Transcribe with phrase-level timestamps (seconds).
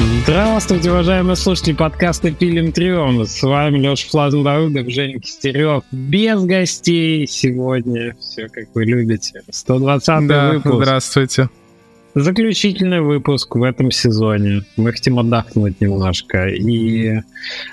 [0.00, 3.26] Здравствуйте, уважаемые слушатели подкаста «Пилим Трион».
[3.26, 5.82] С вами Леша Флазендаудов, Женя Кистерев.
[5.92, 8.16] Без гостей сегодня.
[8.18, 9.42] Все, как вы любите.
[9.50, 10.74] 120 да, выпуск.
[10.74, 11.50] здравствуйте.
[12.14, 14.62] Заключительный выпуск в этом сезоне.
[14.78, 16.48] Мы хотим отдохнуть немножко.
[16.48, 17.20] И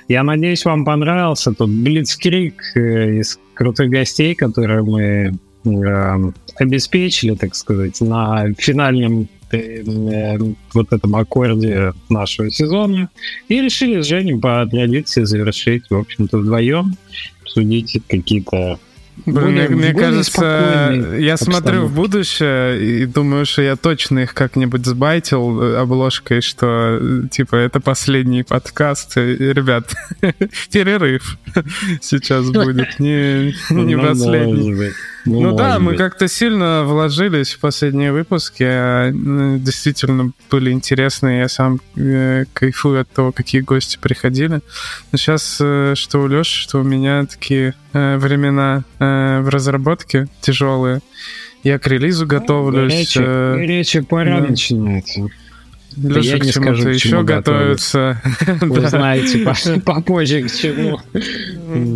[0.10, 7.56] я надеюсь, вам понравился тот блицкрик э, из крутых гостей, которые мы э, обеспечили, так
[7.56, 13.10] сказать, на финальном вот этом аккорде нашего сезона.
[13.48, 16.96] И решили с Женей по традиции завершить, в общем-то, вдвоем,
[17.44, 18.80] обсудить какие-то
[19.26, 24.34] Блин, мне, мне кажется, спокойной я смотрю в будущее и думаю, что я точно их
[24.34, 29.18] как-нибудь сбайтил э, обложкой, что э, типа это последний подкаст.
[29.18, 29.94] И, Ребят,
[30.72, 31.38] перерыв
[32.02, 34.54] сейчас будет, не, не Ну, последний.
[34.72, 34.94] может быть.
[35.26, 38.64] Ну да, может мы как-то сильно вложились в последние выпуски.
[38.64, 41.40] а, м, Действительно были интересные.
[41.40, 44.62] Я сам э, кайфую от того, какие гости приходили.
[45.12, 51.00] Но сейчас, что у Леши, что у меня такие э, времена э, в разработке тяжелые.
[51.64, 52.94] Я к релизу готовлюсь.
[52.94, 54.48] Горячая, э, горячая пора да.
[54.48, 55.28] начинается.
[55.98, 58.22] Да Леша я к чему-то еще чему готовится.
[58.62, 58.90] Вы Да.
[58.90, 61.00] знаете по- попозже к чему.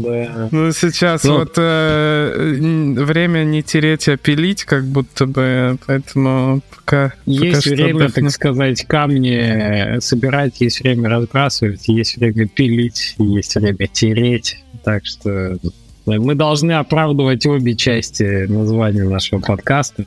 [0.02, 0.50] Да.
[0.52, 1.38] Ну, сейчас Ну.
[1.38, 2.56] вот э,
[2.98, 7.14] время не тереть, а пилить, как будто бы, поэтому пока...
[7.28, 14.64] Есть время, так сказать, камни собирать, есть время разбрасывать, есть время пилить, есть время тереть.
[14.84, 15.58] Так что
[16.06, 20.06] мы должны оправдывать обе части названия нашего подкаста.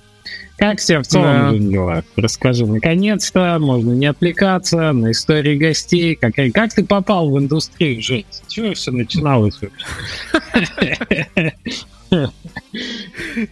[0.56, 1.58] Как все в целом Да.
[1.58, 2.04] Дела?
[2.16, 6.14] Расскажи, наконец-то, можно не отвлекаться на истории гостей.
[6.14, 8.24] Как, как ты попал в индустрию, Жень?
[8.30, 9.58] С чего все начиналось?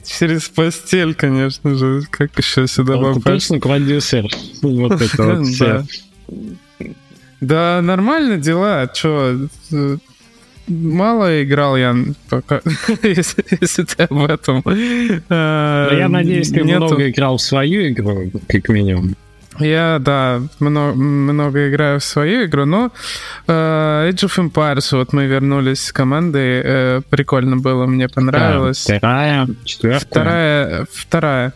[0.04, 3.24] Через постель, конечно же, как еще сюда Ты попасть?
[3.24, 4.26] точно продюсер?
[4.62, 5.84] Вот это вот все.
[7.40, 7.80] Да.
[7.82, 9.96] Нормально дела, чё, э,
[10.68, 11.94] мало играл я
[12.28, 12.60] пока,
[13.02, 14.62] если, если ты об этом.
[14.64, 14.72] Но
[15.28, 19.16] Но я надеюсь, ты много играл в свою игру, как минимум.
[19.58, 22.90] Я, да, много, много играю в свою игру, но
[23.46, 28.86] э, Age of Empires, вот мы вернулись с командой, э, прикольно было, мне понравилось.
[28.88, 30.00] Да, Вторая, четвертая.
[30.08, 31.52] Вторая, вторая.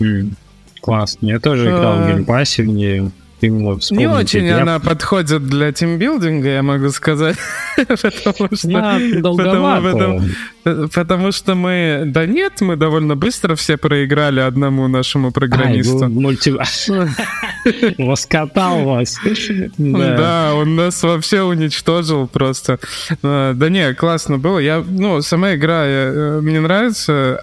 [0.00, 0.36] М,
[0.82, 1.26] Классно.
[1.26, 3.10] Я тоже играл в Game Pass е в нее.
[3.40, 7.36] Именно Не очень эти- она подходит для тимбилдинга, я могу сказать.
[7.76, 8.68] Потому что...
[8.68, 10.22] Я потому- потому-
[10.64, 12.04] э, Потому что мы...
[12.06, 16.08] Да нет, мы довольно быстро все проиграли одному нашему Ай, программисту.
[16.08, 16.54] ну, мульти...
[17.98, 19.18] Раскатал вас.
[19.78, 20.16] Да.
[20.16, 22.78] Да, он нас вообще уничтожил просто.
[23.22, 24.58] А, Да не, классно было.
[24.58, 27.40] Я, ну, сама игра э, мне нравится.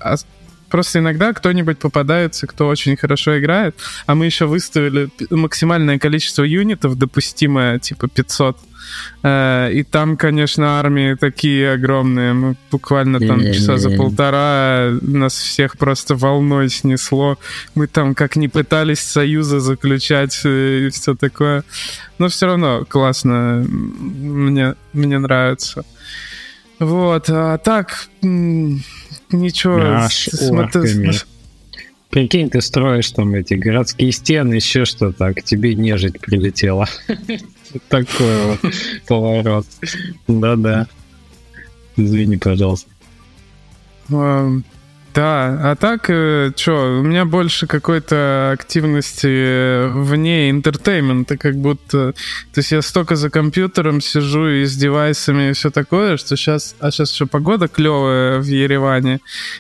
[0.74, 3.76] Просто иногда кто-нибудь попадается, кто очень хорошо играет,
[4.08, 8.58] а мы еще выставили максимальное количество юнитов, допустимое, типа 500.
[9.22, 12.34] Э, И там, конечно, армии такие огромные.
[12.34, 17.38] Мы буквально там часа за полтора нас всех просто волной снесло.
[17.76, 21.64] Мы там как не пытались союзы заключать э, и все такое.
[22.18, 23.64] Но все равно классно.
[23.70, 25.84] Мне, мне нравится.
[26.80, 28.08] Вот, а так,
[29.34, 29.80] ничего.
[29.80, 31.14] Аж с- смотри- орками.
[32.10, 36.88] Прикинь, ты строишь там эти городские стены, еще что-то, а к тебе нежить прилетела.
[37.90, 38.60] Такой вот
[39.08, 39.66] поворот.
[40.28, 40.88] Да-да.
[41.98, 42.90] Извини, пожалуйста.
[45.14, 52.14] Да, а так, что, у меня больше какой-то активности э, вне entertainment а, как будто...
[52.14, 56.76] То есть я столько за компьютером сижу и с девайсами и все такое, что сейчас...
[56.80, 59.20] А сейчас еще погода клевая в Ереване,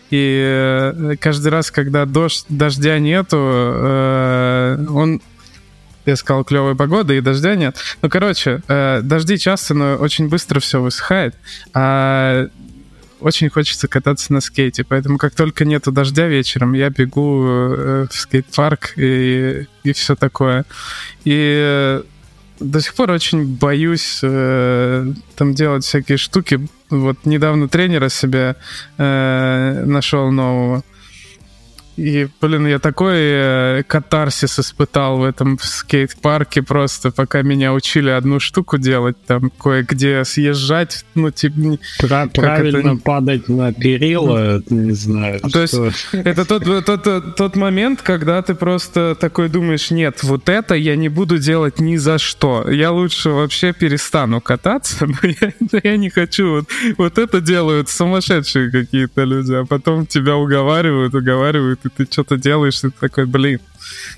[0.09, 5.22] и э, каждый раз, когда дождь, дождя нету, э, он
[6.06, 7.78] я сказал, клевая погода и дождя нет.
[8.02, 11.35] Ну, короче, э, дожди часто, но очень быстро все высыхает.
[11.74, 12.47] А
[13.23, 18.14] очень хочется кататься на скейте, поэтому как только нету дождя вечером, я бегу э, в
[18.14, 20.66] скейт-парк и, и все такое.
[21.23, 22.03] И э,
[22.59, 26.67] до сих пор очень боюсь э, там делать всякие штуки.
[26.90, 28.55] Вот недавно тренера себе
[28.97, 30.84] э, нашел нового.
[31.95, 38.40] И, блин, я такой э, катарсис испытал в этом скейт-парке просто, пока меня учили одну
[38.40, 41.78] штуку делать, там кое-где съезжать, ну, типа...
[41.99, 45.40] Пра- это правильно не- падать на перила, не знаю.
[45.41, 46.17] То есть что.
[46.17, 50.96] это тот, тот, тот, тот момент, когда ты просто такой думаешь, нет, вот это я
[50.96, 52.69] не буду делать ни за что.
[52.69, 55.53] Я лучше вообще перестану кататься, но я,
[55.84, 56.51] я не хочу.
[56.51, 56.66] Вот,
[56.97, 62.84] вот это делают сумасшедшие какие-то люди, а потом тебя уговаривают, уговаривают, и ты что-то делаешь,
[62.84, 63.59] и ты такой, блин.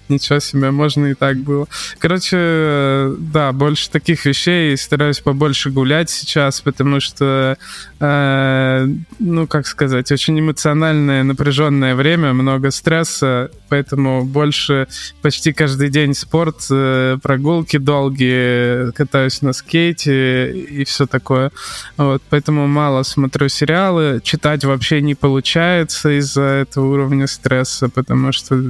[0.10, 1.68] Ничего себе, можно и так было.
[2.00, 7.58] Короче, да, больше таких вещей, стараюсь побольше гулять сейчас, потому что,
[8.00, 8.88] э,
[9.20, 14.88] ну, как сказать, очень эмоциональное, напряженное время, много стресса, поэтому больше
[15.22, 21.52] почти каждый день спорт, э, прогулки долгие, катаюсь на скейте и все такое.
[21.98, 28.62] Вот, поэтому мало смотрю сериалы, читать вообще не получается из-за этого уровня стресса, потому что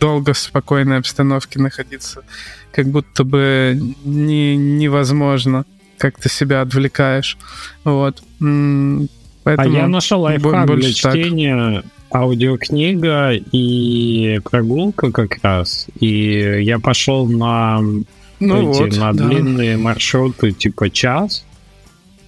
[0.00, 2.22] долго спокойной обстановке находиться
[2.72, 5.64] как будто бы не, невозможно,
[5.98, 7.36] как ты себя отвлекаешь.
[7.84, 8.22] Вот.
[8.38, 9.08] Поэтому
[9.44, 15.86] а я нашел лайфхак для чтения аудиокнига и прогулка как раз.
[16.00, 17.80] И я пошел на
[18.40, 19.26] ну эти, вот, на да.
[19.26, 21.44] длинные маршруты типа час,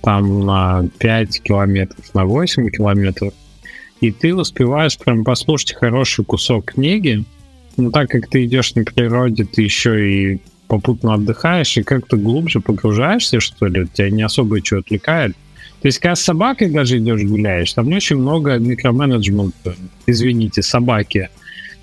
[0.03, 3.33] там на 5 километров, на 8 километров
[4.05, 7.25] и ты успеваешь прям послушать хороший кусок книги,
[7.77, 12.61] но так как ты идешь на природе, ты еще и попутно отдыхаешь и как-то глубже
[12.61, 15.37] погружаешься, что ли, тебя не особо что отвлекает.
[15.83, 19.75] То есть, когда с собакой даже идешь гуляешь, там очень много микроменеджмента,
[20.07, 21.29] извините, собаки,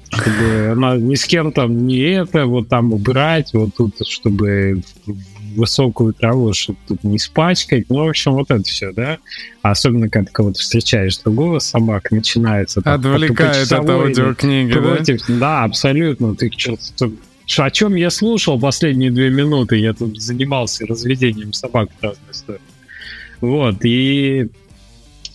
[0.09, 4.81] чтобы она ни с кем там не это, вот там убирать, вот тут, чтобы
[5.55, 7.85] высокую траву, чтобы тут не испачкать.
[7.89, 9.17] Ну, в общем, вот это все, да.
[9.61, 12.81] Особенно, когда ты кого-то встречаешь другого собак, начинается...
[12.81, 15.39] Там, Отвлекает от аудиокниги, против, да?
[15.39, 16.35] Да, абсолютно.
[16.35, 17.11] Ты что-то
[17.57, 19.77] о чем я слушал последние две минуты?
[19.77, 22.63] Я тут занимался разведением собак в разные стороны.
[23.41, 24.49] Вот, и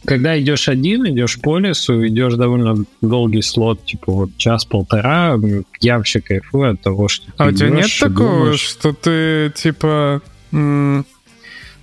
[0.07, 5.37] когда идешь один, идешь по лесу, идешь довольно долгий слот, типа вот час-полтора,
[5.81, 8.61] я вообще кайфую от того, что А у тебя нет такого, думаешь...
[8.61, 10.23] что ты, типа,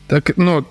[0.07, 0.65] так, ну,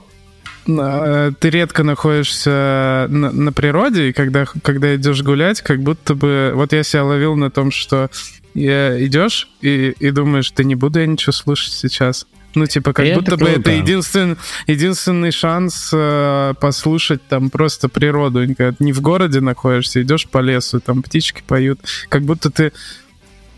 [0.67, 6.53] э, ты редко находишься на, на природе, и когда, когда идешь гулять, как будто бы...
[6.55, 8.11] Вот я себя ловил на том, что
[8.55, 12.27] я идешь и, и думаешь, да не буду я ничего слушать сейчас.
[12.55, 18.45] Ну, типа, как и будто бы это единственный, единственный шанс э, послушать там просто природу.
[18.79, 21.81] Не в городе находишься, идешь по лесу, там птички поют.
[22.09, 22.73] Как будто ты,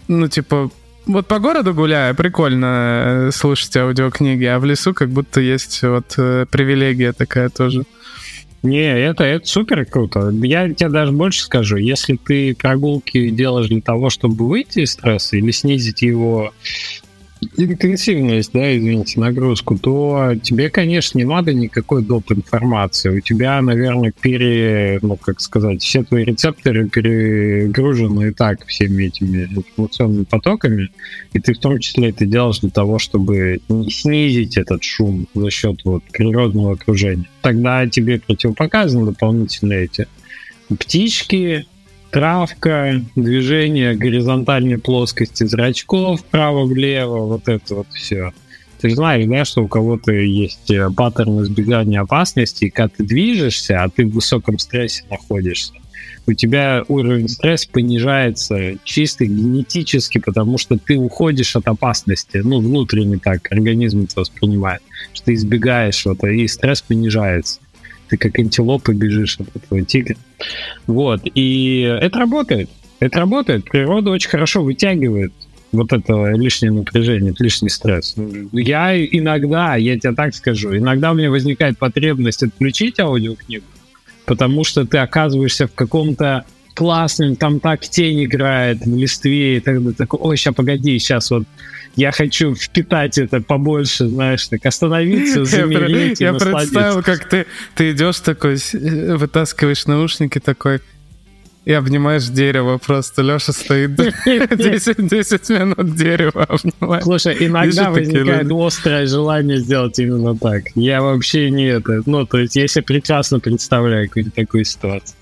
[0.07, 0.71] ну, типа,
[1.07, 6.15] вот по городу гуляя, прикольно э, слушать аудиокниги, а в лесу как будто есть вот
[6.17, 7.85] э, привилегия такая тоже.
[8.63, 10.31] Не, это, это супер круто.
[10.43, 11.77] Я тебе даже больше скажу.
[11.77, 16.55] Если ты прогулки делаешь для того, чтобы выйти из стресса или снизить его
[17.57, 22.33] интенсивность, да, извините, нагрузку, то тебе, конечно, не надо никакой доп.
[22.33, 23.11] информации.
[23.11, 29.45] У тебя, наверное, пере, ну, как сказать, все твои рецепторы перегружены и так всеми этими
[29.45, 30.91] информационными потоками,
[31.33, 33.61] и ты в том числе это делаешь для того, чтобы
[33.91, 37.29] снизить этот шум за счет вот природного окружения.
[37.43, 40.07] Тогда тебе противопоказаны дополнительно эти
[40.79, 41.67] птички,
[42.15, 48.33] травка, движение горизонтальной плоскости зрачков вправо-влево, вот это вот все.
[48.81, 53.03] Ты же знаешь, да, что у кого-то есть э, паттерн избегания опасности, и когда ты
[53.03, 55.73] движешься, а ты в высоком стрессе находишься,
[56.27, 63.19] у тебя уровень стресса понижается чисто генетически, потому что ты уходишь от опасности, ну, внутренне
[63.19, 64.83] так организм это воспринимает,
[65.15, 67.59] что ты избегаешь вот, и стресс понижается
[68.15, 70.17] ты как антилопа бежишь от этого тигра.
[70.87, 72.71] Вот, и это работает.
[73.01, 73.65] Это работает.
[73.65, 75.33] Природа очень хорошо вытягивает
[75.73, 78.15] вот это лишнее напряжение, лишний стресс.
[78.53, 83.65] Я иногда, я тебе так скажу, иногда у меня возникает потребность отключить аудиокнигу,
[84.25, 89.91] потому что ты оказываешься в каком-то классном, там так тень играет в листве, и тогда
[89.93, 91.45] такой, ой, сейчас погоди, сейчас вот
[91.97, 98.21] я хочу впитать это побольше, знаешь, так остановиться, замереть Я, представил, как ты, ты идешь
[98.21, 100.81] такой, э, вытаскиваешь наушники такой,
[101.65, 103.23] и обнимаешь дерево просто.
[103.23, 103.95] Леша стоит
[104.27, 107.05] 10, 10 минут дерево обнимает.
[107.05, 110.65] Слушай, иногда возникает острое желание сделать именно так.
[110.75, 112.03] Я вообще не это.
[112.07, 115.17] Ну, то есть я себе прекрасно представляю какую-то такую ситуацию.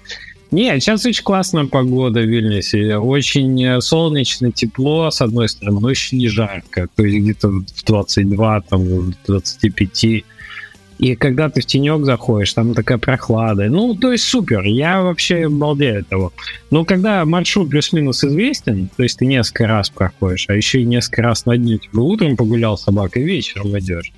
[0.53, 2.99] Нет, сейчас очень классная погода в Вильнюсе.
[2.99, 6.89] Очень э, солнечно, тепло, с одной стороны, но очень не жарко.
[6.95, 10.25] То есть где-то в 22, там, в 25.
[10.99, 13.71] И когда ты в тенек заходишь, там такая прохлада.
[13.71, 14.63] Ну, то есть супер.
[14.65, 16.33] Я вообще балдею от того.
[16.71, 21.23] Но когда маршрут плюс-минус известен, то есть ты несколько раз проходишь, а еще и несколько
[21.23, 24.13] раз на дню, типа утром погулял с собакой, вечером идешь,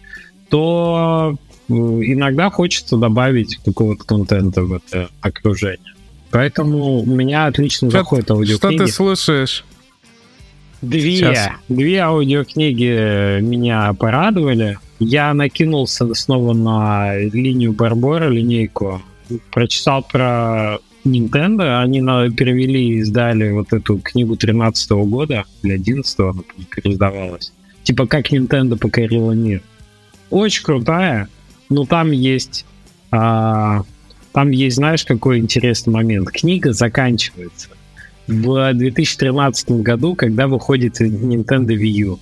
[0.48, 1.36] то
[1.68, 5.94] э, иногда хочется добавить какого-то контента в это окружение.
[6.34, 8.56] Поэтому у меня отлично что, заходит аудиокниги.
[8.56, 9.64] Что ты слушаешь?
[10.82, 11.50] Две, Сейчас.
[11.68, 14.80] две аудиокниги меня порадовали.
[14.98, 19.00] Я накинулся снова на линию Барбора, линейку.
[19.52, 25.74] Прочитал про Nintendo, они на, перевели и издали вот эту книгу 13 -го года, или
[25.74, 27.52] 11 она переиздавалась.
[27.84, 29.62] Типа как Nintendo покорила мир.
[30.30, 31.28] Очень крутая,
[31.68, 32.66] но там есть...
[33.12, 33.84] А,
[34.34, 36.28] там есть, знаешь, какой интересный момент.
[36.32, 37.68] Книга заканчивается
[38.26, 42.18] в 2013 году, когда выходит Nintendo Wii U.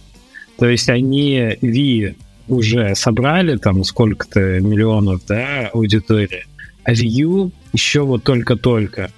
[0.59, 2.15] То есть они Wii
[2.49, 6.45] уже собрали там сколько-то миллионов, да, аудитории,
[6.85, 9.11] а Wii U еще вот только-только.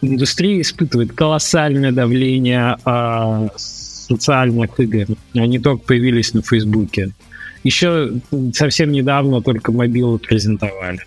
[0.00, 5.16] Индустрия испытывает колоссальное давление а, социальных игр.
[5.34, 7.10] Они только появились на Фейсбуке.
[7.62, 8.12] Еще
[8.54, 11.00] совсем недавно только мобилы презентовали.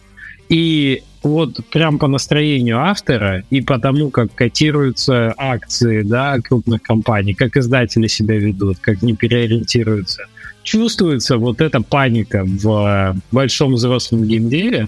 [0.48, 7.34] И вот прям по настроению автора и по тому, как котируются акции да, крупных компаний,
[7.34, 10.26] как издатели себя ведут, как не переориентируются,
[10.64, 14.88] чувствуется вот эта паника в большом взрослом геймдеве,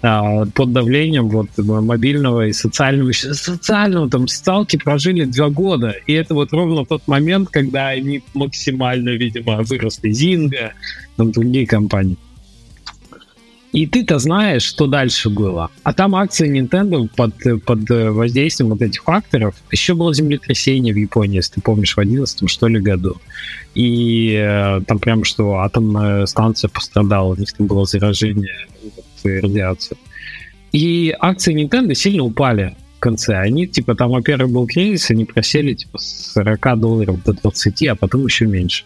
[0.00, 3.12] а, под давлением вот мобильного и социального.
[3.12, 9.10] Социального там сталки прожили два года, и это вот ровно тот момент, когда они максимально,
[9.10, 10.10] видимо, выросли.
[10.10, 10.72] Зинга,
[11.16, 12.16] там другие компании.
[13.72, 15.70] И ты-то знаешь, что дальше было.
[15.82, 17.34] А там акции Nintendo под,
[17.64, 19.54] под воздействием вот этих факторов.
[19.70, 23.16] Еще было землетрясение в Японии, если ты помнишь, в 11 что ли году.
[23.74, 28.66] И э, там прям что атомная станция пострадала, у них там было заражение
[29.22, 29.96] радиации.
[30.72, 33.36] И акции Nintendo сильно упали в конце.
[33.36, 37.94] Они, типа, там, во-первых, был кризис, они просели, типа, с 40 долларов до 20, а
[37.94, 38.84] потом еще меньше.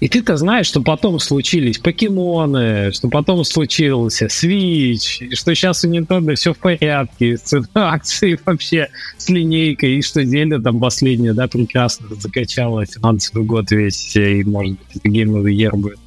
[0.00, 6.34] И ты-то знаешь, что потом случились покемоны, что потом случился Switch, что сейчас у Nintendo
[6.34, 12.08] все в порядке, с акцией вообще, с линейкой, и что Зельда там последняя, да, прекрасно
[12.16, 15.98] закачала финансовый год весь, и, может быть, это Game of the Year будет.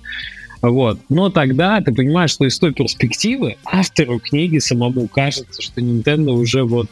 [0.62, 1.00] Вот.
[1.10, 6.64] Но тогда ты понимаешь, что из той перспективы автору книги самому кажется, что Nintendo уже
[6.64, 6.88] вот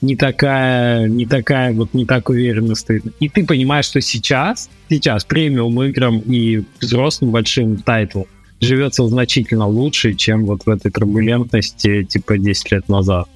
[0.00, 3.04] не такая, не такая, вот не так уверенно стоит.
[3.20, 8.26] И ты понимаешь, что сейчас, сейчас премиум играм и взрослым большим тайтлам
[8.60, 13.28] живется значительно лучше, чем вот в этой турбулентности типа 10 лет назад.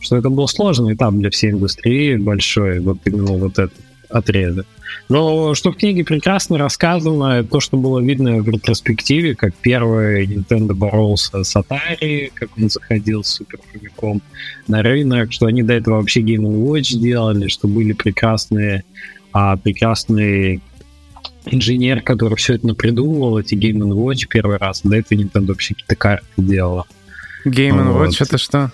[0.00, 3.74] Что это был сложный этап для всей индустрии большой, вот именно вот этот
[4.08, 4.66] отрезок.
[5.08, 10.74] Но что в книге прекрасно рассказано, то, что было видно в ретроспективе, как первый Nintendo
[10.74, 14.20] боролся с Atari, как он заходил с Super Famicom
[14.68, 18.84] на рынок, что они до этого вообще Game Watch делали, что были прекрасные,
[19.32, 20.60] а, прекрасный
[21.46, 25.96] инженер, который все это напридумывал, эти Game Watch первый раз, до этого Nintendo вообще какие-то
[25.96, 26.86] карты делала.
[27.44, 28.08] Game вот.
[28.08, 28.72] Watch это что?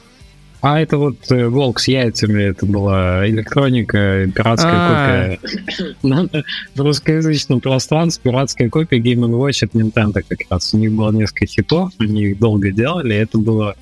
[0.63, 5.37] А это вот э, волк с яйцами, это была электроника, пиратская а.
[5.37, 6.43] копия.
[6.75, 10.73] В русскоязычном пространстве пиратская копия Game Watch от Nintendo как раз.
[10.75, 13.77] У них было несколько хитов, они их долго делали, это было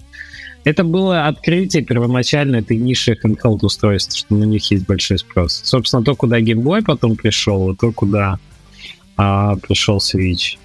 [0.64, 5.61] это было открытие первоначально этой ниши handheld устройств, что на них есть большой спрос.
[5.62, 8.38] Собственно, то, куда Game Boy потом пришел, и то, куда
[9.16, 10.57] а, пришел Switch.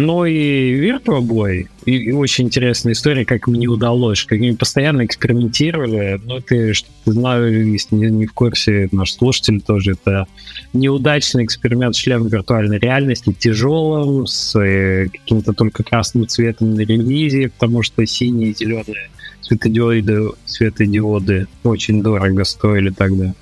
[0.00, 5.04] Ну и Virtua Boy, и, и очень интересная история, как мне удалось, как они постоянно
[5.04, 10.28] экспериментировали, но ты, что ты знаю, если не, не в курсе, наш слушатель тоже, это
[10.72, 17.48] неудачный эксперимент с шлемом виртуальной реальности, тяжелым, с э, каким-то только красным цветом на релизе,
[17.48, 23.34] потому что синие и зеленые светодиоды, светодиоды очень дорого стоили тогда.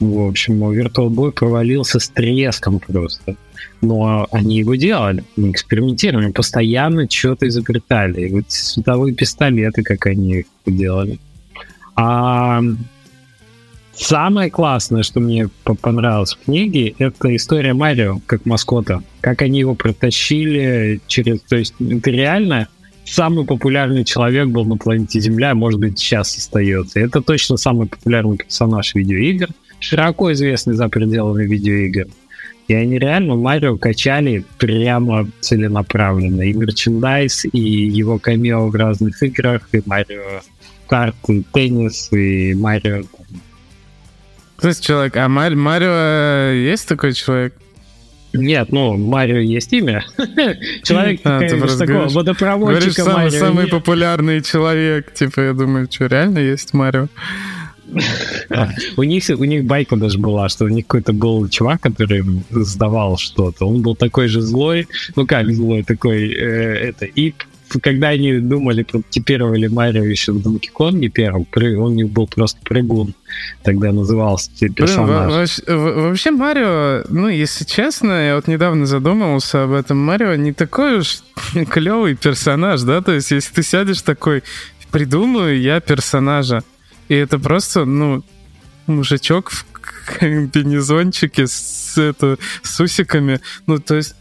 [0.00, 3.36] В общем, Virtual Boy провалился с треском просто
[3.80, 8.28] но они его делали, мы экспериментировали, постоянно что-то изобретали.
[8.28, 11.18] И вот световые пистолеты, как они их делали.
[11.94, 12.60] А
[13.94, 15.48] самое классное, что мне
[15.80, 19.02] понравилось в книге, это история Марио как маскота.
[19.20, 21.40] Как они его протащили через...
[21.42, 22.68] То есть это реально
[23.04, 27.00] самый популярный человек был на планете Земля, может быть, сейчас остается.
[27.00, 29.48] Это точно самый популярный персонаж видеоигр,
[29.80, 32.08] широко известный за пределами видеоигр.
[32.68, 36.42] И они реально Марио качали прямо целенаправленно.
[36.42, 40.40] И мерчендайз, и его камео в разных играх, и Марио
[40.88, 43.02] карты, теннис, и Марио...
[44.62, 47.54] Есть человек, а Марио, Марио есть такой человек?
[48.32, 50.04] Нет, ну, Марио есть имя.
[50.82, 53.30] Человек, а, конечно, такого водопроводчика Марио.
[53.30, 55.12] Самый популярный человек.
[55.14, 57.08] Типа, я думаю, что, реально есть Марио?
[58.96, 63.16] У них, у них байка даже была, что у них какой-то был чувак, который сдавал
[63.16, 63.66] что-то.
[63.66, 67.32] Он был такой же злой, ну как злой, такой, э, это, и
[67.82, 72.58] когда они думали, прототипировали Марио еще в Донки Конге первым, он у них был просто
[72.62, 73.14] прыгун,
[73.62, 75.60] тогда назывался персонаж.
[75.66, 80.98] Блин, вообще Марио, ну, если честно, я вот недавно задумывался об этом, Марио не такой
[80.98, 81.18] уж
[81.70, 84.42] клевый персонаж, да, то есть если ты сядешь такой,
[84.90, 86.62] придумаю я персонажа,
[87.08, 88.22] И это просто, ну,
[88.86, 89.66] мужичок в
[90.18, 93.40] комбинезончике с, это, с усиками.
[93.66, 94.14] Ну, то есть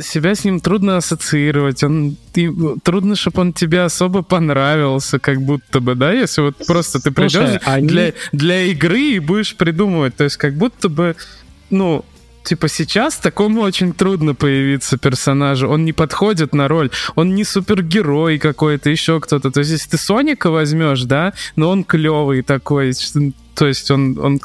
[0.00, 5.80] себя с ним трудно ассоциировать, он ты, трудно, чтобы он тебе особо понравился, как будто
[5.80, 7.88] бы, да, если вот просто ты придешь они...
[7.88, 11.16] для, для игры и будешь придумывать, то есть как будто бы,
[11.70, 12.04] ну,
[12.44, 15.68] типа сейчас такому очень трудно появиться персонажу.
[15.68, 16.90] Он не подходит на роль.
[17.14, 19.50] Он не супергерой какой-то, еще кто-то.
[19.50, 22.92] То есть, если ты Соника возьмешь, да, но он клевый такой.
[23.54, 24.40] То есть он, он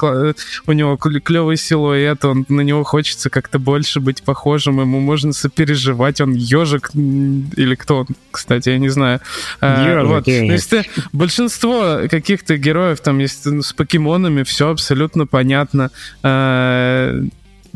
[0.66, 6.20] у него клевый силуэт, он, на него хочется как-то больше быть похожим, ему можно сопереживать,
[6.20, 9.20] он ежик или кто он, кстати, я не знаю.
[9.60, 10.26] А, ежик, вот.
[10.26, 10.68] ежик.
[10.68, 15.90] То есть, большинство каких-то героев там есть ну, с покемонами, все абсолютно понятно.
[16.22, 17.18] А,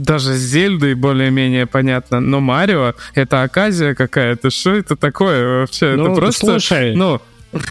[0.05, 4.51] даже с Зельдой более-менее понятно, но Марио— это оказия какая-то.
[4.51, 5.95] Что это такое вообще?
[5.97, 6.47] Ну, это просто...
[6.47, 7.21] Слушай, ну,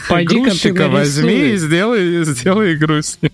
[0.09, 3.31] Пойди-ка возьми и сделай, сделай игру с ним.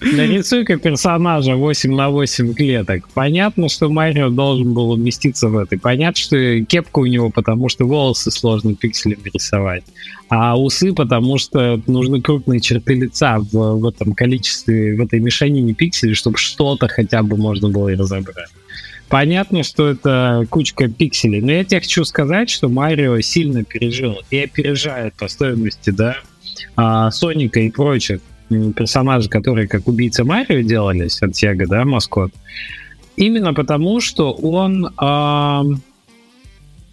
[0.00, 3.08] Нарисуй-ка персонажа 8 на 8 клеток.
[3.12, 5.78] Понятно, что Марио должен был уместиться в этой.
[5.78, 9.84] Понятно, что кепка у него, потому что волосы сложно пикселями рисовать.
[10.28, 15.74] А усы, потому что нужны крупные черты лица в, в этом количестве, в этой мешанине
[15.74, 18.48] пикселей, чтобы что-то хотя бы можно было и разобрать.
[19.10, 24.38] Понятно, что это кучка пикселей, но я тебе хочу сказать, что Марио сильно пережил и
[24.38, 26.16] опережает по стоимости, да,
[26.76, 28.20] а, Соника и прочих
[28.76, 32.32] персонажей, которые как убийца Марио делались от Сега, да, маскот.
[33.16, 35.64] Именно потому, что он а,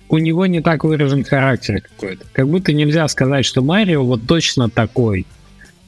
[0.10, 2.26] у него не так выражен характер какой-то.
[2.34, 5.26] Как будто нельзя сказать, что Марио вот точно такой.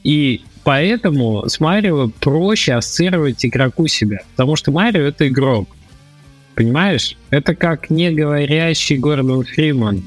[0.04, 4.20] И поэтому с Марио проще ассоциировать игроку себя.
[4.32, 5.68] Потому что Марио это игрок.
[6.54, 7.16] Понимаешь?
[7.30, 10.02] Это как не говорящий Гордон Фриман.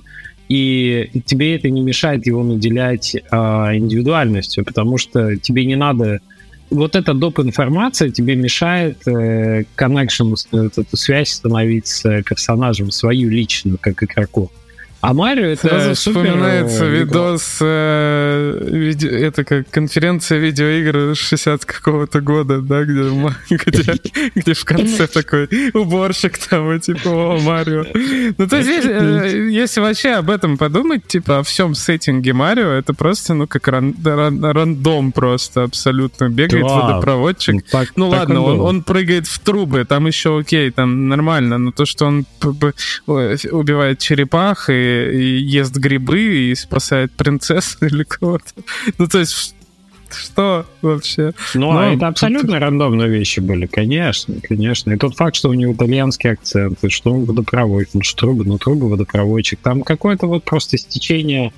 [0.54, 6.20] И тебе это не мешает его наделять а, индивидуальностью, потому что тебе не надо...
[6.70, 7.40] Вот эта доп.
[7.40, 9.64] информация тебе мешает э,
[10.78, 14.52] эту связь становить с персонажем свою личную, как игроку.
[15.04, 21.66] А Марио это Сразу супер вспоминается э, видос, э, видео, это как конференция видеоигр 60
[21.66, 23.10] какого-то года, да, где,
[23.66, 23.96] где,
[24.34, 27.84] где в конце такой уборщик там, и типа, о, Марио.
[28.38, 32.70] Ну, то есть, если, э, если вообще об этом подумать, типа, о всем сеттинге Марио,
[32.70, 36.30] это просто, ну, как ран, ран, рандом просто абсолютно.
[36.30, 37.66] Бегает да, водопроводчик.
[37.70, 41.72] Так, ну, так ладно, он, он прыгает в трубы, там еще окей, там нормально, но
[41.72, 48.54] то, что он убивает черепах и ест грибы и спасает принцессу или кого-то.
[48.98, 49.56] Ну, то есть,
[50.14, 51.34] что вообще?
[51.54, 51.94] Ну, а Но...
[51.94, 54.92] это абсолютно рандомные вещи были, конечно, конечно.
[54.92, 58.46] И тот факт, что у него итальянский акцент, и что он водопроводчик, ну, что трубы,
[58.46, 61.52] ну, трубы водопроводчик, там какое-то вот просто стечение,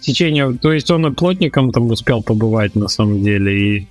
[0.00, 3.88] стечение, то есть он и плотником там успел побывать на самом деле, и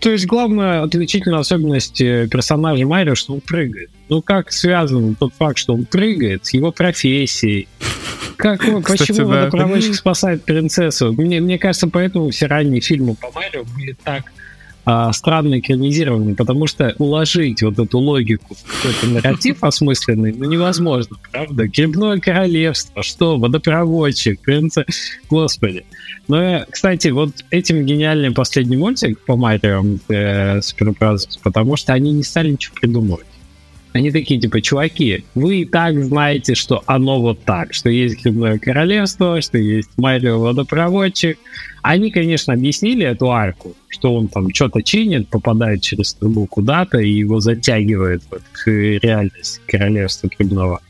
[0.00, 3.90] то есть главная отличительная особенность э, персонажа Марио, что он прыгает.
[4.08, 7.68] Ну как связан тот факт, что он прыгает с его профессией?
[8.36, 9.24] Как, Кстати, почему да.
[9.24, 11.12] водопроводчик спасает принцессу?
[11.12, 14.32] Мне, мне кажется, поэтому все ранние фильмы по Марио были так
[14.88, 21.16] а, странно экранизированы, потому что уложить вот эту логику в какой-то нарратив осмысленный, ну, невозможно,
[21.32, 21.66] правда?
[21.66, 24.86] Грибное королевство, что, водопроводчик, принца...
[25.28, 25.84] Господи.
[26.28, 32.12] Ну, э, кстати, вот этим гениальный последний мультик по Марио э, Super потому что они
[32.12, 33.26] не стали ничего придумывать.
[33.92, 38.58] Они такие, типа, чуваки, вы и так знаете, что оно вот так, что есть Грибное
[38.58, 41.38] Королевство, что есть Марио Водопроводчик.
[41.88, 47.08] Они, конечно, объяснили эту арку, что он там что-то чинит, попадает через трубу куда-то и
[47.08, 48.70] его затягивает в эту
[49.06, 50.80] реальность Королевства Грибного.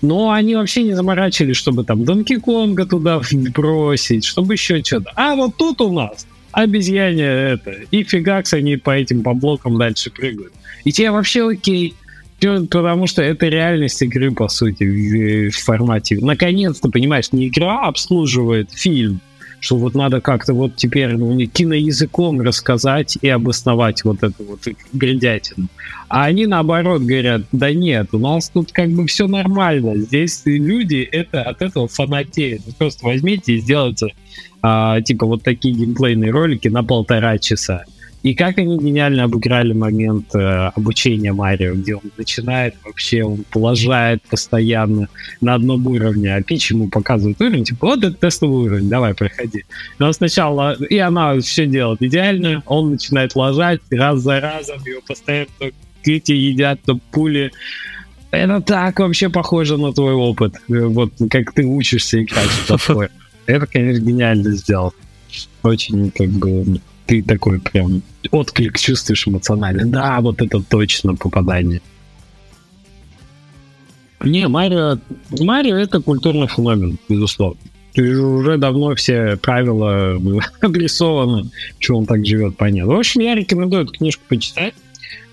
[0.00, 3.20] Но они вообще не заморачивались, чтобы там Донки Конга туда
[3.54, 5.12] бросить, чтобы еще что-то.
[5.14, 7.76] А вот тут у нас обезьяне это.
[7.92, 10.52] И фигакс они по этим по блокам дальше прыгают.
[10.82, 11.94] И тебе вообще окей.
[12.40, 16.18] Потому что это реальность игры, по сути, в, в формате.
[16.20, 19.20] Наконец-то, понимаешь, не игра обслуживает фильм,
[19.62, 25.68] что вот надо как-то вот теперь ну, киноязыком рассказать и обосновать вот эту вот бредятину.
[26.08, 30.96] А они наоборот говорят, да нет, у нас тут как бы все нормально, здесь люди
[30.96, 32.62] это от этого фанатеют.
[32.76, 34.14] Просто возьмите и сделайте
[34.62, 37.84] а, типа вот такие геймплейные ролики на полтора часа.
[38.22, 44.22] И как они гениально обыграли момент э, обучения Марио, где он начинает вообще, он положает
[44.22, 45.08] постоянно
[45.40, 49.64] на одном уровне, а Пич ему показывает уровень, типа, вот это тестовый уровень, давай, проходи.
[49.98, 55.48] Но сначала, и она все делает идеально, он начинает ложать раз за разом, его постоянно
[55.58, 55.70] то
[56.04, 57.50] кити едят, то пули.
[58.30, 63.10] Это так вообще похоже на твой опыт, вот как ты учишься играть в такое.
[63.46, 64.94] Это, конечно, гениально сделал.
[65.62, 69.86] очень как бы ты такой прям отклик чувствуешь эмоционально.
[69.86, 71.80] Да, вот это точно попадание.
[74.24, 74.98] Не, Марио,
[75.30, 77.58] Марио это культурный феномен, безусловно.
[77.96, 80.18] Уже давно все правила
[80.60, 82.94] обрисованы, что он так живет, понятно.
[82.94, 84.74] В общем, я рекомендую эту книжку почитать.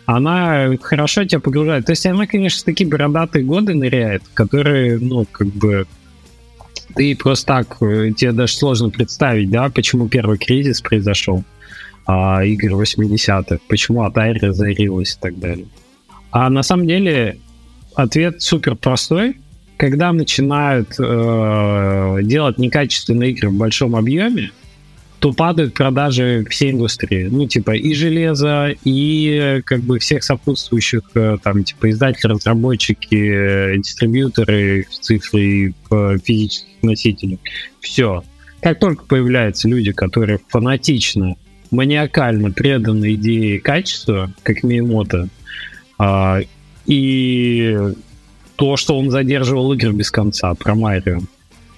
[0.05, 1.85] Она хорошо тебя погружает.
[1.85, 5.85] То есть она, конечно, такие бородатые годы ныряет, которые, ну, как бы
[6.95, 11.43] ты просто так, э, тебе даже сложно представить, да, почему первый кризис произошел,
[12.11, 15.67] а, игр 80-х, почему Atari разорилась и так далее.
[16.31, 17.37] А на самом деле
[17.93, 19.37] ответ супер простой.
[19.77, 24.51] Когда начинают э, делать некачественные игры в большом объеме,
[25.19, 27.27] то падают продажи всей индустрии.
[27.31, 34.87] Ну, типа, и железа, и как бы всех сопутствующих, э, там, типа, издатели, разработчики, дистрибьюторы,
[34.99, 35.73] цифры и
[36.23, 37.39] физических носителей.
[37.79, 38.23] Все.
[38.61, 41.35] Как только появляются люди, которые фанатично,
[41.71, 45.29] маниакально преданы идее качества, как Миемото,
[45.97, 46.39] а,
[46.85, 47.77] и
[48.55, 51.19] то, что он задерживал игры без конца, про Марио.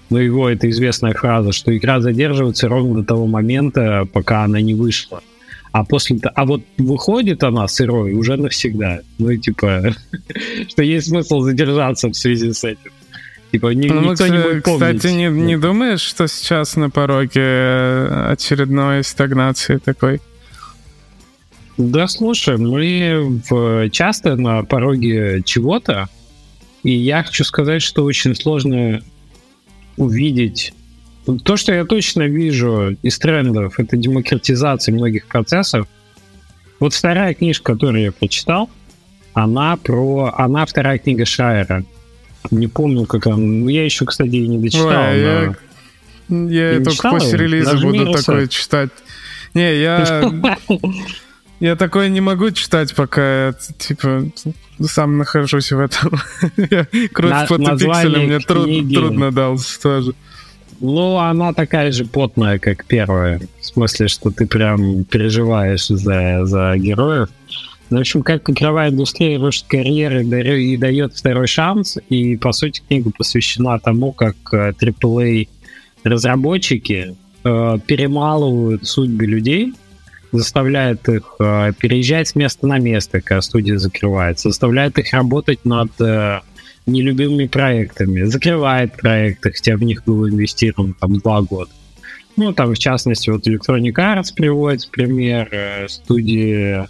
[0.09, 4.73] Ну, его это известная фраза, что игра задерживается ровно до того момента, пока она не
[4.73, 5.21] вышла.
[5.71, 8.99] А после а вот выходит она сырой уже навсегда.
[9.19, 9.95] Ну и типа,
[10.69, 12.91] что есть смысл задержаться в связи с этим.
[13.51, 14.97] Типа, ни, ну, никто кстати, не будет помнить.
[14.97, 20.21] Кстати, не, не думаешь, что сейчас на пороге очередной стагнации такой?
[21.77, 26.07] Да, слушай, мы в, часто на пороге чего-то,
[26.83, 29.01] и я хочу сказать, что очень сложно
[29.97, 30.73] увидеть
[31.43, 35.87] то, что я точно вижу из трендов, это демократизация многих процессов.
[36.79, 38.69] Вот вторая книжка, которую я прочитал,
[39.33, 40.33] она про...
[40.35, 41.83] Она вторая книга Шайера.
[42.49, 43.37] Не помню, как она...
[43.37, 44.87] Ну, я еще, кстати, не дочитал.
[44.87, 45.55] Ой, я,
[46.29, 48.89] я, я только после релиза буду такое читать.
[49.53, 50.31] Не, я...
[51.59, 54.25] Я такое не могу читать, пока я, типа,
[54.83, 56.19] сам нахожусь в этом.
[57.13, 60.13] Круть фотопикселя мне трудно дался тоже.
[60.79, 63.39] Ну, она такая же потная, как первая.
[63.59, 67.29] В смысле, что ты прям переживаешь за, за героев.
[67.91, 71.97] В общем, как игровая индустрия рушит карьеры и дает второй шанс.
[72.07, 75.49] И, по сути, книга посвящена тому, как AAA
[76.05, 76.07] э,
[77.43, 79.73] э, перемалывают судьбы людей,
[80.31, 85.91] заставляет их э, переезжать с места на место, когда студия закрывается, заставляет их работать над
[85.99, 86.39] э,
[86.85, 91.71] нелюбимыми проектами, закрывает проекты, хотя в них было инвестировано там два года.
[92.37, 96.87] Ну, там, в частности, вот Electronic Arts приводит пример э, студии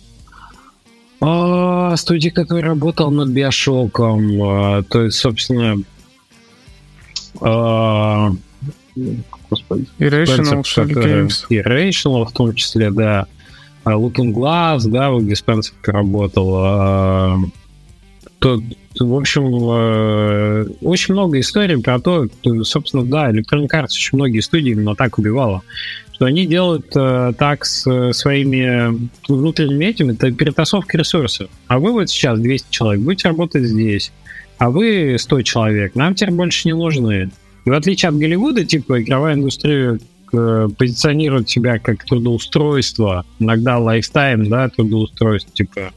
[1.98, 4.32] студии, которая работала над Биошоком.
[4.44, 5.84] Э, то есть, собственно,
[7.40, 8.30] э,
[9.50, 9.88] господи.
[10.00, 13.28] Irrational, который, Irrational в том числе, да.
[13.84, 16.56] А Looking Glass, да, вот где Спенсер работал.
[16.58, 17.38] А,
[18.40, 18.60] то,
[19.00, 19.46] в общем,
[20.82, 22.28] очень много историй про то,
[22.64, 25.62] собственно, да, Electronic Arts очень многие студии именно так убивала,
[26.22, 31.50] что они делают э, так с своими внутренними этими, это перетасовка ресурсов.
[31.68, 34.12] А вы вот сейчас 200 человек будете работать здесь,
[34.60, 37.32] а вы 100 человек, нам теперь больше не нужны.
[37.66, 39.98] И в отличие от Голливуда, типа, игровая индустрия
[40.32, 45.92] э, позиционирует себя как трудоустройство, иногда лайфтайм, да, трудоустройство, типа,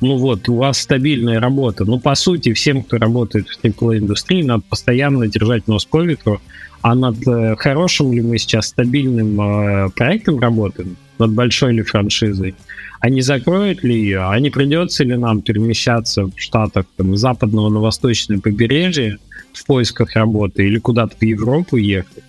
[0.00, 1.84] ну вот, у вас стабильная работа.
[1.84, 6.40] Ну, по сути, всем, кто работает в AAA-индустрии, надо постоянно держать нос по ветру,
[6.82, 12.54] а над э, хорошим ли мы сейчас стабильным э, проектом работаем, над большой ли франшизой,
[13.00, 17.68] а не закроют ли ее, а не придется ли нам перемещаться в Штатах, там, западного
[17.68, 19.18] на восточное побережье,
[19.52, 22.24] в поисках работы или куда-то в Европу ехать.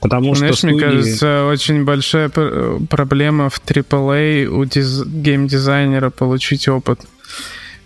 [0.00, 0.74] Потому Знаешь, что студии...
[0.74, 5.04] мне кажется, очень большая проблема в AAA у диз...
[5.04, 7.00] геймдизайнера получить опыт.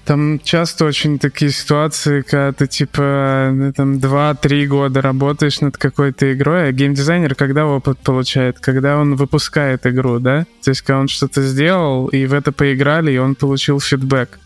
[0.04, 6.32] Там часто очень такие ситуации, когда ты типа ну, там 2-3 года работаешь над какой-то
[6.32, 8.58] игрой, а геймдизайнер когда опыт получает?
[8.58, 10.46] Когда он выпускает игру, да?
[10.64, 14.40] То есть, когда он что-то сделал, и в это поиграли, и он получил фидбэк.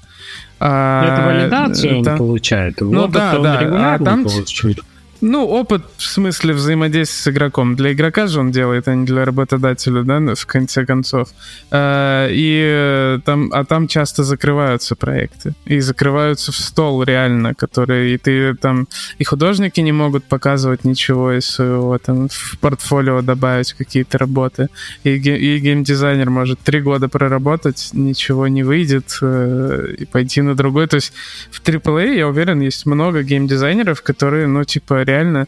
[0.61, 2.81] А, это валидацию он получает.
[2.81, 3.95] Ну да, да.
[3.95, 4.81] А там, получает.
[5.27, 7.77] Ну, опыт в смысле взаимодействия с игроком.
[7.77, 11.31] Для игрока же он делает, а не для работодателя, да, в конце концов.
[11.71, 15.55] А, и э, там, а там часто закрываются проекты.
[15.65, 18.87] И закрываются в стол реально, которые и ты там...
[19.17, 24.69] И художники не могут показывать ничего из своего там в портфолио добавить какие-то работы.
[25.05, 30.87] И, и геймдизайнер может три года проработать, ничего не выйдет, э, и пойти на другой.
[30.87, 31.15] То есть
[31.51, 35.47] в AAA, я уверен, есть много геймдизайнеров, которые, ну, типа, реально реально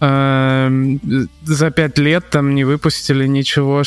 [0.00, 0.98] э,
[1.44, 3.82] за пять лет там не выпустили ничего,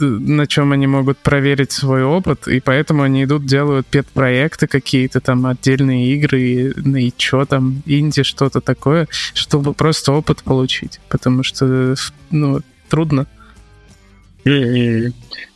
[0.00, 5.46] на чем они могут проверить свой опыт, и поэтому они идут, делают пет-проекты какие-то, там
[5.46, 11.94] отдельные игры, и, и что там, инди, что-то такое, чтобы просто опыт получить, потому что,
[12.30, 13.26] ну, трудно.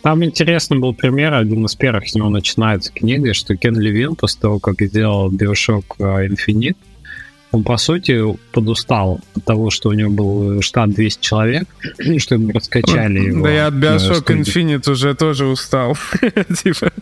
[0.03, 4.41] Там интересный был пример, один из первых с него начинается книга, что Кен Левин после
[4.41, 6.77] того, как сделал Bioshock Infinite,
[7.53, 11.65] он, по сути, подустал от того, что у него был штат 200 человек,
[12.19, 13.45] что им раскачали его.
[13.45, 15.97] Да я от Bioshock Infinite уже тоже устал.
[16.63, 16.93] Типа,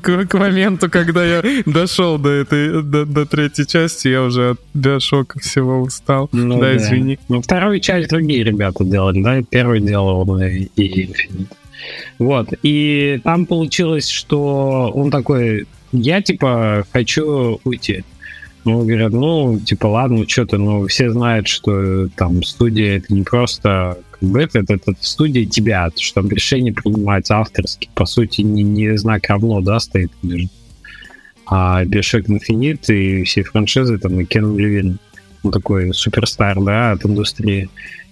[0.00, 5.80] к моменту, когда я дошел до этой, до третьей части, я уже от Bioshock всего
[5.80, 6.28] устал.
[6.32, 7.18] Ну да, извини.
[7.28, 11.48] Ну, вторую часть другие ребята делали, да, первый делал он и Infinite.
[12.18, 18.04] Вот, и там получилось, что он такой, я, типа, хочу уйти.
[18.64, 23.98] Ну, говорят, ну, типа, ладно, что-то, ну, все знают, что там студия это не просто
[24.24, 28.62] как бы это, это, это студия тебя, что там решение принимается авторски, по сути, не,
[28.62, 30.48] не знак равно, да, стоит между.
[31.46, 34.98] А Bioshock Infinite и все франшизы, там, и Кен Левин,
[35.42, 37.68] он такой суперстар, да, от индустрии.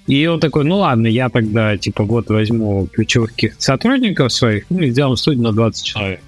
[0.06, 4.80] И он такой, ну ладно, я тогда, типа, вот возьму ключевых каких-то сотрудников своих, ну
[4.80, 6.20] и сделаем студию на 20 человек.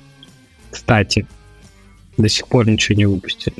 [0.70, 1.26] Кстати,
[2.16, 3.56] до сих пор ничего не выпустили.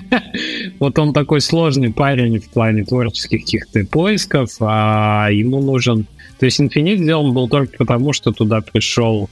[0.78, 6.06] вот он такой сложный парень в плане творческих каких-то поисков, а ему нужен...
[6.38, 9.30] То есть Infinite сделан был только потому, что туда пришел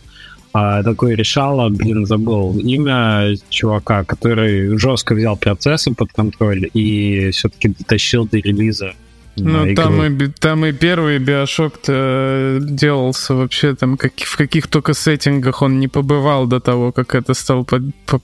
[0.52, 7.68] а, такой решало, блин, забыл имя чувака, который жестко взял процессы под контроль и все-таки
[7.68, 8.94] дотащил до релиза
[9.36, 15.62] ну, там и, там и первый биошок-то делался вообще там, как, в каких только сеттингах
[15.62, 18.22] он не побывал до того, как это стал под, под,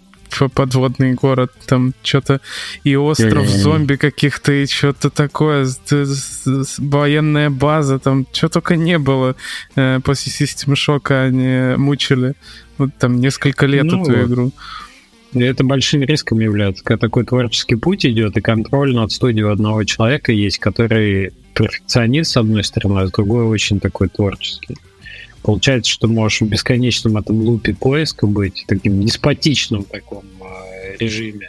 [0.49, 2.41] подводный город, там что-то
[2.85, 5.67] и остров зомби каких-то, и что-то такое,
[6.79, 9.37] военная база, там что только не было
[9.77, 12.35] э, после системы шока они мучили.
[12.79, 14.53] Вот там несколько лет ну, эту игру.
[15.35, 20.33] Это большим риском является, когда такой творческий путь идет, и контроль над студией одного человека
[20.33, 24.77] есть, который перфекционист, с одной стороны, а с другой очень такой творческий.
[25.43, 31.49] Получается, что можешь в бесконечном этом лупе поиска быть, таким деспотичным таком э, режиме.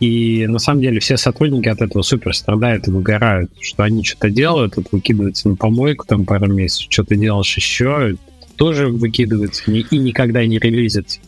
[0.00, 4.30] И на самом деле все сотрудники от этого супер страдают и выгорают, что они что-то
[4.30, 8.16] делают, это выкидывается на помойку там пару месяцев, что-то делаешь еще,
[8.56, 11.20] тоже выкидывается и никогда не релизится.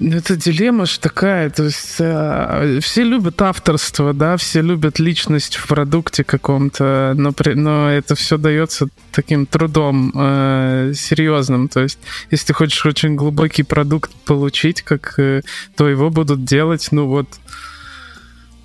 [0.00, 5.68] Это дилемма же такая, то есть э, все любят авторство, да, все любят личность в
[5.68, 11.98] продукте каком-то, но, при, но это все дается таким трудом э, серьезным, то есть
[12.30, 15.42] если ты хочешь очень глубокий продукт получить, как, э,
[15.76, 17.28] то его будут делать, ну вот,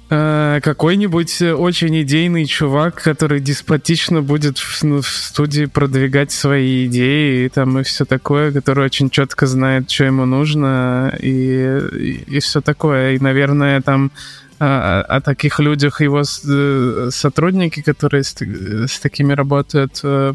[0.07, 7.49] какой-нибудь очень идейный чувак, который деспотично будет в, ну, в студии продвигать свои идеи и
[7.49, 12.61] там и все такое, который очень четко знает, что ему нужно и, и, и все
[12.61, 13.13] такое.
[13.15, 14.11] И, наверное, там
[14.59, 20.33] о, о таких людях его э, сотрудники, которые с, с такими работают, э,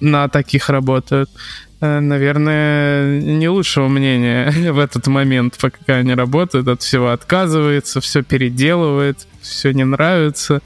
[0.00, 6.82] на таких работают, Э, наверное, не лучшего мнения в этот момент, пока они работают, от
[6.82, 10.62] всего отказывается, все переделывает, все не нравится.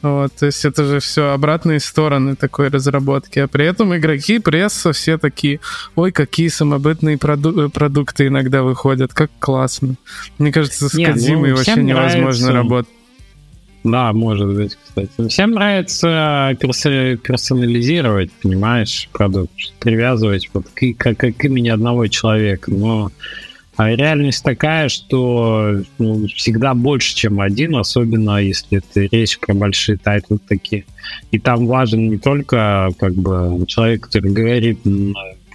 [0.00, 3.40] Вот, то есть это же все обратные стороны такой разработки.
[3.40, 5.58] А при этом игроки, пресса, все такие,
[5.96, 9.96] ой, какие самобытные проду- продукты иногда выходят, как классно.
[10.38, 12.99] Мне кажется, с Кодзимой ну, вообще невозможно работать.
[13.82, 15.28] Да, может быть, кстати.
[15.28, 22.70] Всем нравится персонализировать, понимаешь, продукт, привязывать вот к, к, к имени одного человека.
[22.70, 23.10] Но
[23.80, 29.96] а реальность такая, что ну, всегда больше, чем один, особенно если это речь про большие
[29.96, 30.84] тайтлы такие.
[31.30, 34.80] И там важен не только как бы человек, который говорит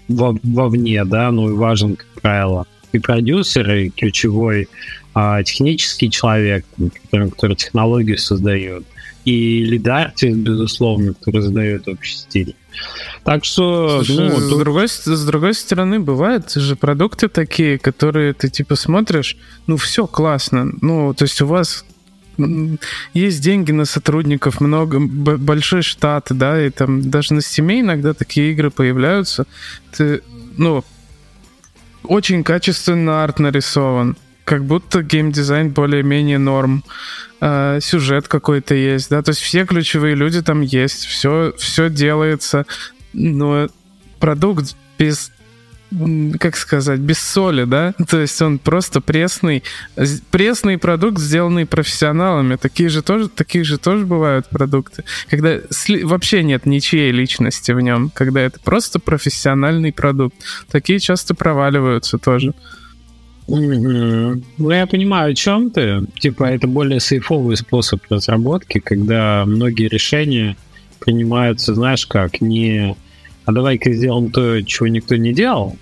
[0.08, 4.70] во, вовне, да, но и важен, как правило, и продюсер, и ключевой
[5.16, 6.66] а, технический человек,
[7.04, 8.84] который, который технологию создает,
[9.24, 12.56] и лид-артист, безусловно, который задает общий стиль.
[13.24, 14.60] Так что, Слушай, ну, с, тут...
[14.60, 20.70] другой, с другой стороны, бывают же продукты такие, которые ты типа смотришь, ну, все классно.
[20.82, 21.86] Ну, то есть у вас
[23.14, 28.52] есть деньги на сотрудников, много, большой штат, да, и там даже на Steam иногда такие
[28.52, 29.46] игры появляются.
[29.96, 30.22] Ты,
[30.58, 30.84] ну,
[32.04, 36.84] очень качественно арт нарисован как будто геймдизайн более-менее норм,
[37.42, 42.66] э, сюжет какой-то есть, да, то есть все ключевые люди там есть, все, все делается,
[43.12, 43.68] но
[44.20, 45.32] продукт без
[46.40, 47.94] как сказать, без соли, да?
[48.10, 49.64] То есть он просто пресный,
[50.32, 52.56] пресный продукт, сделанный профессионалами.
[52.56, 55.60] Такие же тоже, такие же тоже бывают продукты, когда
[56.04, 60.36] вообще нет ничьей личности в нем, когда это просто профессиональный продукт.
[60.70, 62.54] Такие часто проваливаются тоже.
[63.48, 66.02] Ну, я понимаю, о чем ты.
[66.20, 70.58] Типа, это более сейфовый способ разработки, когда многие решения
[71.00, 72.96] принимаются, знаешь как, не
[73.46, 75.78] а давай-ка сделаем то, чего никто не делал,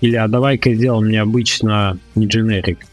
[0.00, 2.86] или а давай-ка сделаем необычно, не дженерик.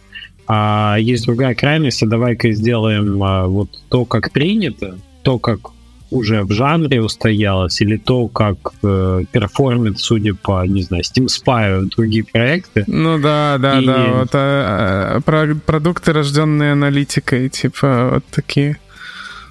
[0.48, 5.75] А есть другая крайность, а давай-ка сделаем а, вот то, как принято, то, как
[6.15, 11.89] уже в жанре устоялось, или то, как э, перформит, судя по, не знаю, Steam Spy,
[11.95, 12.84] другие проекты.
[12.88, 13.86] Ну да, да, и...
[13.86, 18.78] да, вот а, а, про, продукты, рожденные аналитикой, типа вот такие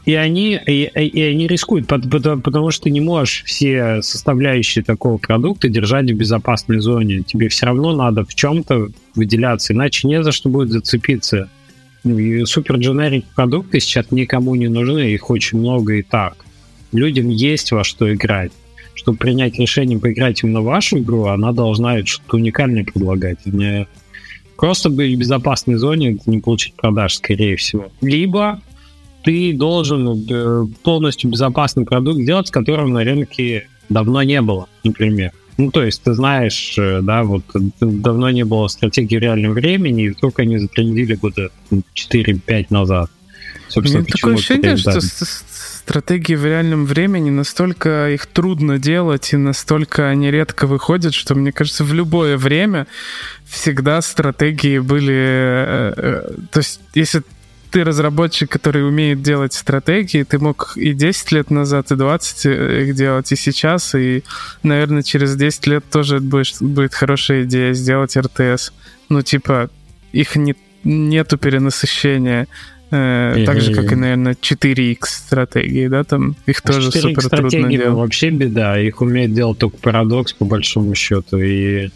[0.04, 5.16] и они, и, и они рискуют, потому, потому что ты не можешь все составляющие такого
[5.16, 7.22] продукта держать в безопасной зоне.
[7.22, 11.48] Тебе все равно надо в чем-то выделяться, иначе не за что будет зацепиться.
[12.04, 16.36] Ну, супер дженерик продукты сейчас никому не нужны, их очень много и так.
[16.94, 18.52] Людям есть во что играть.
[18.94, 23.44] Чтобы принять решение поиграть именно в вашу игру, она должна что-то уникальное предлагать.
[23.44, 23.88] Не
[24.56, 27.90] просто быть в безопасной зоне, не получить продаж, скорее всего.
[28.00, 28.60] Либо
[29.24, 35.32] ты должен э, полностью безопасный продукт сделать, которого на рынке давно не было, например.
[35.56, 37.42] Ну, то есть, ты знаешь, э, да, вот
[37.80, 43.10] давно не было стратегии в реальном времени, и вдруг они затрендили года 4-5 назад.
[43.68, 45.00] Собственно, У такое ощущение, что
[45.84, 51.52] стратегии в реальном времени настолько их трудно делать и настолько они редко выходят, что, мне
[51.52, 52.86] кажется, в любое время
[53.46, 55.14] всегда стратегии были...
[55.14, 57.22] Э, то есть, если
[57.70, 62.82] ты разработчик, который умеет делать стратегии, ты мог и 10 лет назад, и 20 э,
[62.84, 64.24] их делать, и сейчас, и,
[64.62, 68.72] наверное, через 10 лет тоже будет, будет хорошая идея сделать РТС.
[69.10, 69.68] Ну, типа,
[70.12, 72.46] их не, нету перенасыщения.
[72.96, 77.68] Э, так же, как и, наверное, 4X стратегии, да, там их а тоже супер трудно
[77.68, 77.88] делать.
[77.88, 81.90] вообще беда, их умеет делать только парадокс, по большому счету, и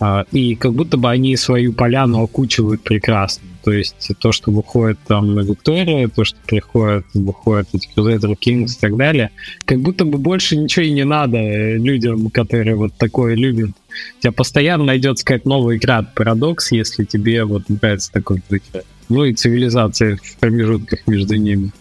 [0.00, 3.49] а, и как будто бы они свою поляну окучивают прекрасно.
[3.62, 8.76] То есть то, что выходит там на Виктория, то, что приходит, выходит эти Crusader Kings
[8.76, 9.30] и так далее,
[9.64, 11.38] как будто бы больше ничего и не надо
[11.76, 13.70] людям, которые вот такое любят.
[14.18, 18.82] У тебя постоянно найдется какая-то новая игра Парадокс, если тебе вот нравится такой игра.
[19.08, 21.72] Ну и цивилизация в промежутках между ними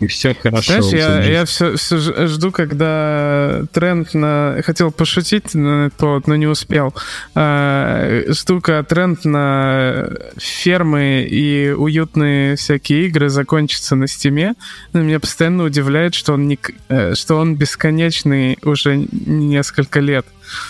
[0.00, 0.80] и все хорошо.
[0.80, 4.60] Знаешь, я, я все, все жду, когда тренд на...
[4.64, 6.94] Хотел пошутить на этот повод, но не успел.
[7.34, 14.54] А, штука, тренд на фермы и уютные всякие игры закончится на стиме.
[14.92, 16.58] Но меня постоянно удивляет, что он, не,
[16.88, 20.26] э, что он бесконечный уже несколько лет.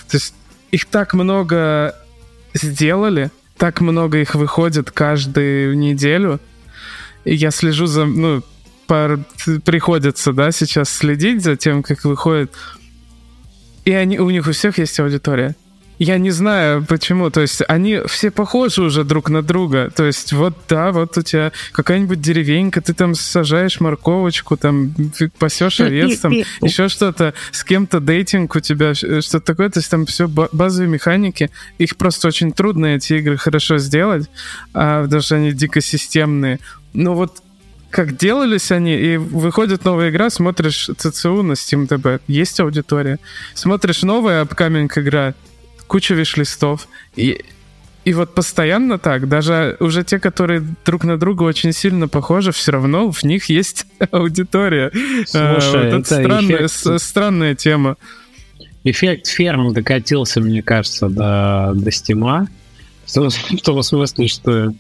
[0.09, 0.35] То есть
[0.71, 1.95] их так много
[2.55, 6.41] сделали, так много их выходит каждую неделю.
[7.25, 8.07] И я слежу за...
[8.07, 8.43] Ну.
[9.65, 12.53] Приходится, да, сейчас следить за тем, как выходит.
[13.85, 15.55] И они, у них у всех есть аудитория.
[15.99, 20.33] Я не знаю почему, то есть они все похожи уже друг на друга, то есть
[20.33, 24.95] вот да, вот у тебя какая-нибудь деревенька, ты там сажаешь морковочку, там
[25.41, 30.07] пасешь овец, там еще что-то, с кем-то дейтинг у тебя, что-то такое, то есть там
[30.07, 34.31] все базовые механики, их просто очень трудно эти игры хорошо сделать,
[34.75, 36.61] а, что они дико системные.
[36.93, 37.43] Но вот
[37.91, 43.19] как делались они, и выходит новая игра, смотришь ЦЦУ на SteamDB, есть аудитория.
[43.55, 45.35] Смотришь новая upcoming игра,
[45.87, 47.45] куча виш-листов, и,
[48.05, 52.73] и вот постоянно так, даже уже те, которые друг на друга очень сильно похожи, все
[52.73, 54.91] равно в них есть аудитория.
[55.35, 57.03] А, Слушай, вот это, это странная, эффект...
[57.03, 57.97] странная тема.
[58.85, 62.49] Эффект ферм докатился, мне кажется, до, до стима.
[63.07, 64.73] В том смысле, что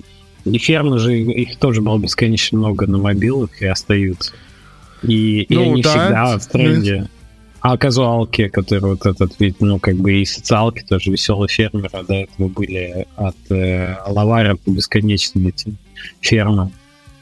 [0.44, 4.32] и фермы же, их тоже было бесконечно много на мобилах и остаются.
[5.02, 5.90] И, ну, и они да.
[5.90, 7.08] всегда в тренде.
[7.60, 12.14] А казуалки, которые вот этот вид, ну, как бы и социалки тоже веселые фермеры до
[12.14, 15.74] этого были от э, лаваря по бесконечности
[16.20, 16.70] фермы.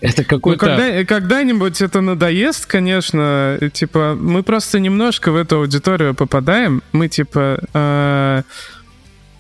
[0.01, 0.67] Это ну, какой-то...
[0.67, 3.59] Ну, когда, когда-нибудь это надоест, конечно.
[3.73, 6.83] Типа, мы просто немножко в эту аудиторию попадаем.
[6.93, 8.43] Мы, типа, э,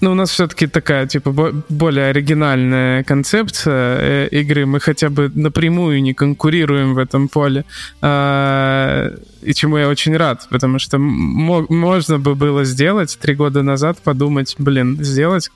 [0.00, 1.30] ну, у нас все-таки такая, типа,
[1.68, 4.66] более оригинальная концепция э, игры.
[4.66, 7.64] Мы хотя бы напрямую не конкурируем в этом поле.
[8.02, 9.10] А,
[9.42, 14.54] и чему я очень рад, потому что можно бы было сделать три года назад, подумать,
[14.58, 15.50] блин, сделать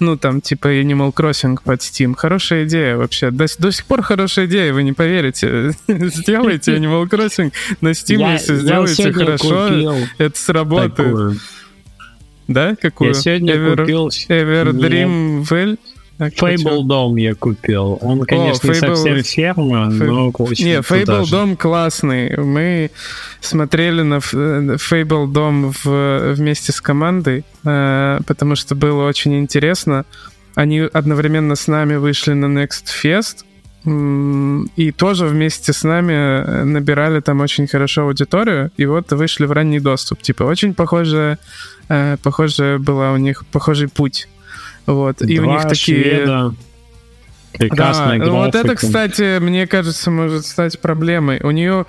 [0.00, 2.14] ну, там, типа Animal Crossing под Steam.
[2.16, 3.30] Хорошая идея вообще.
[3.30, 5.74] До, до сих пор хорошая идея, вы не поверите.
[5.88, 7.52] Сделайте Animal Crossing
[7.82, 11.38] на Steam, если сделаете хорошо, это сработает.
[12.52, 12.76] Да?
[12.80, 13.08] Какую?
[13.08, 14.08] Я сегодня Ever, купил...
[14.08, 15.78] Ever Dream Well?
[16.18, 17.98] Fable Dome я купил.
[18.02, 18.90] Он, конечно, О, Fable...
[18.90, 20.04] не совсем ферма, Fable...
[20.04, 22.36] но очень Не, Fable Dome классный.
[22.36, 22.90] Мы
[23.40, 26.34] смотрели на Fable Dome в...
[26.34, 30.04] вместе с командой, э, потому что было очень интересно.
[30.54, 33.44] Они одновременно с нами вышли на Next Fest,
[33.84, 39.52] и тоже вместе с нами э, набирали там очень хорошо аудиторию, и вот вышли в
[39.52, 40.20] ранний доступ.
[40.20, 41.38] Типа очень похожая,
[41.88, 44.28] э, похожая была у них, похожий путь.
[44.84, 45.18] Вот.
[45.18, 46.02] Два и у них такие...
[46.02, 46.54] Шведа.
[47.52, 48.30] Прекрасная да, графика.
[48.30, 51.40] вот это, кстати, мне кажется, может стать проблемой.
[51.42, 51.84] У нее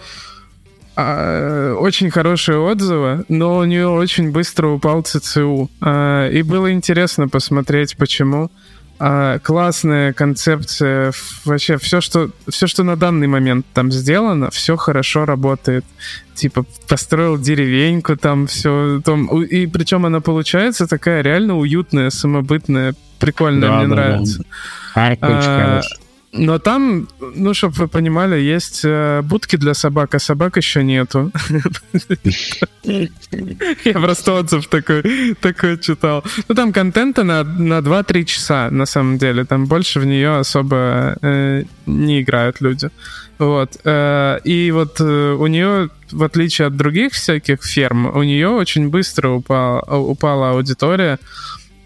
[0.96, 5.70] а, очень хорошие отзывы, но у нее очень быстро упал ЦЦУ.
[5.82, 8.50] А, и было интересно посмотреть, почему.
[9.04, 11.12] А, классная концепция.
[11.44, 15.84] Вообще, все что, все, что на данный момент там сделано, все хорошо работает.
[16.36, 19.02] Типа, построил деревеньку, там все.
[19.04, 24.44] Там, и причем она получается такая реально уютная, самобытная, прикольная, да, мне да, нравится.
[24.94, 25.18] Да.
[25.22, 25.82] А,
[26.34, 31.32] но там, ну, чтобы вы понимали, есть э, будки для собак, а собак еще нету.
[33.84, 35.04] Я просто отзыв такой,
[35.80, 36.24] читал.
[36.48, 39.44] Ну, там контента на, на 2-3 часа, на самом деле.
[39.44, 42.90] Там больше в нее особо э, не играют люди.
[43.38, 43.78] Вот.
[43.84, 49.32] Э, и вот у нее, в отличие от других всяких ферм, у нее очень быстро
[49.32, 51.20] упала аудитория.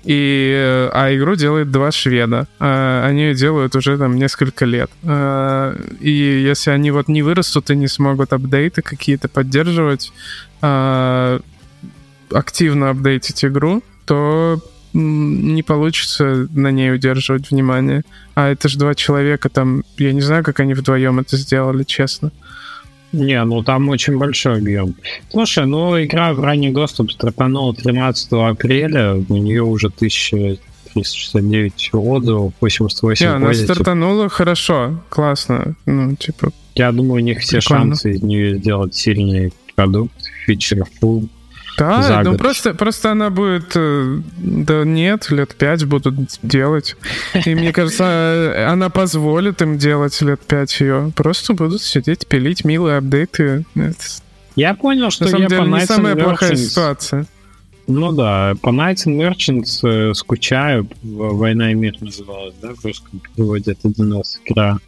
[0.06, 2.48] И, э, а игру делает два шведа.
[2.60, 4.92] А, они ее делают уже там несколько лет.
[5.04, 10.14] А, и если они вот не вырастут и не смогут апдейты какие-то поддерживать,
[12.32, 14.60] активно апдейтить игру, то
[14.94, 18.04] не получится на ней удерживать внимание.
[18.34, 22.32] А это же два человека там, я не знаю, как они вдвоем это сделали, честно.
[23.16, 24.96] Не, ну там очень большой объем.
[25.32, 33.26] Слушай, ну игра в ранний доступ стартанула 13 апреля, у нее уже 1369 отзывов, 88
[33.26, 36.52] Не, она стартанула хорошо, классно, ну типа...
[36.76, 37.86] Я думаю, у них все прикольно.
[37.86, 40.12] шансы из нее сделать сильный продукт,
[40.46, 40.84] фичер
[41.78, 43.72] да, ну просто, просто она будет...
[43.76, 46.96] Э, да нет, лет пять будут делать.
[47.46, 51.12] И мне кажется, она позволит им делать лет пять ее.
[51.16, 53.66] Просто будут сидеть, пилить милые апдейты.
[54.56, 57.26] Я понял, что На самом я деле, по не самая плохая ситуация.
[57.88, 60.90] Ну да, по Nights and Merchants э, скучаю.
[61.04, 63.74] «Война и мир» называлась, да, в русском переводе.
[63.74, 64.80] Это для нас игра.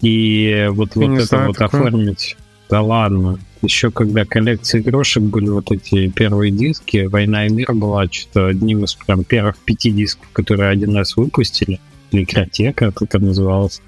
[0.00, 1.80] И вот, вот это знаю, вот такое.
[1.80, 2.36] оформить...
[2.68, 8.06] Да ладно еще когда коллекции игрушек были вот эти первые диски, «Война и мир» была
[8.10, 11.80] что-то одним из прям первых пяти дисков, которые один раз выпустили,
[12.10, 13.80] или «Игротека», как это называлось.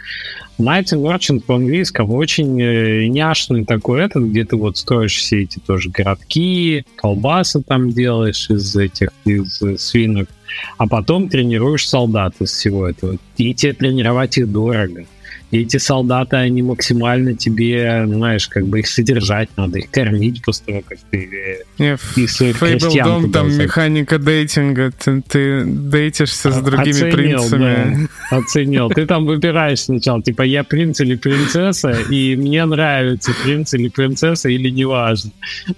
[0.59, 5.89] And Merchant по-английскому очень э, няшный такой этот, где ты вот строишь все эти тоже
[5.91, 10.29] городки, колбасы там делаешь из этих, из свинок,
[10.77, 13.19] а потом тренируешь солдат из всего этого.
[13.37, 15.05] И тебе тренировать их дорого.
[15.51, 20.67] И эти солдаты, они максимально тебе, знаешь, как бы их содержать надо, их кормить после
[20.67, 26.91] того, как ты Не, их своих Дом, там механика дейтинга, ты, ты дейтишься с другими
[26.91, 28.09] Оценил, принцами.
[28.31, 28.37] Да.
[28.37, 28.89] Оценил.
[28.91, 34.51] Ты там выбираешь сначала, типа, я принц или принцесса, и мне нравится принц или принцесса,
[34.51, 35.31] или неважно.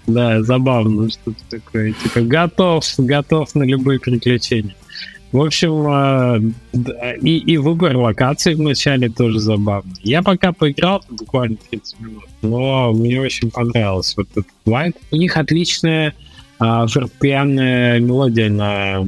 [0.07, 1.93] Да, забавно что-то такое.
[1.93, 4.75] Типа, готов, готов на любые приключения.
[5.33, 6.41] В общем, а,
[7.23, 9.95] и, и выбор локаций вначале тоже забавный.
[10.03, 14.97] Я пока поиграл, буквально 30 минут, но мне очень понравилось вот этот White.
[15.13, 16.15] У них отличная
[16.59, 19.07] а, фортепианная мелодия на,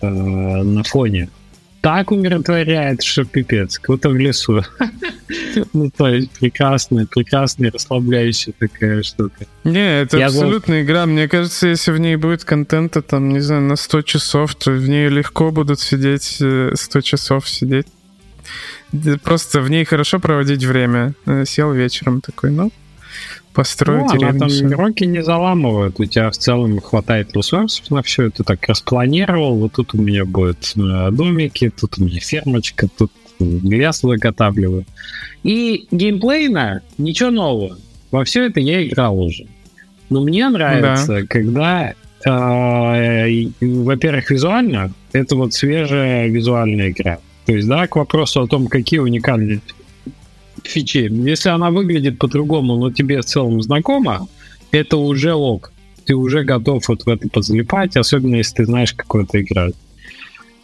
[0.00, 1.28] а, на фоне
[1.80, 3.78] так умиротворяет, что пипец.
[3.78, 4.62] Круто в лесу.
[5.72, 9.46] ну, то есть прекрасная, прекрасная, расслабляющая такая штука.
[9.64, 11.06] Не, это абсолютная игра.
[11.06, 14.88] Мне кажется, если в ней будет контента, там, не знаю, на 100 часов, то в
[14.88, 17.86] ней легко будут сидеть 100 э, часов сидеть.
[19.22, 21.14] Просто в ней хорошо проводить время.
[21.26, 22.72] Э, сел вечером такой, ну,
[23.58, 28.30] построить ну, она там игроки не заламывают, у тебя в целом хватает ресурсов на все,
[28.30, 33.10] ты так распланировал, вот тут у меня будут э, домики, тут у меня фермочка, тут
[33.40, 34.84] лес заготавливаю.
[35.42, 37.76] И геймплейно ничего нового.
[38.12, 39.46] Во все это я играл уже.
[40.08, 41.26] Но мне нравится, да.
[41.28, 41.94] когда,
[42.24, 47.18] э, во-первых, визуально, это вот свежая визуальная игра.
[47.46, 49.62] То есть, да, к вопросу о том, какие уникальные
[50.64, 51.08] фичи.
[51.10, 54.28] Если она выглядит по-другому, но тебе в целом знакома,
[54.70, 55.72] это уже ок.
[56.04, 59.74] Ты уже готов вот в это позалипать, особенно если ты знаешь, какой это играть.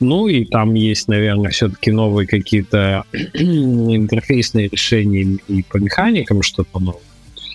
[0.00, 7.00] Ну и там есть, наверное, все-таки новые какие-то интерфейсные решения и по механикам что-то новое.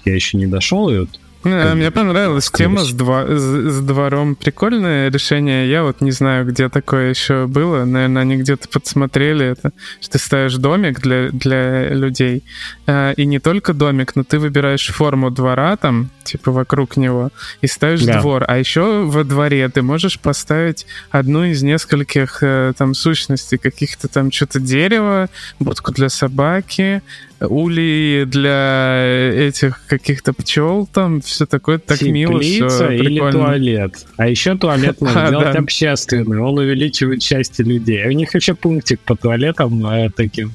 [0.05, 1.09] Я еще не дошел, и вот
[1.43, 4.35] Не, мне понравилась тема с, два, с, с двором.
[4.35, 5.69] Прикольное решение.
[5.69, 7.85] Я вот не знаю, где такое еще было.
[7.85, 9.71] Наверное, они где-то подсмотрели это,
[10.01, 12.43] что ты ставишь домик для, для людей.
[12.87, 17.29] А, и не только домик, но ты выбираешь форму двора там, типа вокруг него,
[17.61, 18.19] и ставишь да.
[18.19, 18.43] двор.
[18.47, 24.29] А еще во дворе ты можешь поставить одну из нескольких э, там сущностей, каких-то там
[24.31, 25.29] что-то дерево,
[25.59, 27.01] будку для собаки,
[27.41, 34.05] улей для этих каких-то пчел, там все такое так мило, все или туалет.
[34.17, 38.05] А еще туалет можно сделать общественный, он увеличивает счастье людей.
[38.07, 40.53] У них еще пунктик по туалетам э, таким.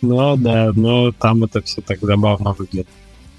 [0.00, 2.88] Но да, но там это все так забавно выглядит.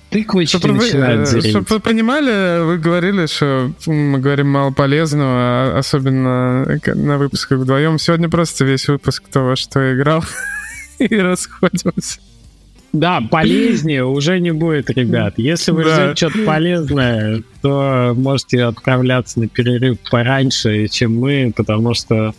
[0.10, 5.76] Тыквочки чтобы начинают вы, Чтобы вы понимали, вы говорили, что мы говорим мало полезного, а
[5.80, 7.98] особенно на выпусках вдвоем.
[7.98, 10.24] Сегодня просто весь выпуск кто во что играл
[11.00, 12.20] и расходимся.
[12.94, 15.34] Да, полезнее уже не будет, ребят.
[15.38, 16.14] Если вы да.
[16.14, 22.34] ждете что-то полезное, то можете отправляться на перерыв пораньше, чем мы, потому что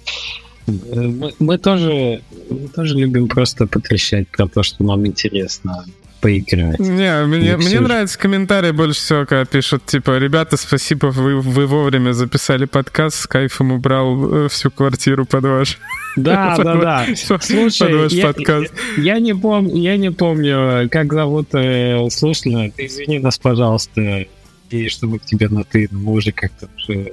[0.66, 5.84] э, мы, мы тоже мы тоже любим просто потрещать про то, что нам интересно
[6.24, 6.78] поиграть.
[6.78, 12.12] Не, мне, мне нравится комментарий больше всего, когда пишут, типа, ребята, спасибо, вы, вы вовремя
[12.12, 15.78] записали подкаст, с кайфом убрал э, всю квартиру под ваш.
[16.16, 17.06] Да, да, да.
[17.16, 18.72] Слушай, я, подкаст.
[18.96, 22.70] Я, не помню, я не помню, как зовут э, слушателя.
[22.70, 24.26] Ты извини нас, пожалуйста,
[24.70, 27.12] и что мы к тебе на ты, мы уже как-то уже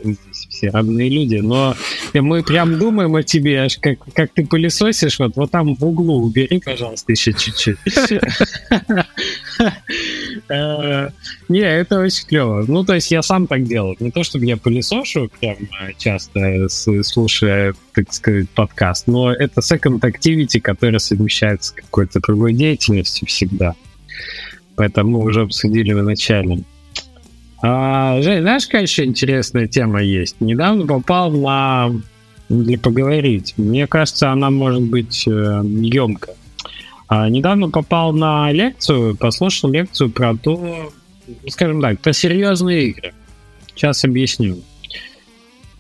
[0.62, 1.76] все родные люди, но
[2.14, 6.22] мы прям думаем о тебе, аж как, как ты пылесосишь, вот, вот там в углу
[6.22, 7.78] убери, пожалуйста, еще чуть-чуть.
[10.50, 11.10] Э,
[11.50, 12.66] не, это очень клево.
[12.68, 13.96] Ну, то есть я сам так делал.
[14.00, 20.00] Не то, чтобы я пылесошу прям э, часто, слушая, так сказать, подкаст, но это second
[20.00, 23.76] activity, которая совмещается с какой-то другой деятельностью всегда.
[24.76, 26.64] Поэтому мы уже обсудили в начале.
[27.62, 30.38] А, Жень, знаешь, какая еще интересная тема есть?
[30.40, 31.92] Недавно попал на...
[32.50, 33.54] Для поговорить.
[33.56, 36.36] Мне кажется, она может быть э, емкая.
[37.08, 40.92] А, недавно попал на лекцию, послушал лекцию про то,
[41.48, 43.14] скажем так, про серьезные игры.
[43.74, 44.58] Сейчас объясню.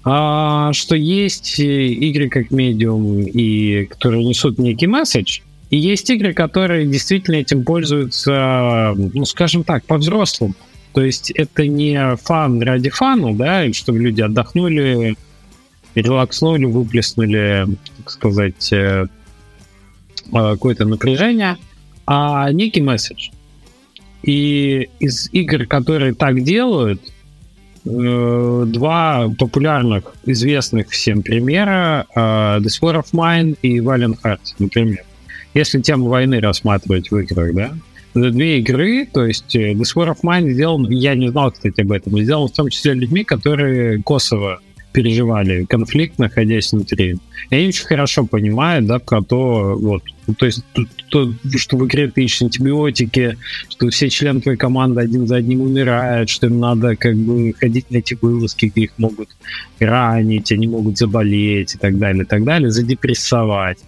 [0.04, 6.88] А, что есть игры как медиум, и которые несут некий месседж, и есть игры, которые
[6.88, 10.54] действительно этим пользуются, ну, скажем так, по-взрослому.
[10.94, 15.16] То есть это не фан ради фана, да, чтобы люди отдохнули,
[15.96, 17.68] релакснули, выплеснули,
[17.98, 19.08] так сказать, э, э,
[20.32, 21.58] какое-то напряжение,
[22.06, 23.30] а некий месседж.
[24.24, 27.02] И из игр, которые так делают,
[27.86, 35.04] э, два популярных, известных всем примера The Spore of Mine и Valiant Hearts, например.
[35.54, 37.74] Если тему войны рассматривать в играх, да,
[38.14, 41.92] две игры, то есть э, The Sphere of Mine сделан, я не знал, кстати, об
[41.92, 44.60] этом, сделан в том числе людьми, которые Косово
[44.92, 47.18] переживали конфликт, находясь внутри.
[47.50, 50.04] И они очень хорошо понимают, да, про то, вот,
[50.38, 53.38] то есть, то, то, что в игре ты ищешь антибиотики,
[53.70, 57.90] что все члены твоей команды один за одним умирают, что им надо как бы ходить
[57.90, 59.30] на эти вылазки, где их могут
[59.80, 63.80] ранить, они могут заболеть и так далее, и так далее, задепрессовать.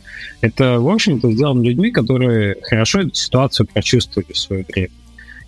[0.41, 4.89] Это, в общем-то, сделано людьми, которые хорошо эту ситуацию прочувствовали в свое время.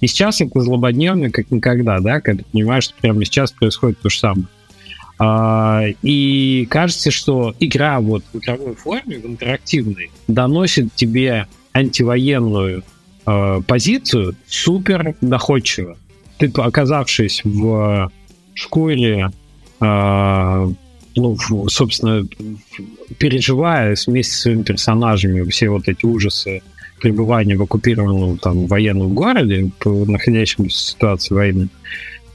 [0.01, 4.09] И сейчас это злободневно, как никогда, да, когда ты понимаешь, что прямо сейчас происходит то
[4.09, 4.47] же самое.
[5.17, 12.83] А, и кажется, что игра вот в игровой форме, в интерактивной, доносит тебе антивоенную
[13.25, 15.97] э, позицию супер доходчиво.
[16.37, 18.11] Ты, оказавшись в
[18.53, 19.31] шкуре,
[19.79, 20.69] э,
[21.15, 21.37] ну,
[21.69, 22.27] собственно,
[23.17, 26.61] переживая вместе с своими персонажами все вот эти ужасы
[26.99, 31.69] пребывания в оккупированном там военном городе, находящемся в ситуации войны,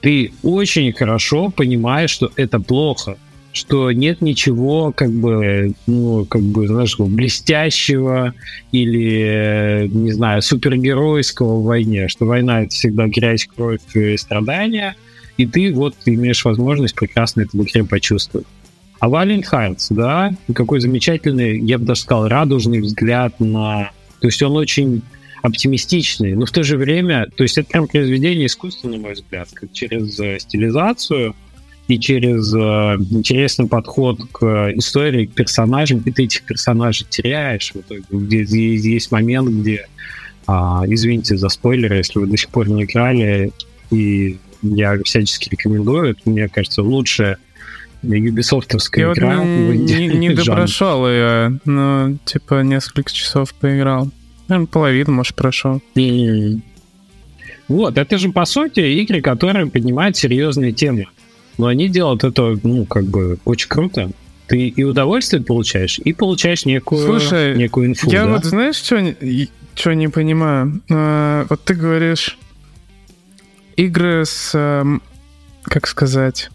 [0.00, 3.16] ты очень хорошо понимаешь, что это плохо,
[3.52, 8.34] что нет ничего, как бы, ну, как бы, знаешь, блестящего
[8.72, 14.96] или, не знаю, супергеройского в войне, что война— это всегда грязь, кровь и страдания,
[15.36, 18.46] и ты вот имеешь возможность прекрасно это в игре почувствовать.
[19.00, 23.90] А Valiant Hearts, да, какой замечательный, я бы даже сказал, радужный взгляд на...
[24.20, 25.02] То есть он очень
[25.42, 29.48] оптимистичный, но в то же время, то есть это прям произведение искусства, на мой взгляд,
[29.52, 31.34] как через э, стилизацию
[31.88, 37.72] и через э, интересный подход к истории, к персонажам, и ты этих персонажей теряешь.
[37.72, 39.88] В итоге, где, есть момент, где,
[40.46, 43.52] а, извините за спойлеры, если вы до сих пор не играли,
[43.90, 47.38] и я всячески рекомендую, это, мне кажется, лучшая
[48.02, 49.38] юбисофтовская игра.
[49.38, 54.10] Вот не, не, не допрошел ее, но типа несколько часов поиграл.
[54.50, 55.80] Наверное, половину, может, прошел.
[57.68, 61.06] Вот, это же, по сути, игры, которые поднимают серьезные темы.
[61.56, 64.10] Но они делают это, ну, как бы, очень круто.
[64.48, 68.10] Ты и удовольствие получаешь, и получаешь некую, Слушай, некую инфу.
[68.10, 68.32] Я да?
[68.32, 69.14] вот, знаешь, что,
[69.76, 70.82] что не понимаю?
[70.90, 72.36] А, вот ты говоришь,
[73.76, 75.00] игры с, эм,
[75.62, 76.50] как сказать,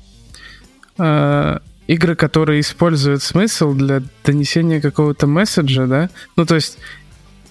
[0.97, 6.09] а, игры, которые используют смысл для донесения какого-то месседжа, да?
[6.35, 6.77] Ну, то есть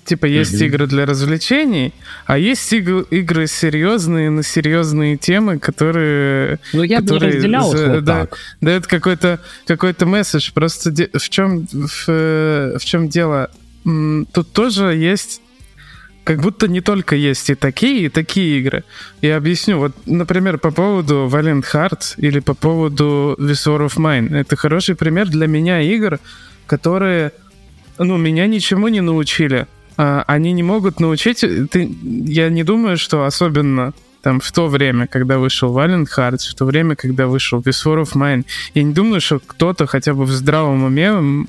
[0.04, 0.66] типа есть mm-hmm.
[0.66, 1.92] игры для развлечений,
[2.26, 6.58] а есть иг- игры серьезные на серьезные темы, которые.
[6.72, 8.38] Ну я которые бы разделял за, вот да, так.
[8.60, 10.50] дают какой-то какой-то месседж.
[10.52, 13.50] Просто де- в чем в, э, в чем дело?
[14.32, 15.40] Тут тоже есть
[16.24, 18.84] как будто не только есть и такие, и такие игры.
[19.20, 19.78] Я объясню.
[19.78, 24.34] Вот, например, по поводу Valiant Hearts или по поводу This War of Mine.
[24.34, 26.18] Это хороший пример для меня игр,
[26.66, 27.32] которые,
[27.98, 29.66] ну, меня ничему не научили.
[29.96, 31.40] А, они не могут научить...
[31.40, 33.92] Ты, я не думаю, что особенно
[34.24, 38.14] там в то время, когда вышел Valiant Hearts, в то время, когда вышел War of
[38.14, 41.46] Mine, я не думаю, что кто-то хотя бы в здравом уме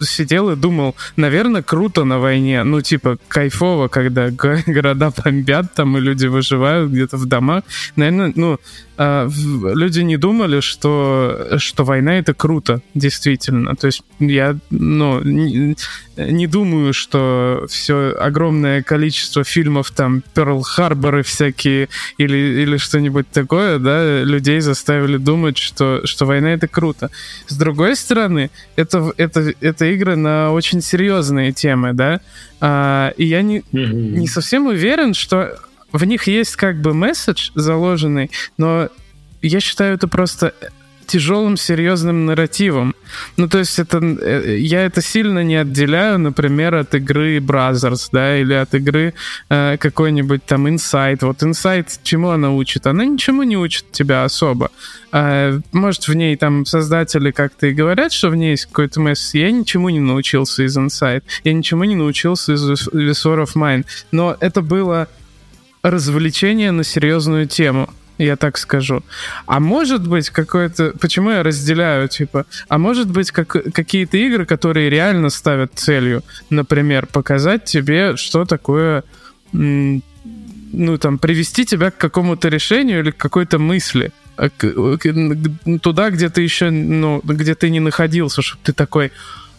[0.00, 5.96] сидел и думал, наверное, круто на войне, ну, типа, кайфово, когда го- города бомбят там,
[5.96, 7.62] и люди выживают где-то в домах.
[7.94, 8.58] Наверное, ну,
[8.98, 9.28] а,
[9.74, 13.76] люди не думали, что, что война— это круто, действительно.
[13.76, 15.76] То есть я, ну, не,
[16.16, 24.22] не думаю, что все огромное количество фильмов, там, Перл-Харборы всякие или, или что-нибудь такое, да,
[24.22, 27.10] людей заставили думать, что, что война— это круто.
[27.48, 32.20] С другой стороны, это, это, это игры на очень серьезные темы, да,
[32.60, 35.58] а, и я не, не совсем уверен, что
[35.96, 38.88] в них есть как бы месседж заложенный, но
[39.42, 40.52] я считаю это просто
[41.06, 42.94] тяжелым, серьезным нарративом.
[43.36, 48.38] Ну, то есть это, э, я это сильно не отделяю, например, от игры Brothers, да,
[48.38, 49.14] или от игры
[49.48, 51.18] э, какой-нибудь там Insight.
[51.22, 52.86] Вот Insight чему она учит?
[52.86, 54.70] Она ничему не учит тебя особо.
[55.12, 59.38] А, может, в ней там создатели как-то и говорят, что в ней есть какой-то месседж.
[59.38, 61.22] Я ничему не научился из Insight.
[61.44, 62.62] Я ничему не научился из
[63.24, 63.84] War of Mine.
[64.10, 65.08] Но это было
[65.90, 69.02] развлечение на серьезную тему, я так скажу.
[69.46, 70.92] А может быть какое-то...
[71.00, 72.46] Почему я разделяю, типа...
[72.68, 79.04] А может быть как, какие-то игры, которые реально ставят целью, например, показать тебе, что такое...
[79.52, 80.02] ну,
[80.98, 84.12] там, привести тебя к какому-то решению или к какой-то мысли.
[84.36, 89.12] А к- к- Туда, где ты еще, ну, где ты не находился, чтобы ты такой,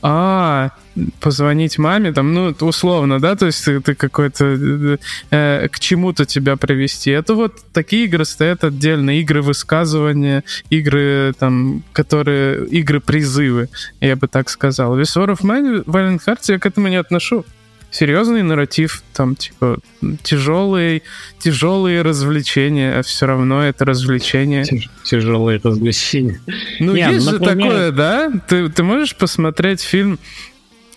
[0.10, 0.72] а,
[1.20, 4.98] позвонить маме, там, ну, условно, да, то есть ты, ты какой-то
[5.32, 7.12] э, к чему-то тебя привести.
[7.12, 13.68] Это вот такие игры стоят отдельно, игры высказывания, игры там, которые, игры призывы,
[14.00, 14.98] я бы так сказал.
[14.98, 17.44] Mine, Violent Hearts я к этому не отношу.
[17.90, 19.80] Серьезный нарратив, там, типа,
[20.22, 21.02] тяжелые,
[21.40, 24.64] тяжелые развлечения, а все равно это развлечение.
[24.64, 26.42] Тяж- Тяжелые развлечения.
[26.80, 28.32] Ну, Не, есть ну, же например- такое, да?
[28.48, 30.20] Ты, ты можешь посмотреть фильм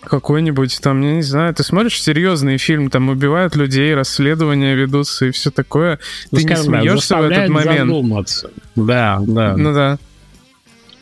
[0.03, 5.31] какой-нибудь там, я не знаю, ты смотришь серьезный фильм, там убивают людей, расследования ведутся и
[5.31, 5.99] все такое.
[6.31, 7.79] Ну, ты не скажем смеешься в этот момент.
[7.87, 8.51] задуматься.
[8.75, 9.55] Да, да.
[9.55, 9.97] Ну да.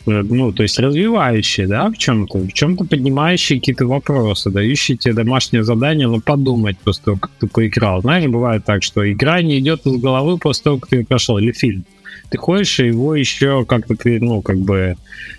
[0.10, 5.14] Э, ну, то есть развивающие, да, в чем-то, в чем-то поднимающие какие-то вопросы, дающие тебе
[5.14, 8.02] домашнее задание, ну, подумать после того, как ты поиграл.
[8.02, 11.52] Знаешь, бывает так, что игра не идет из головы после того, как ты прошел, или
[11.52, 11.86] фильм.
[12.30, 14.96] Ты ходишь и его еще как-то, ты, ну, как бы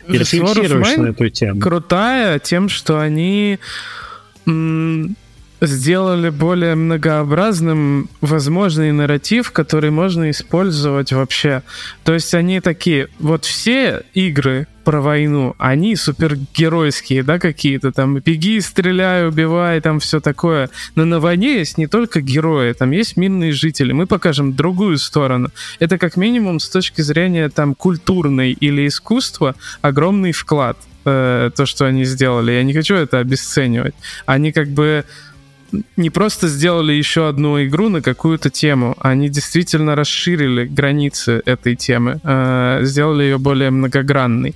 [0.08, 1.60] рефлексируешь на эту тему.
[1.60, 3.58] крутая тем, что они
[4.46, 5.16] м,
[5.60, 11.62] сделали более многообразным возможный нарратив, который можно использовать вообще.
[12.04, 18.60] То есть они такие, вот все игры про войну, они супергеройские, да, какие-то там, беги,
[18.60, 20.70] стреляй, убивай, там все такое.
[20.94, 23.92] Но на войне есть не только герои, там есть мирные жители.
[23.92, 25.50] Мы покажем другую сторону.
[25.78, 31.84] Это как минимум с точки зрения там культурной или искусства огромный вклад э, то, что
[31.84, 32.52] они сделали.
[32.52, 33.94] Я не хочу это обесценивать.
[34.26, 35.04] Они как бы
[35.96, 42.20] не просто сделали еще одну игру на какую-то тему, они действительно расширили границы этой темы,
[42.22, 44.54] э, сделали ее более многогранной.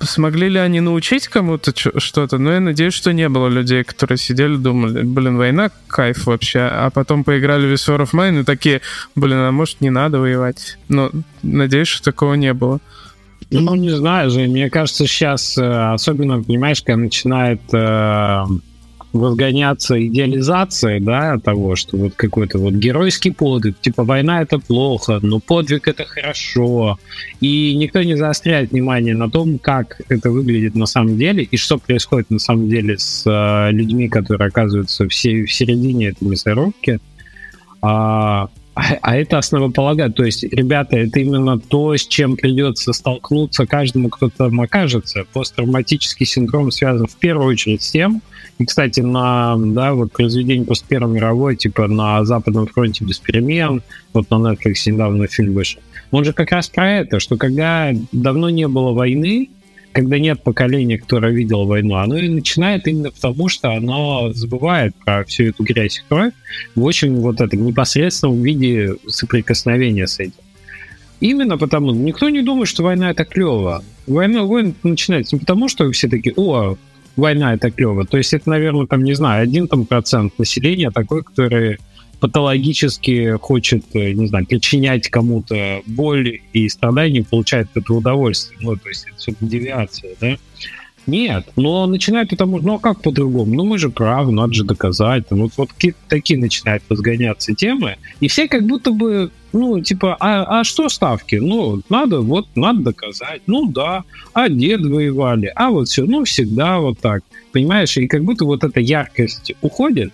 [0.00, 2.38] Смогли ли они научить кому-то что-то?
[2.38, 6.90] Ну, я надеюсь, что не было людей, которые сидели, думали, блин, война, кайф вообще, а
[6.90, 8.80] потом поиграли в War of Mine и такие,
[9.14, 10.78] блин, а может не надо воевать?
[10.88, 11.10] Но
[11.42, 12.80] надеюсь, что такого не было.
[13.50, 18.44] Ну, не знаю же, мне кажется, сейчас, э, особенно, понимаешь, когда начинает э,
[19.12, 25.38] возгоняться идеализация, да, того, что вот какой-то вот геройский подвиг, типа война это плохо, но
[25.40, 26.98] подвиг это хорошо,
[27.40, 31.78] и никто не заостряет внимание на том, как это выглядит на самом деле, и что
[31.78, 36.98] происходит на самом деле с э, людьми, которые оказываются в, се- в середине этой мясорубки,
[37.82, 40.14] а, а, а это основополагает.
[40.14, 45.24] То есть, ребята, это именно то, с чем придется столкнуться каждому, кто там окажется.
[45.32, 48.22] Посттравматический синдром связан в первую очередь с тем,
[48.58, 53.82] и, кстати, на да, вот произведение после Первой мировой, типа на Западном фронте без перемен,
[54.12, 58.50] вот на Netflix недавно фильм вышел, он же как раз про это, что когда давно
[58.50, 59.50] не было войны,
[59.92, 65.24] когда нет поколения, которое видело войну, оно и начинает именно потому, что оно забывает про
[65.24, 66.32] всю эту грязь и кровь
[66.74, 70.32] в очень вот этом непосредственном виде соприкосновения с этим.
[71.20, 73.84] Именно потому, никто не думает, что война это клево.
[74.06, 76.76] Война, война начинается не потому, что все такие, о,
[77.14, 78.04] война это клево.
[78.04, 81.78] То есть это, наверное, там, не знаю, один там процент населения такой, который
[82.22, 88.60] патологически хочет, э, не знаю, причинять кому-то боль и страдания, получает это удовольствие.
[88.62, 90.36] Ну, то есть это все девиация, да?
[91.08, 93.52] Нет, но начинает это, ну а как по-другому?
[93.52, 95.24] Ну мы же правы, надо же доказать.
[95.30, 95.70] Ну, вот, вот
[96.06, 101.34] такие начинают разгоняться темы, и все как будто бы, ну, типа, а, а что ставки?
[101.34, 103.42] Ну, надо, вот, надо доказать.
[103.48, 107.24] Ну да, а дед воевали, а вот все, ну всегда вот так.
[107.50, 110.12] Понимаешь, и как будто вот эта яркость уходит,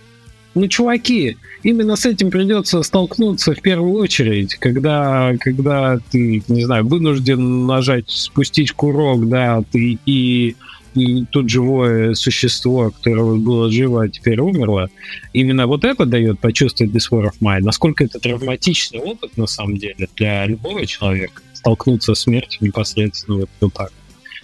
[0.55, 6.87] ну, чуваки, именно с этим придется столкнуться в первую очередь, когда, когда ты, не знаю,
[6.87, 10.55] вынужден нажать, спустить курок, да, ты и,
[10.95, 14.89] и тут живое существо, которое было живо, а теперь умерло.
[15.33, 17.61] Именно вот это дает почувствовать This War of Mine.
[17.61, 23.49] Насколько это травматичный опыт, на самом деле, для любого человека, столкнуться с смертью непосредственно вот,
[23.59, 23.91] вот так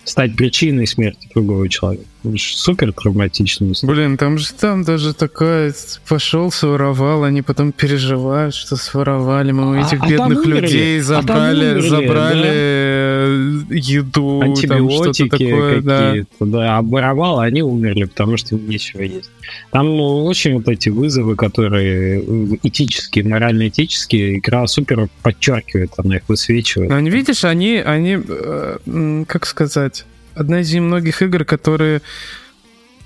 [0.03, 2.05] стать причиной смерти другого человека.
[2.37, 3.71] Супер травматично.
[3.83, 5.73] Блин, там же там даже такое
[6.07, 9.51] пошел, своровал, они потом переживают, что своровали.
[9.51, 13.75] Мы а, этих а бедных людей забрали, а умерли, забрали да?
[13.75, 16.45] еду, антибиотики там такое, какие-то, да.
[16.45, 16.77] да.
[16.77, 19.29] А воровал, они умерли, потому что им нечего есть.
[19.71, 22.23] Там ну, очень вот эти вызовы, которые
[22.63, 26.89] этические, морально-этические, игра супер подчеркивает, она их высвечивает.
[26.89, 30.05] Но, видишь, они, они, э, как сказать,
[30.35, 32.01] одна из немногих игр, которые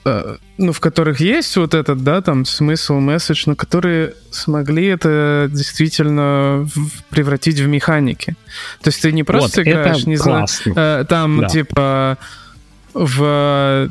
[0.06, 5.48] э, ну, в которых есть вот этот, да, там, смысл, месседж, но которые смогли это
[5.52, 6.68] действительно
[7.10, 8.36] превратить в механики.
[8.82, 11.48] То есть ты не просто вот, играешь, не знаю, э, там, да.
[11.48, 12.18] типа,
[12.94, 13.90] в э,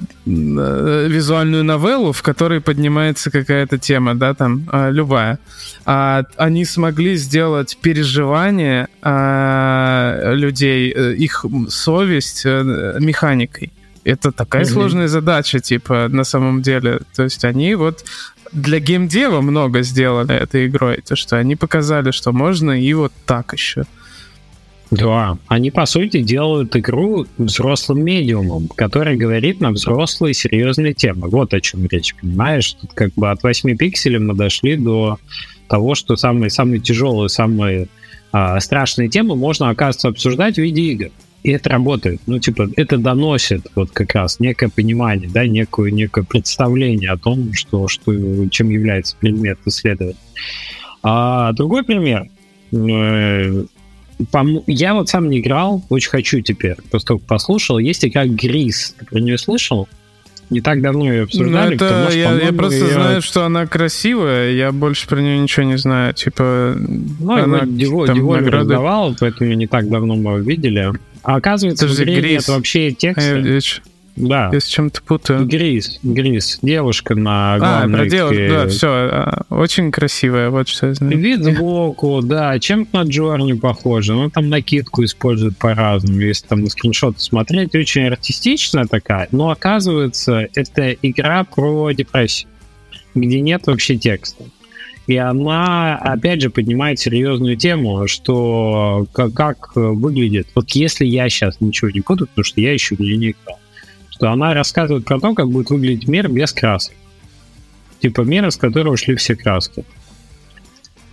[1.08, 5.38] визуальную новеллу, в которой поднимается какая-то тема, да, там, э, любая.
[5.84, 13.72] А они смогли сделать переживание э, людей, э, их совесть э, механикой.
[14.04, 14.72] Это такая mm-hmm.
[14.72, 17.00] сложная задача, типа, на самом деле.
[17.14, 18.04] То есть они вот
[18.52, 21.02] для геймдева много сделали этой игрой.
[21.06, 23.84] То, что они показали, что можно и вот так еще.
[24.90, 31.28] Да, они, по сути, делают игру взрослым медиумом, который говорит на взрослые серьезные темы.
[31.28, 32.72] Вот о чем речь, понимаешь?
[32.72, 35.18] Тут как бы от 8 пикселей мы дошли до
[35.68, 37.88] того, что самые, самые тяжелые, самые
[38.32, 41.10] а, страшные темы можно, оказывается, обсуждать в виде игр.
[41.42, 42.20] И это работает.
[42.26, 47.52] Ну, типа, это доносит вот как раз некое понимание, да, некое, некое представление о том,
[47.52, 50.16] что, что, чем является предмет исследования.
[51.02, 52.28] А другой пример
[52.72, 53.64] э,
[54.66, 57.78] я вот сам не играл, очень хочу теперь, просто послушал.
[57.78, 59.88] Есть игра Грис, ты про нее слышал?
[60.50, 61.70] Не так давно ее обсуждали.
[61.70, 62.92] Ну, это, потому, что, я, я просто я...
[62.94, 66.14] знаю, что она красивая, я больше про нее ничего не знаю.
[66.14, 68.56] Типа, ну, она его, его награды...
[68.56, 70.90] раздавал, поэтому не так давно мы видели.
[71.22, 72.32] А оказывается, это в игре Грис.
[72.32, 73.36] нет вообще текста.
[73.36, 73.60] Я,
[74.18, 74.50] да.
[74.52, 75.46] Я с чем-то путаю.
[75.46, 77.94] Грис, Грис, девушка на главной...
[77.94, 81.18] А, про девушку, да, все, а, очень красивая, вот что я знаю.
[81.18, 86.70] Вид сбоку, да, чем-то на Джорни похоже, ну там накидку используют по-разному, если там на
[86.70, 92.50] скриншоты смотреть, очень артистичная такая, но оказывается, это игра про депрессию,
[93.14, 94.44] где нет вообще текста.
[95.06, 100.48] И она, опять же, поднимает серьезную тему, что как, как выглядит.
[100.54, 103.58] Вот если я сейчас ничего не буду, потому что я еще не играл,
[104.18, 106.94] что она рассказывает про то, как будет выглядеть мир без красок.
[108.00, 109.84] Типа мир, из которого ушли все краски.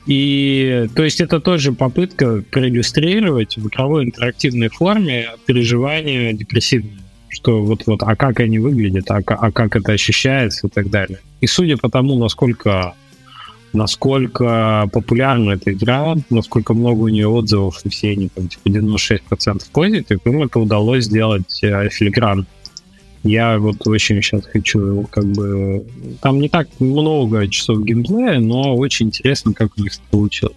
[0.08, 6.98] И то есть это тоже попытка проиллюстрировать в игровой интерактивной форме переживания депрессивные.
[7.30, 11.20] Что вот-вот, а как они выглядят, а, а как это ощущается и так далее.
[11.42, 12.96] И судя по тому, насколько
[13.74, 19.64] насколько популярна эта игра, насколько много у нее отзывов, и все они там типа 96%
[19.72, 22.48] позитив, им это удалось сделать э, филигран.
[23.26, 25.84] Я вот очень сейчас хочу, как бы...
[26.22, 30.56] Там не так много часов геймплея, но очень интересно, как у них получилось.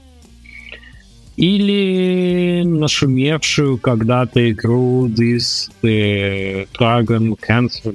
[1.36, 7.94] Или нашумевшую когда-то игру This the Dragon Cancer,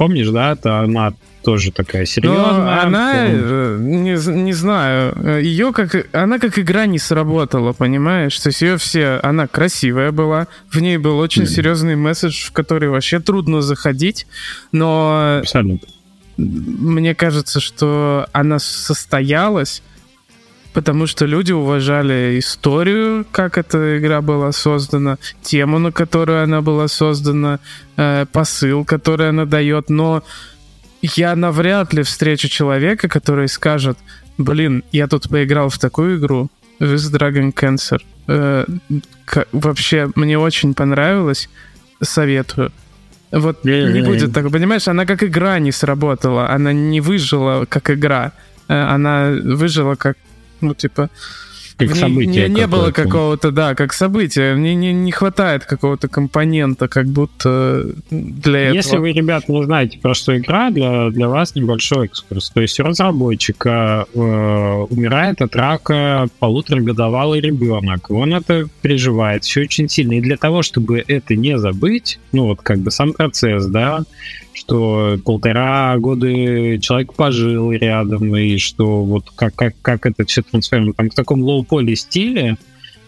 [0.00, 2.52] помнишь, да, это она тоже такая серьезная.
[2.52, 4.12] Но она, э, не,
[4.44, 8.38] не знаю, ее как, она как игра не сработала, понимаешь?
[8.38, 11.48] То есть ее все, она красивая была, в ней был очень mm.
[11.48, 14.26] серьезный месседж, в который вообще трудно заходить,
[14.72, 15.40] но...
[15.42, 15.86] Абсолютно.
[16.38, 19.82] Мне кажется, что она состоялась,
[20.72, 26.88] потому что люди уважали историю, как эта игра была создана, тему, на которую она была
[26.88, 27.58] создана,
[27.96, 30.22] э, посыл, который она дает, но
[31.02, 33.98] я навряд ли встречу человека, который скажет,
[34.38, 36.50] блин, я тут поиграл в такую игру,
[36.80, 38.00] With Dragon Cancer.
[38.26, 38.64] Э,
[39.52, 41.48] вообще, мне очень понравилось,
[42.02, 42.72] советую.
[43.32, 48.32] Вот не будет так, понимаешь, она как игра не сработала, она не выжила как игра,
[48.68, 50.16] э, она выжила как,
[50.60, 51.10] ну, типа,
[51.86, 52.48] как событие.
[52.48, 54.54] Не, не было какого-то, да, как событие.
[54.54, 58.74] Мне не, не хватает какого-то компонента, как будто для этого.
[58.74, 62.50] Если вы, ребят, не знаете, про что игра, для, для вас небольшой экскурс.
[62.50, 68.10] То есть у разработчика э, умирает от рака полуторагодовалый ребенок.
[68.10, 70.14] Он это переживает все очень сильно.
[70.14, 74.02] И для того, чтобы это не забыть, ну вот как бы сам процесс, да,
[74.70, 76.28] что полтора года
[76.78, 80.96] человек пожил рядом, и что вот как, как, как это все трансформирует.
[80.96, 82.56] Там в таком low-poly стиле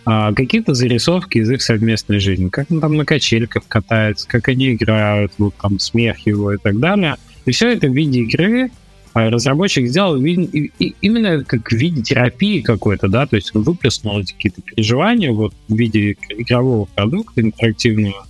[0.04, 2.48] а, какие-то зарисовки из их совместной жизни.
[2.48, 6.80] Как он там на качельках катается, как они играют, вот там смех его и так
[6.80, 7.14] далее.
[7.44, 8.70] И все это в виде игры
[9.14, 14.62] а разработчик сделал именно как в виде терапии какой-то, да, то есть он выплеснул какие-то
[14.62, 18.26] переживания вот в виде игрового продукта интерактивного,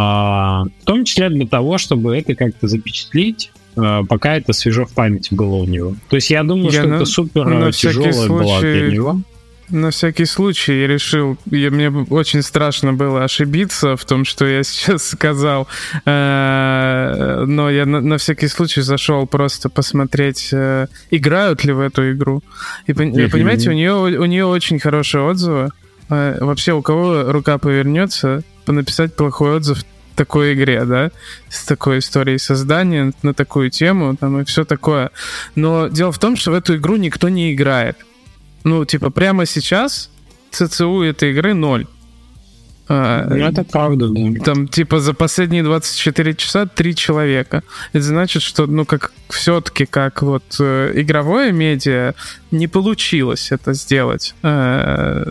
[0.00, 5.34] в том числе для того, чтобы это как-то запечатлить, а, пока это свежо в памяти
[5.34, 5.94] было у него.
[6.08, 9.20] То есть я думаю, я что на, это супер на тяжелое случай, было для него.
[9.68, 14.62] На всякий случай я решил, я, мне очень страшно было ошибиться в том, что я
[14.64, 15.68] сейчас сказал,
[16.04, 22.10] э, но я на, на всякий случай зашел просто посмотреть, э, играют ли в эту
[22.12, 22.42] игру.
[22.86, 25.70] И понимаете, у нее у нее очень хорошие отзывы.
[26.10, 29.84] Э, вообще у кого рука повернется, написать плохой отзыв
[30.16, 31.10] такой игре, да,
[31.48, 35.10] с такой историей создания на такую тему, там и все такое.
[35.54, 37.96] Но дело в том, что в эту игру никто не играет.
[38.64, 40.10] Ну, типа, прямо сейчас
[40.50, 41.86] ЦЦУ этой игры ноль.
[42.92, 44.44] А, ну, это правда, да.
[44.44, 47.62] Там, типа, за последние 24 часа три человека.
[47.92, 52.14] Это значит, что, ну, как все-таки, как вот э, игровое медиа,
[52.50, 54.34] не получилось это сделать.
[54.42, 55.24] Э,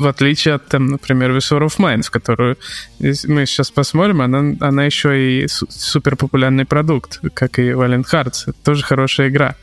[0.00, 2.56] в отличие от, там, например, War of в которую
[2.98, 8.44] мы сейчас посмотрим, она, она еще и супер популярный продукт, как и Valiant Hearts.
[8.46, 9.54] Это тоже хорошая игра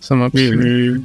[0.00, 1.02] сама по себе.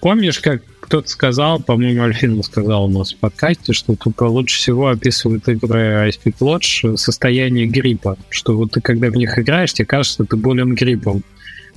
[0.00, 4.88] Помнишь, как кто-то сказал, по-моему, Альфин сказал у нас в подкасте, что тупо лучше всего
[4.88, 10.24] описывают игры Ice Lodge состояние гриппа, что вот ты когда в них играешь, тебе кажется,
[10.24, 11.22] ты болен гриппом.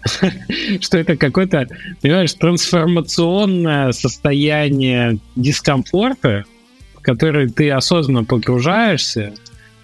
[0.82, 1.68] что это какое-то,
[2.02, 6.46] понимаешь, трансформационное состояние дискомфорта,
[6.96, 9.34] в которое ты осознанно погружаешься,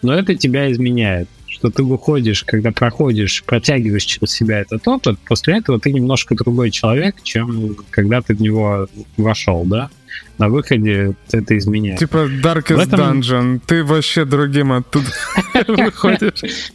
[0.02, 1.28] но это тебя изменяет.
[1.48, 6.70] Что ты выходишь, когда проходишь, протягиваешь через себя этот опыт, после этого ты немножко другой
[6.70, 8.88] человек, чем когда ты в него
[9.18, 9.90] вошел, да?
[10.38, 12.00] на выходе это изменяет.
[12.00, 13.22] Типа Darkest этом...
[13.22, 15.08] Dungeon, ты вообще другим оттуда
[15.68, 16.72] выходишь.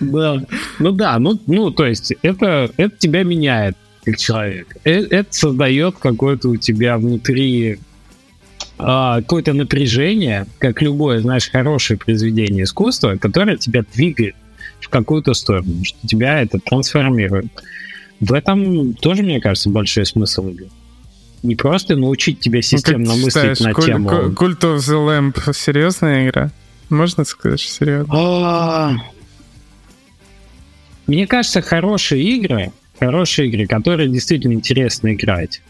[0.00, 0.44] Да.
[0.78, 4.76] Ну да, ну, ну то есть это, это тебя меняет как человек.
[4.84, 7.78] Э, это создает какое-то у тебя внутри
[8.78, 14.34] а, какое-то напряжение, как любое, знаешь, хорошее произведение искусства, которое тебя двигает
[14.80, 17.46] в какую-то сторону, что тебя это трансформирует.
[18.20, 20.68] В этом тоже, мне кажется, большой смысл игры
[21.44, 24.08] не просто научить тебя ну, системно ну, мыслить на куль, тему.
[24.08, 26.50] Cult of the Lamp серьезная игра?
[26.88, 28.14] Можно сказать, что серьезно?
[28.14, 28.96] А...
[31.06, 35.60] Мне кажется, хорошие игры, хорошие игры, которые действительно интересно играть,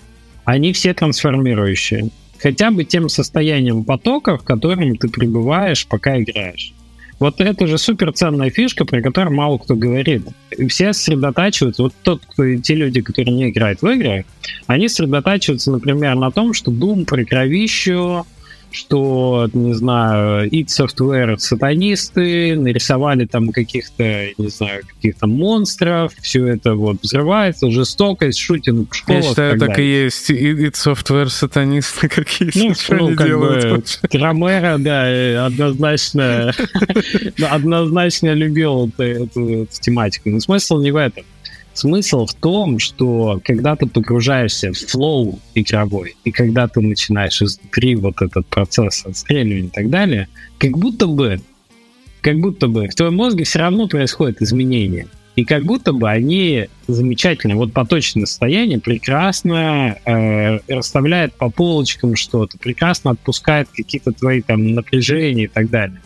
[0.44, 2.10] они все трансформирующие.
[2.38, 6.74] Хотя бы тем состоянием потока, в котором ты пребываешь, пока играешь.
[7.18, 10.26] Вот это же супер ценная фишка, про которую мало кто говорит.
[10.68, 14.24] Все сосредотачиваются, вот тот, кто, те люди, которые не играют в игры,
[14.66, 18.26] они сосредотачиваются, например, на том, что Doom про кровищу,
[18.74, 26.74] что, не знаю, id Software сатанисты, нарисовали там каких-то, не знаю, каких-то монстров, все это
[26.74, 29.22] вот взрывается, жестокость, шутинг в школах.
[29.22, 30.30] Я считаю, так, так и есть.
[30.30, 32.58] id Software сатанисты какие-то.
[32.58, 34.00] Ну, ну как делают.
[34.02, 36.52] бы, Ромеро, да, однозначно,
[37.50, 40.30] однозначно любил эту тематику.
[40.30, 41.24] Но смысл не в этом.
[41.74, 47.96] Смысл в том, что когда ты погружаешься в флоу игровой, и когда ты начинаешь изнутри
[47.96, 51.40] вот этот процесс отстреливания и так далее, как будто бы
[52.20, 55.08] как будто бы в твоем мозге все равно происходят изменения.
[55.36, 57.56] И как будто бы они замечательные.
[57.56, 65.44] Вот поточное состояние прекрасно э, расставляет по полочкам что-то, прекрасно отпускает какие-то твои там напряжения
[65.44, 66.00] и так далее.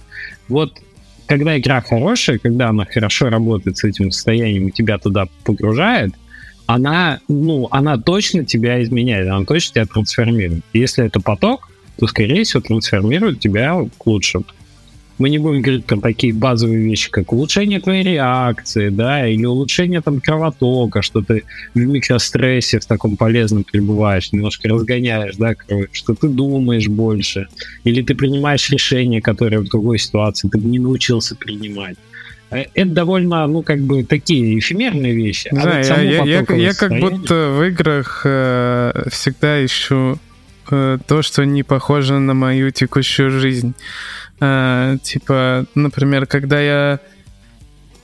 [0.48, 0.80] Вот
[1.28, 6.14] когда игра хорошая, когда она хорошо работает с этим состоянием и тебя туда погружает,
[6.66, 10.64] она, ну, она точно тебя изменяет, она точно тебя трансформирует.
[10.72, 14.44] Если это поток, то, скорее всего, трансформирует тебя к лучшему.
[15.18, 20.00] Мы не будем говорить про такие базовые вещи, как улучшение твоей реакции, да, или улучшение
[20.00, 21.44] там кровотока, что ты
[21.74, 27.48] в микрострессе в таком полезном пребываешь, немножко разгоняешь, да, кровь, что ты думаешь больше,
[27.84, 31.96] или ты принимаешь решения, которые в другой ситуации ты бы не научился принимать
[32.50, 35.50] э, это довольно, ну, как бы такие эфемерные вещи.
[35.52, 40.18] Да, а вот я, я, я, я как будто в играх э, всегда ищу
[40.70, 43.74] э, то, что не похоже на мою текущую жизнь.
[44.40, 47.00] Э, типа, например, когда я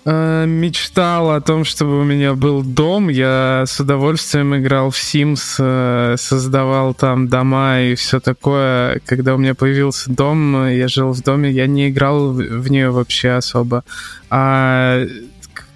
[0.05, 5.57] э, мечтал о том, чтобы у меня был дом, я с удовольствием играл в Sims,
[5.59, 9.01] э, создавал там дома и все такое.
[9.07, 13.30] Когда у меня появился дом, я жил в доме, я не играл в нее вообще
[13.30, 13.85] особо.
[14.30, 15.05] А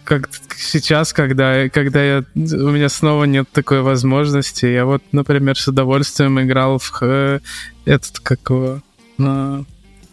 [0.05, 5.69] как сейчас, когда, когда я, у меня снова нет такой возможности, я вот, например, с
[5.69, 7.41] удовольствием играл в э,
[7.85, 8.81] этот, как его,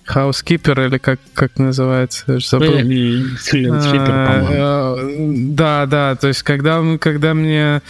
[0.05, 2.39] Хаускипер или как, как называется?
[2.39, 2.75] Забыл.
[4.51, 7.81] А, э, да, да, то есть когда, когда мне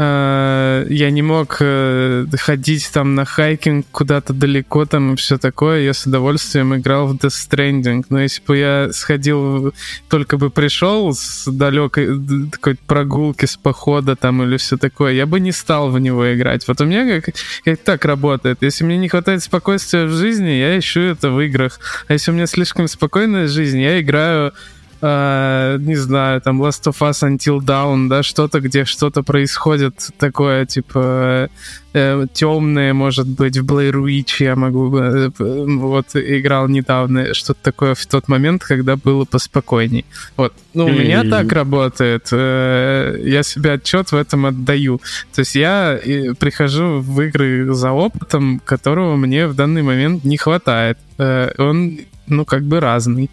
[0.00, 5.82] э, я не мог э, ходить там на хайкинг куда-то далеко там и все такое,
[5.82, 8.04] я с удовольствием играл в Death Stranding.
[8.08, 9.74] Но если бы я сходил,
[10.08, 12.08] только бы пришел с далекой
[12.50, 16.66] такой прогулки, с похода там или все такое, я бы не стал в него играть.
[16.66, 17.34] Вот у меня как,
[17.64, 18.58] как так работает.
[18.62, 21.78] Если мне не хватает спокойствия в жизни, я ищу это в играх.
[22.08, 24.52] А если у меня слишком спокойная жизнь, я играю
[25.00, 30.66] э, не знаю, там Last of Us Until Dawn, да, что-то, где что-то происходит такое,
[30.66, 31.48] типа,
[31.92, 37.94] э, темное, может быть, в Blair Witch я могу, э, вот, играл недавно, что-то такое
[37.94, 40.04] в тот момент, когда было поспокойней.
[40.36, 45.00] Вот, ну, у меня так работает, э, я себе отчет в этом отдаю.
[45.34, 50.36] То есть я э, прихожу в игры за опытом, которого мне в данный момент не
[50.36, 50.98] хватает.
[51.18, 53.30] Э, он, ну, как бы разный.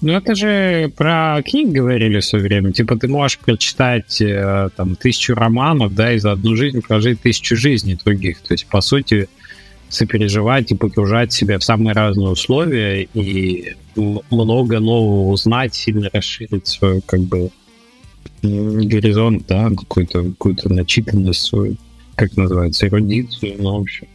[0.00, 2.72] Ну, это же про книг говорили все время.
[2.72, 7.56] Типа, ты можешь прочитать э, там тысячу романов, да, и за одну жизнь прожить тысячу
[7.56, 8.40] жизней других.
[8.40, 9.28] То есть, по сути,
[9.88, 13.74] сопереживать и погружать себя в самые разные условия и
[14.30, 17.50] много нового узнать, сильно расширить свой, как бы,
[18.42, 21.76] горизонт, да, какую-то какую начитанность свою,
[22.14, 24.06] как называется, эрудицию, ну, в общем.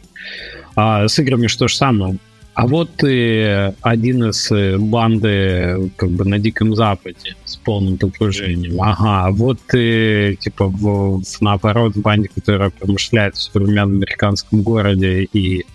[0.76, 2.16] А с играми что же самое?
[2.54, 8.80] А вот ты один из э, банды как бы на Диком Западе с полным погружением.
[8.80, 15.24] Ага, а вот ты типа в, наоборот в банде, которая промышляет в современном американском городе
[15.32, 15.66] и,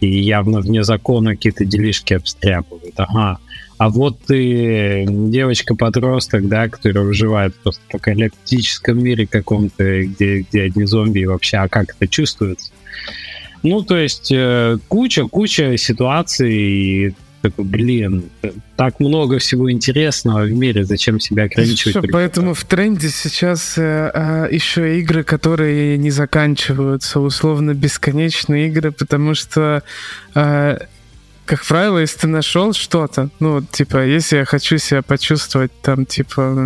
[0.00, 2.94] и явно вне закона какие-то делишки обстряпывает.
[2.96, 3.38] Ага.
[3.76, 10.84] А вот ты девочка-подросток, да, которая выживает просто в апокалиптическом мире каком-то, где, где одни
[10.84, 12.70] зомби и вообще, а как это чувствуется?
[13.62, 14.32] Ну, то есть
[14.88, 18.30] куча-куча э, ситуаций, и такой, блин,
[18.76, 21.96] так много всего интересного в мире, зачем себя ограничивать?
[21.96, 28.92] Что, поэтому в тренде сейчас э, э, еще игры, которые не заканчиваются, условно бесконечные игры,
[28.92, 29.82] потому что
[30.34, 30.78] э,
[31.44, 36.56] как правило, если ты нашел что-то, ну, типа, если я хочу себя почувствовать там, типа,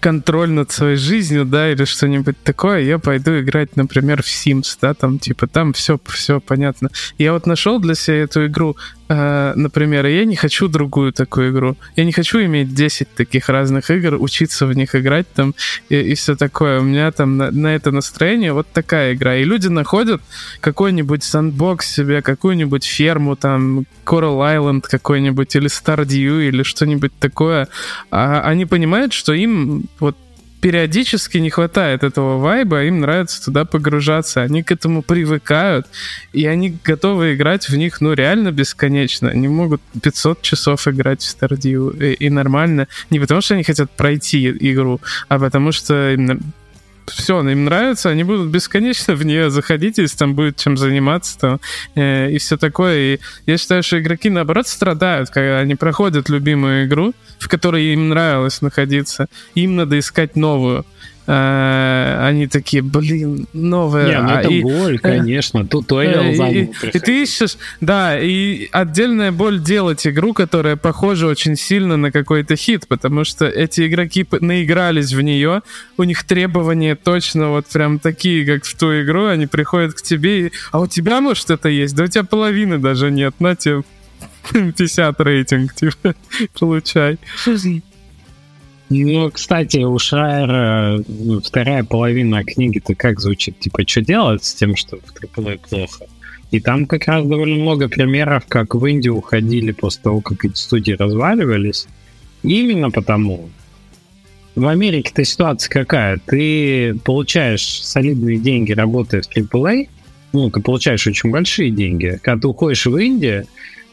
[0.00, 4.94] контроль над своей жизнью, да, или что-нибудь такое, я пойду играть, например, в Sims, да,
[4.94, 6.90] там, типа, там все, все понятно.
[7.18, 8.76] Я вот нашел для себя эту игру,
[9.08, 11.76] э, например, я не хочу другую такую игру.
[11.96, 15.54] Я не хочу иметь 10 таких разных игр, учиться в них играть там
[15.88, 16.80] и, и все такое.
[16.80, 19.36] У меня там на, на это настроение вот такая игра.
[19.36, 20.20] И люди находят
[20.60, 27.68] какой-нибудь сандбокс себе, какую-нибудь ферму, там, Coral Island какой-нибудь, или Stardew, или что-нибудь такое.
[28.10, 30.16] А они понимают, что им вот
[30.60, 35.86] периодически не хватает этого вайба, им нравится туда погружаться, они к этому привыкают,
[36.32, 39.30] и они готовы играть в них, ну, реально бесконечно.
[39.30, 42.88] Они могут 500 часов играть в Stardew, и, и нормально.
[43.10, 46.16] Не потому, что они хотят пройти игру, а потому что
[47.10, 51.60] все, им нравится, они будут бесконечно в нее заходить, если там будет чем заниматься там,
[51.94, 52.98] э, и все такое.
[53.14, 58.08] И я считаю, что игроки, наоборот, страдают, когда они проходят любимую игру, в которой им
[58.08, 60.84] нравилось находиться, им надо искать новую.
[61.28, 64.06] Э, они такие, блин, новая.
[64.06, 65.66] Не, ну это и, боль, э, конечно.
[65.66, 71.26] Туториал э, и, и, и ты ищешь, да, и отдельная боль делать игру, которая похожа
[71.26, 75.62] очень сильно на какой-то хит, потому что эти игроки наигрались в нее,
[75.96, 80.46] у них требования точно вот прям такие, как в ту игру, они приходят к тебе,
[80.46, 81.94] и, а у тебя, может, это есть?
[81.94, 83.82] Да у тебя половины даже нет, на тебе
[84.52, 86.14] 50 рейтинг, типа,
[86.58, 87.18] получай.
[88.90, 93.58] Ну, кстати, у Шрайера ну, вторая половина книги-то как звучит?
[93.58, 96.06] Типа, что делать с тем, что в AAA плохо?
[96.50, 100.56] И там как раз довольно много примеров, как в Индию уходили после того, как эти
[100.56, 101.86] студии разваливались.
[102.42, 103.50] именно потому,
[104.54, 106.18] в Америке-то ситуация какая?
[106.24, 109.88] Ты получаешь солидные деньги, работая в AAA,
[110.32, 112.18] ну, ты получаешь очень большие деньги.
[112.22, 113.46] Когда ты уходишь в Индию,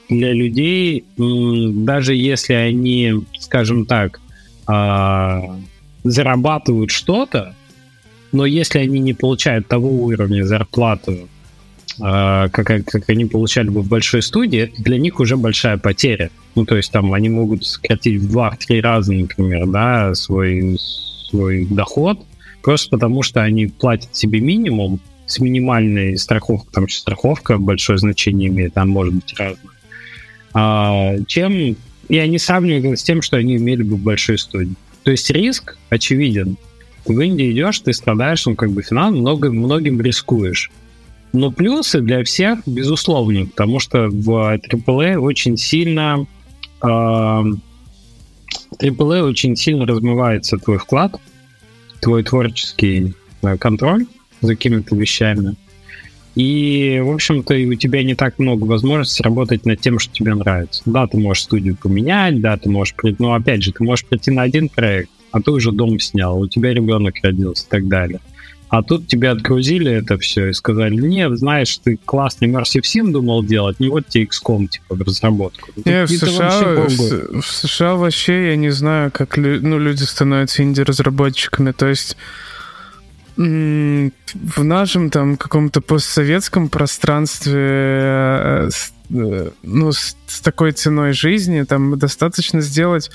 [0.10, 4.20] для людей, даже если они, скажем так,
[4.68, 5.60] а,
[6.04, 7.56] зарабатывают что-то,
[8.32, 11.28] но если они не получают того уровня зарплаты,
[12.02, 16.30] а, как, как они получали бы в большой студии, это для них уже большая потеря.
[16.56, 20.78] Ну, то есть там они могут сократить в два-три раза, например, да, свой,
[21.30, 22.20] свой доход,
[22.62, 28.74] просто потому что они платят себе минимум с минимальной страховкой, там страховка большое значение имеет,
[28.74, 29.74] там может быть разное,
[30.54, 31.76] а, чем
[32.10, 34.76] и они сравнивают с тем, что они имели бы в большой студии.
[35.04, 36.58] То есть риск очевиден.
[37.06, 40.72] В Индии идешь, ты страдаешь, ну, как бы финал, много, многим рискуешь.
[41.34, 46.26] Но плюсы для всех, безусловно, потому что в AAA очень сильно
[46.82, 51.16] э, AAA очень сильно размывается твой вклад,
[52.02, 54.06] твой творческий э, контроль
[54.42, 55.56] за какими-то вещами.
[56.36, 60.82] И, в общем-то, у тебя не так много возможностей работать над тем, что тебе нравится.
[60.86, 62.94] Да, ты можешь студию поменять, да, ты можешь...
[63.20, 66.48] Но, опять же, ты можешь прийти на один проект, а ты уже дом снял, у
[66.48, 68.20] тебя ребенок родился и так далее.
[68.68, 73.44] А тут тебе отгрузили это все и сказали, нет, знаешь, ты классный Immersive Sim думал
[73.44, 75.70] делать, не вот тебе XCOM, типа, в разработку.
[75.86, 81.72] Не, в США, в, в США вообще я не знаю, как ну, люди становятся инди-разработчиками.
[81.72, 82.18] То есть
[83.38, 88.70] в нашем там каком-то постсоветском пространстве э,
[89.10, 93.12] э, ну, с, с такой ценой жизни там достаточно сделать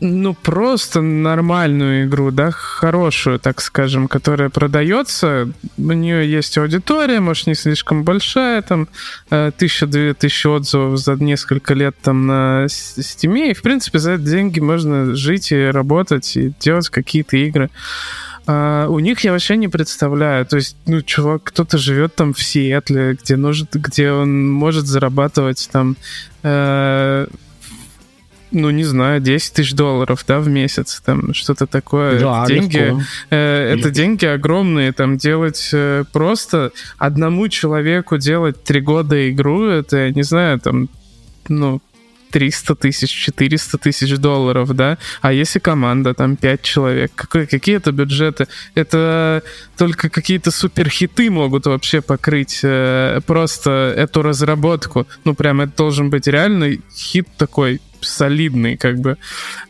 [0.00, 7.46] ну, просто нормальную игру, да, хорошую, так скажем, которая продается, у нее есть аудитория, может,
[7.48, 8.88] не слишком большая, там,
[9.30, 14.22] э, тысяча-две тысячи отзывов за несколько лет там на Steam, и, в принципе, за эти
[14.22, 17.70] деньги можно жить и работать, и делать какие-то игры.
[18.50, 20.46] А, у них я вообще не представляю.
[20.46, 25.68] То есть, ну, чувак, кто-то живет там в Сиэтле, где, может, где он может зарабатывать
[25.70, 25.96] там,
[26.42, 27.26] э,
[28.50, 32.18] ну, не знаю, 10 тысяч долларов, да, в месяц, там, что-то такое.
[32.18, 32.96] Да, деньги,
[33.28, 39.98] э, это деньги огромные, там, делать э, просто одному человеку делать три года игру, это,
[39.98, 40.88] я не знаю, там,
[41.48, 41.82] ну,
[42.30, 44.98] 300 тысяч, 400 тысяч долларов, да?
[45.20, 48.46] А если команда, там, 5 человек, какой, какие это бюджеты?
[48.74, 49.42] Это
[49.76, 55.06] только какие-то суперхиты могут вообще покрыть э, просто эту разработку.
[55.24, 59.16] Ну, прям это должен быть реальный хит такой, солидный, как бы.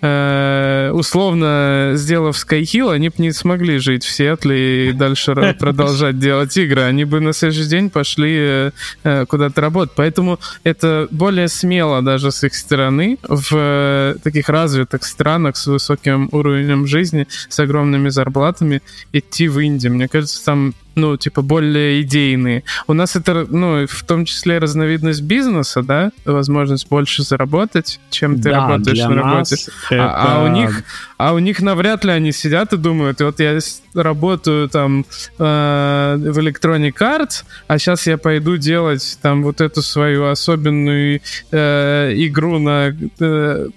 [0.01, 6.57] Э, условно, сделав Skyhill, они бы не смогли жить в Сиэтле и дальше продолжать делать
[6.57, 6.83] игры.
[6.83, 8.71] Они бы на следующий день пошли
[9.05, 9.95] э, куда-то работать.
[9.97, 16.87] Поэтому это более смело даже с их стороны в таких развитых странах с высоким уровнем
[16.87, 19.95] жизни, с огромными зарплатами идти в Индию.
[19.95, 22.65] Мне кажется, там ну, типа, более идейные.
[22.87, 28.51] У нас это, ну, в том числе разновидность бизнеса, да, возможность больше заработать, чем ты
[28.51, 29.57] да, работаешь на работе.
[29.91, 30.05] Это...
[30.05, 30.83] А, а у них,
[31.17, 33.59] а у них навряд ли они сидят и думают, вот я
[33.95, 35.05] работаю там
[35.39, 41.21] э, в Electronic Arts, а сейчас я пойду делать там вот эту свою особенную
[41.51, 43.69] э, игру на э,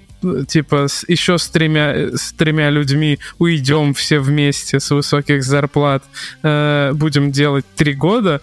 [0.48, 6.04] типа с, еще с тремя, с тремя людьми уйдем все вместе с высоких зарплат,
[6.44, 8.42] э, будем делать три года,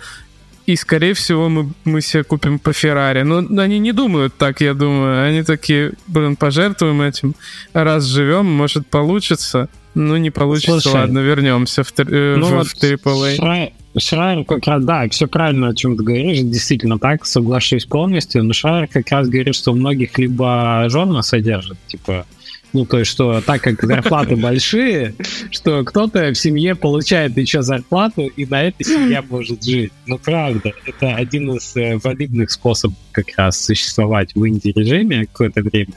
[0.69, 3.23] и, скорее всего, мы, мы себе купим по Феррари.
[3.23, 5.27] Но они не думают так, я думаю.
[5.27, 7.35] Они такие, блин, пожертвуем этим,
[7.73, 9.71] раз живем, может, получится.
[9.95, 13.73] Ну, не получится, Слушай, ладно, вернемся в, э, ну в, вот в AAA.
[13.99, 18.53] Шрайер как раз, да, все правильно, о чем ты говоришь, действительно так, соглашусь полностью, но
[18.53, 22.27] Шрайер как раз говорит, что у многих либо жена содержит, типа,
[22.73, 25.15] ну, то есть, что так как зарплаты большие,
[25.51, 29.93] что кто-то в семье получает еще зарплату, и на этой семья может жить.
[30.07, 35.95] Ну, правда, это один из э, валидных способов как раз существовать в инди-режиме какое-то время.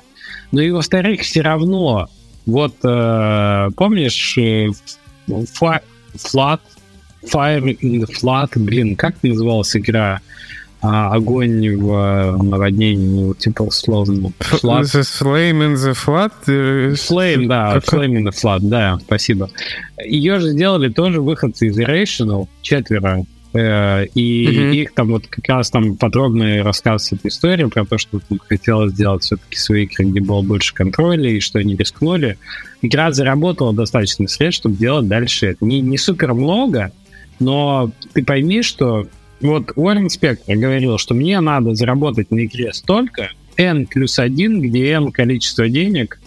[0.51, 2.09] Ну и, во-вторых, все равно,
[2.45, 4.67] вот, э, помнишь, э,
[5.27, 6.61] Flat,
[7.23, 10.21] Fire in the Flood, блин, как называлась игра?
[10.83, 14.31] А, огонь в наводнении, типа сложно.
[14.39, 14.81] Flood.
[14.83, 16.95] Flame in the Flood?
[16.95, 17.93] Flame, да, как...
[17.93, 19.51] Flame in the Flood, да, спасибо.
[20.03, 23.25] Ее же сделали тоже выходцы из Irrational, четверо.
[23.53, 24.75] Э, и mm-hmm.
[24.75, 28.93] их там вот как раз там подробный рассказ этой истории про то, что там хотелось
[28.93, 32.37] сделать все-таки свои игры, где было больше контроля, и что они рискнули.
[32.81, 35.65] Игра заработала достаточно средств, чтобы делать дальше это.
[35.65, 36.91] Не, не супер много,
[37.41, 39.07] но ты пойми, что
[39.41, 44.91] вот Уоррен Спектр говорил, что мне надо заработать на игре столько, n плюс 1, где
[44.91, 46.19] n количество денег,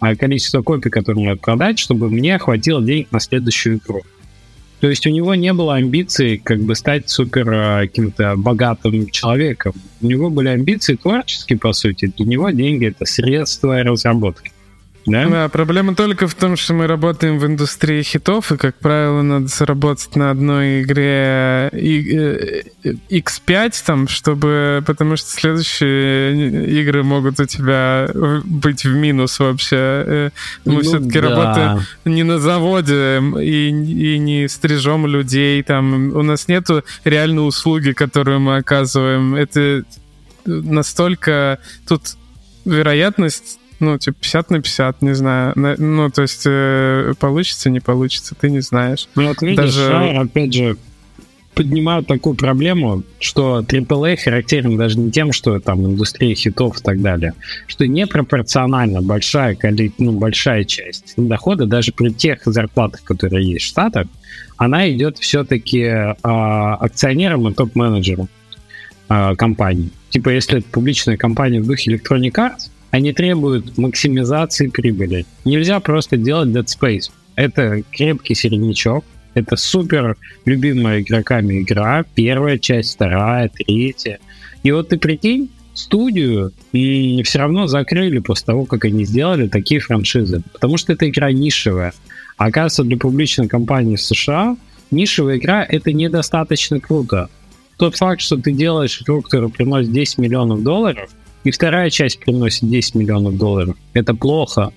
[0.00, 4.02] а количество копий, которые надо продать, чтобы мне хватило денег на следующую игру.
[4.80, 9.74] То есть у него не было амбиций как бы стать супер а, каким-то богатым человеком.
[10.00, 12.12] У него были амбиции творческие, по сути.
[12.16, 14.51] Для него деньги— это средства разработки.
[15.04, 15.28] Да?
[15.28, 19.48] да, проблема только в том, что мы работаем в индустрии хитов, и, как правило, надо
[19.48, 24.82] заработать на одной игре X5, э, там, чтобы...
[24.86, 28.08] Потому что следующие игры могут у тебя
[28.44, 29.76] быть в минус вообще.
[29.76, 30.30] Э,
[30.64, 31.28] мы ну, все-таки да.
[31.28, 35.62] работаем не на заводе и, и не стрижем людей.
[35.62, 36.14] Там.
[36.14, 39.34] У нас нету реальной услуги, которую мы оказываем.
[39.34, 39.84] Это
[40.44, 41.58] настолько...
[41.88, 42.16] Тут
[42.64, 45.52] вероятность ну, типа 50 на 50, не знаю.
[45.56, 49.08] Ну, то есть э, получится, не получится, ты не знаешь.
[49.16, 49.88] Ну, вот видишь, Даже...
[49.88, 50.76] Шайер, опять же,
[51.54, 57.02] поднимают такую проблему, что AAA характерен даже не тем, что там индустрия хитов и так
[57.02, 57.34] далее,
[57.66, 59.58] что непропорционально большая,
[59.98, 64.06] ну, большая часть дохода, даже при тех зарплатах, которые есть в Штатах,
[64.56, 68.28] она идет все-таки э, акционерам и топ-менеджерам
[69.08, 69.90] э, компании.
[70.10, 75.26] Типа, если это публичная компания в духе Electronic Arts, они требуют максимизации прибыли.
[75.44, 77.10] Нельзя просто делать Dead Space.
[77.34, 79.04] Это крепкий середнячок,
[79.34, 84.20] это супер любимая игроками игра, первая часть, вторая, третья.
[84.62, 89.80] И вот ты прикинь, студию и все равно закрыли после того, как они сделали такие
[89.80, 90.42] франшизы.
[90.52, 91.94] Потому что эта игра нишевая.
[92.36, 94.54] А оказывается, для публичной компании в США
[94.90, 97.30] нишевая игра это недостаточно круто.
[97.78, 101.08] Тот факт, что ты делаешь игру, которая приносит 10 миллионов долларов,
[101.44, 103.76] и вторая часть приносит 10 миллионов долларов.
[103.92, 104.72] Это плохо.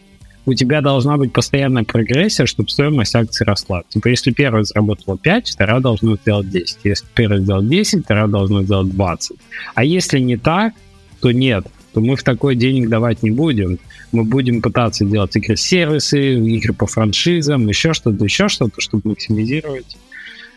[0.47, 3.83] У тебя должна быть постоянная прогрессия, чтобы стоимость акций росла.
[3.89, 6.79] Типа, если первая заработала 5, вторая должна сделать 10.
[6.83, 9.37] Если первая сделала 10, вторая должна сделать 20.
[9.73, 10.73] А если не так,
[11.19, 11.65] то нет.
[11.93, 13.79] То мы в такой денег давать не будем.
[14.11, 19.97] Мы будем пытаться делать игры-сервисы, игры по франшизам, еще что-то, еще что-то, чтобы максимизировать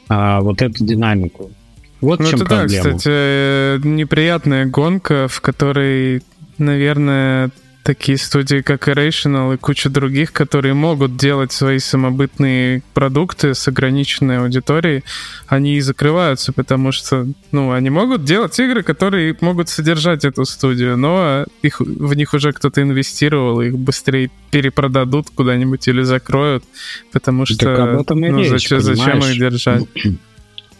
[0.08, 1.50] а, вот эту динамику.
[2.00, 2.84] Вот ну, в чем это проблема.
[2.84, 6.22] да, кстати, неприятная гонка, в которой,
[6.58, 7.50] наверное,
[7.88, 14.40] такие студии, как Irrational и куча других, которые могут делать свои самобытные продукты с ограниченной
[14.40, 15.04] аудиторией,
[15.46, 20.98] они и закрываются, потому что, ну, они могут делать игры, которые могут содержать эту студию,
[20.98, 26.64] но их, в них уже кто-то инвестировал, их быстрее перепродадут куда-нибудь или закроют,
[27.10, 29.84] потому что, так об этом и ну, речь, зачем, зачем их держать?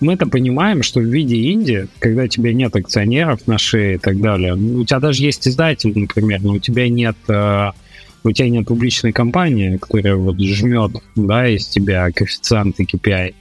[0.01, 4.20] мы-то понимаем, что в виде Инди, когда у тебя нет акционеров на шее и так
[4.20, 7.70] далее, ну, у тебя даже есть издатель, например, но у тебя нет э,
[8.25, 13.35] у тебя нет публичной компании, которая вот жмет да, из тебя коэффициенты KPI,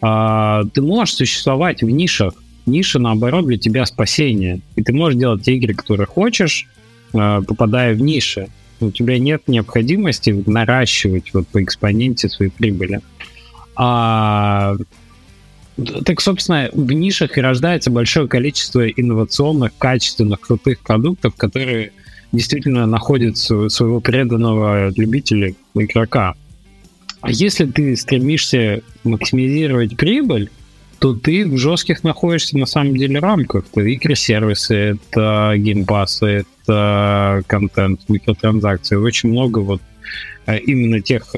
[0.00, 2.34] а, ты можешь существовать в нишах.
[2.66, 4.60] Ниша, наоборот, для тебя спасение.
[4.74, 6.66] И ты можешь делать те игры, которые хочешь,
[7.14, 8.48] э, попадая в ниши.
[8.80, 13.00] У тебя нет необходимости наращивать вот по экспоненте свои прибыли.
[13.76, 14.74] А
[16.04, 21.92] так, собственно, в нишах и рождается большое количество инновационных, качественных, крутых продуктов, которые
[22.32, 26.34] действительно находят своего преданного любителя, игрока.
[27.20, 30.50] А если ты стремишься максимизировать прибыль,
[30.98, 33.66] то ты в жестких находишься на самом деле рамках.
[33.70, 38.96] Это игры-сервисы, это геймпасы, это контент, микротранзакции.
[38.96, 39.82] Очень много вот
[40.46, 41.34] э, именно тех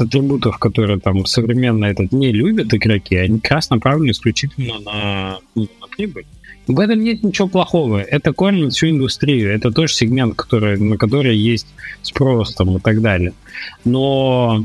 [0.00, 5.68] атрибутов, которые там современно этот не любят игроки, они как раз направлены исключительно на, ну,
[5.80, 6.26] на прибыль.
[6.66, 8.00] В этом нет ничего плохого.
[8.00, 9.52] Это кормит всю индустрию.
[9.52, 11.66] Это тоже сегмент, который, на который есть
[12.02, 13.32] спрос там, и так далее.
[13.84, 14.64] Но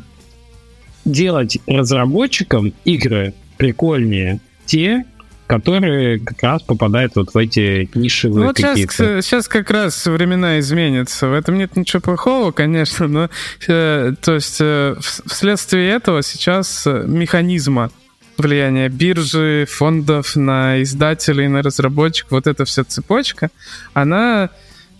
[1.03, 5.05] делать разработчикам игры прикольнее те,
[5.47, 8.93] которые как раз попадают вот в эти нишевые ну, вот какие-то.
[8.93, 11.27] Сейчас, сейчас как раз времена изменятся.
[11.27, 13.29] В этом нет ничего плохого, конечно, но
[13.67, 17.91] э, то есть э, вследствие этого сейчас э, механизма
[18.37, 23.49] влияния биржи, фондов на издателей, на разработчиков, вот эта вся цепочка,
[23.93, 24.49] она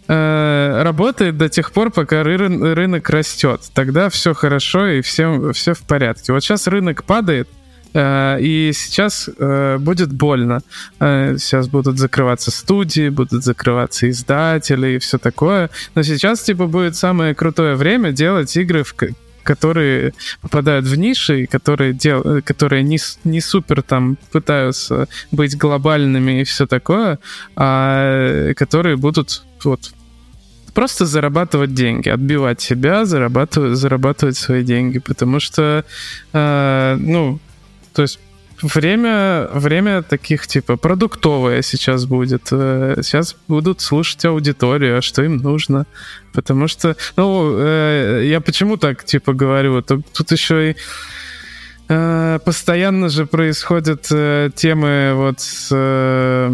[0.08, 3.62] э, работает до тех пор, пока ры- рынок растет.
[3.74, 6.32] Тогда все хорошо и все, все в порядке.
[6.32, 7.50] Вот сейчас рынок падает,
[7.96, 10.62] и сейчас э, будет больно.
[11.00, 15.70] Э, сейчас будут закрываться студии, будут закрываться издатели и все такое.
[15.96, 18.96] Но сейчас, типа, будет самое крутое время делать игры, в,
[19.44, 26.44] которые попадают в ниши, которые, дел, которые не, не супер там пытаются быть глобальными и
[26.44, 27.20] все такое,
[27.56, 29.94] а которые будут вот
[30.74, 35.86] просто зарабатывать деньги, отбивать себя, зарабатывать, зарабатывать свои деньги, потому что,
[36.34, 37.40] э, ну,
[37.96, 38.20] то есть
[38.62, 42.50] время, время таких, типа, продуктовое сейчас будет.
[42.52, 45.86] Э, сейчас будут слушать аудиторию, а что им нужно.
[46.34, 50.76] Потому что, ну, э, я почему так, типа, говорю, тут, тут еще и
[51.90, 54.04] э, постоянно же происходят
[54.56, 56.52] темы вот с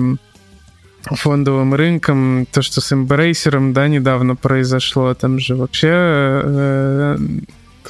[1.03, 7.18] фондовым рынком, то, что с эмбрейсером, да, недавно произошло, там же вообще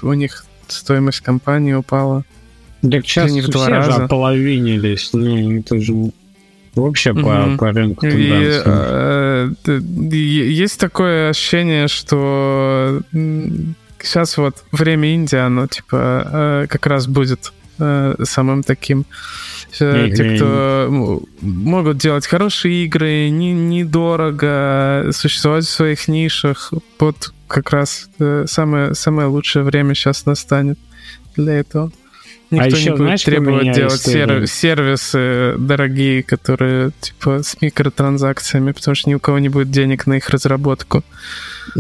[0.02, 2.24] у них стоимость компании упала.
[2.82, 3.92] Так сейчас не в два все раза.
[3.92, 5.10] же ополовинились.
[5.14, 6.12] Ну, это же
[6.76, 7.22] вообще угу.
[7.22, 9.52] по, по рынку И, э,
[10.12, 13.02] есть такое ощущение, что
[14.04, 19.06] сейчас вот время Индии, оно типа э, как раз будет э, самым таким.
[19.80, 27.72] Э, те, кто могут делать хорошие игры, не, недорого, существовать в своих нишах, вот как
[27.72, 28.10] раз
[28.46, 30.80] самое, самое лучшее время сейчас настанет
[31.36, 31.92] для этого.
[32.52, 38.74] Никто а еще, не будет знаешь, требовать делать сер- сервисы дорогие, которые типа с микротранзакциями,
[38.74, 41.02] потому что ни у кого не будет денег на их разработку.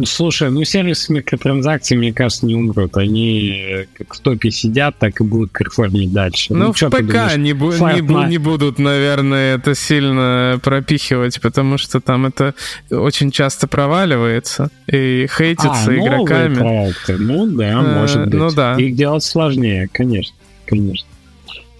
[0.05, 2.95] Слушай, ну сервисы с микротранзакциями, мне кажется, не умрут.
[2.95, 6.53] Они как в топе сидят, так и будут перформить дальше.
[6.53, 11.77] Ну, ну в ПК не, бу- не, бу- не будут, наверное, это сильно пропихивать, потому
[11.77, 12.55] что там это
[12.89, 16.55] очень часто проваливается и хейтится а, игроками.
[16.55, 17.17] Проекты.
[17.17, 18.33] Ну да, может э, быть.
[18.35, 18.75] Ну да.
[18.75, 20.33] Их делать сложнее, конечно
[20.71, 21.07] конечно.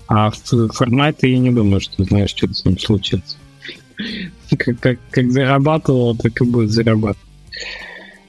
[0.07, 3.38] А в формате я не думаю, что знаешь, что с ним случится.
[4.57, 7.18] Как, как, как зарабатывал, так и будет зарабатывать.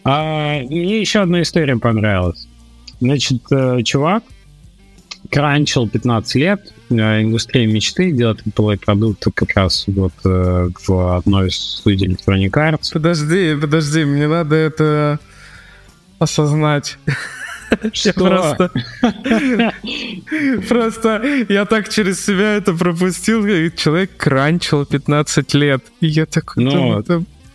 [0.05, 2.47] А, мне еще одна история понравилась.
[3.01, 4.23] Значит, э, чувак
[5.31, 11.49] кранчил 15 лет, э, индустрия мечты, делает AAA продукт как раз вот э, в одной
[11.49, 12.93] из студий Electronic Arts.
[12.93, 15.19] Подожди, подожди, мне надо это
[16.19, 16.99] осознать.
[17.93, 18.13] Что?
[18.13, 18.71] Просто,
[20.69, 25.83] просто я так через себя это пропустил, и человек кранчил 15 лет.
[26.01, 27.03] И я такой, ну,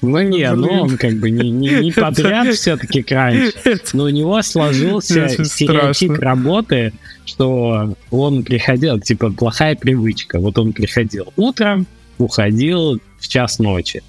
[0.02, 3.54] ну не, ну он как бы не, не, не подряд все-таки кранч,
[3.94, 6.94] но у него сложился стереотип работы,
[7.26, 10.40] что он приходил, типа плохая привычка.
[10.40, 11.88] Вот он приходил утром,
[12.18, 14.04] уходил в час ночи.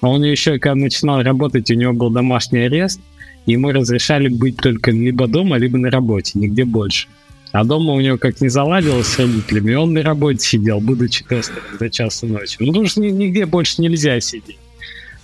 [0.00, 3.00] А он еще, когда начинал работать, у него был домашний арест,
[3.46, 7.08] ему разрешали быть только либо дома, либо на работе, нигде больше.
[7.52, 11.62] А дома у него как не заладилось с родителями, он на работе сидел, будучи тестером
[11.78, 12.56] до часа ночи.
[12.58, 14.58] Ну, потому что нигде больше нельзя сидеть.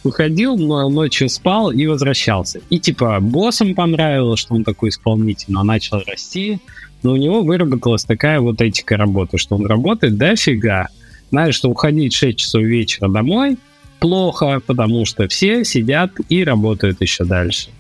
[0.05, 2.61] Уходил, но ночью спал и возвращался.
[2.71, 6.61] И типа боссам понравилось, что он такой исполнительный, начал расти.
[7.03, 10.89] Но у него выработалась такая вот этика работы, что он работает дофига.
[11.31, 13.59] Знаешь, что уходить в 6 часов вечера домой
[14.01, 17.71] плохо, потому что все сидят и работают еще дальше.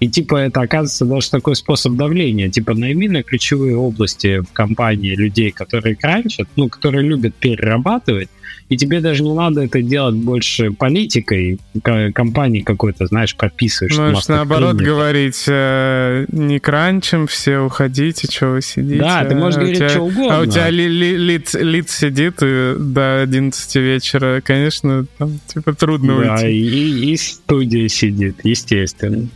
[0.00, 2.50] И типа это оказывается даже такой способ давления.
[2.50, 8.28] Типа найми на ключевые области в компании людей, которые кранчат, ну, которые любят перерабатывать,
[8.68, 13.96] и тебе даже не надо это делать больше политикой компании какой-то, знаешь, прописываешь.
[13.96, 18.98] Можешь наоборот говорить, э, не кранчим, все уходите, что вы сидите.
[18.98, 20.36] Да, ты можешь а говорить тебя, что угодно.
[20.36, 25.72] А у тебя ли, ли, лиц, лиц сидит и до 11 вечера, конечно, там, типа,
[25.74, 26.48] трудно да, уйти.
[26.48, 29.28] И, и студия сидит, естественно.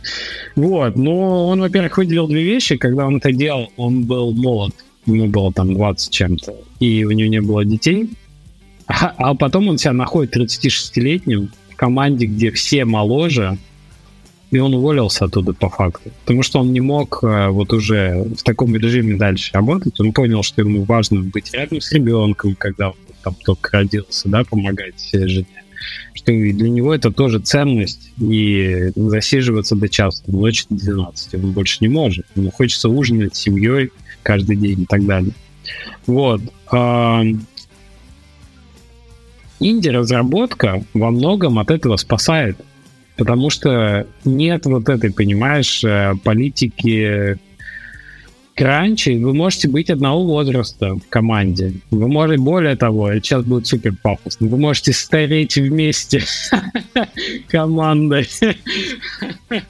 [0.57, 2.75] Вот, но он, во-первых, выделил две вещи.
[2.75, 4.73] Когда он это делал, он был молод,
[5.05, 8.09] ему было там 20 чем-то, и у него не было детей.
[8.91, 13.57] А, а потом он себя находит 36-летним в команде, где все моложе,
[14.51, 16.11] и он уволился оттуда по факту.
[16.25, 19.97] Потому что он не мог э, вот уже в таком режиме дальше работать.
[20.01, 24.43] Он понял, что ему важно быть рядом с ребенком, когда он там только родился, да,
[24.43, 25.45] помогать жене.
[26.13, 31.77] Что для него это тоже ценность, и засиживаться до часа ночи до 12 он больше
[31.79, 32.25] не может.
[32.35, 33.91] Ему хочется ужинать с семьей
[34.21, 35.31] каждый день и так далее.
[36.05, 36.41] Вот.
[39.61, 42.57] Инди-разработка во многом от этого спасает,
[43.15, 47.37] потому что нет вот этой, понимаешь, э, политики
[48.61, 51.73] кранче, вы можете быть одного возраста в команде.
[51.89, 56.21] Вы можете, более того, сейчас будет супер пафосно, вы можете стареть вместе
[57.47, 58.29] командой.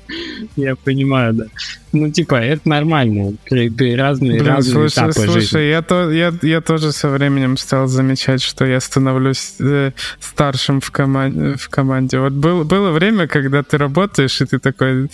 [0.58, 1.46] Я понимаю, да.
[1.94, 3.36] Ну, типа, это нормально.
[3.50, 5.60] Разные, Блин, разные слушай, этапы слушай, жизни.
[5.60, 10.90] Я, то, я, я тоже со временем стал замечать, что я становлюсь э, старшим в,
[10.92, 12.20] коман- в команде.
[12.20, 15.10] Вот был, было время, когда ты работаешь, и ты такой...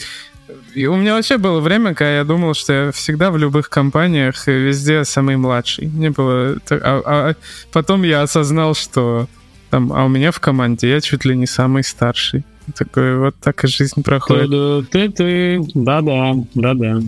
[0.77, 4.45] И у меня вообще было время, когда я думал, что я всегда в любых компаниях
[4.45, 5.87] везде самый младший.
[5.87, 6.57] Не было...
[6.69, 7.33] А, а
[7.71, 9.27] потом я осознал, что
[9.71, 12.43] там, а у меня в команде я чуть ли не самый старший.
[12.77, 14.91] Такой вот так и жизнь проходит.
[14.91, 16.99] Ты, ты, да-да, да-да.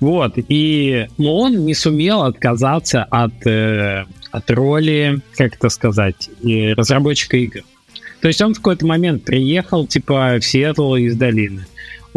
[0.00, 7.36] Вот, и но он не сумел отказаться от, э, от роли, как это сказать, разработчика
[7.36, 7.60] игр.
[8.20, 11.64] То есть он в какой-то момент приехал, типа, в Сиэтл из долины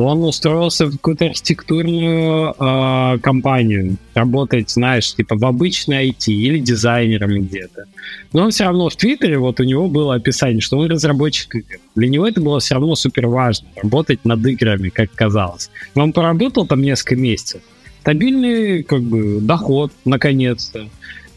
[0.06, 7.42] он устроился в какую-то архитектурную э, компанию, работать, знаешь, типа в обычной IT или дизайнером
[7.42, 7.86] где-то.
[8.32, 11.78] Но он все равно в Твиттере, вот у него было описание, что он разработчик игр.
[11.96, 15.72] Для него это было все равно супер важно, работать над играми, как казалось.
[15.96, 17.62] Он поработал там несколько месяцев.
[18.02, 20.88] Стабильный, как бы, доход, наконец-то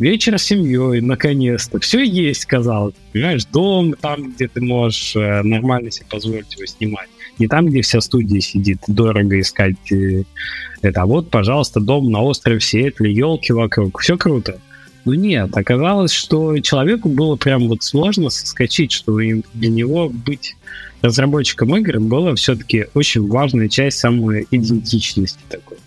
[0.01, 1.79] вечер с семьей, наконец-то.
[1.79, 2.95] Все есть, казалось.
[3.13, 7.09] Понимаешь, дом там, где ты можешь э, нормально себе позволить его снимать.
[7.41, 10.25] Не там, где вся студия сидит, дорого искать э,
[10.83, 11.03] это.
[11.03, 13.99] А вот, пожалуйста, дом на острове Сиэтле, елки вокруг.
[14.01, 14.61] Все круто.
[15.07, 20.55] Ну нет, оказалось, что человеку было прям вот сложно соскочить, что для него быть
[21.01, 25.79] разработчиком игр было все-таки очень важная часть самой идентичности такой.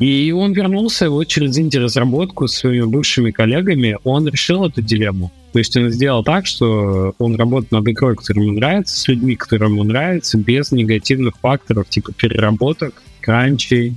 [0.00, 5.30] И он вернулся вот через инди-разработку с своими бывшими коллегами, он решил эту дилемму.
[5.52, 9.36] То есть он сделал так, что он работает над игрой, которая ему нравится, с людьми,
[9.36, 13.94] которым ему нравится, без негативных факторов, типа переработок, кранчей,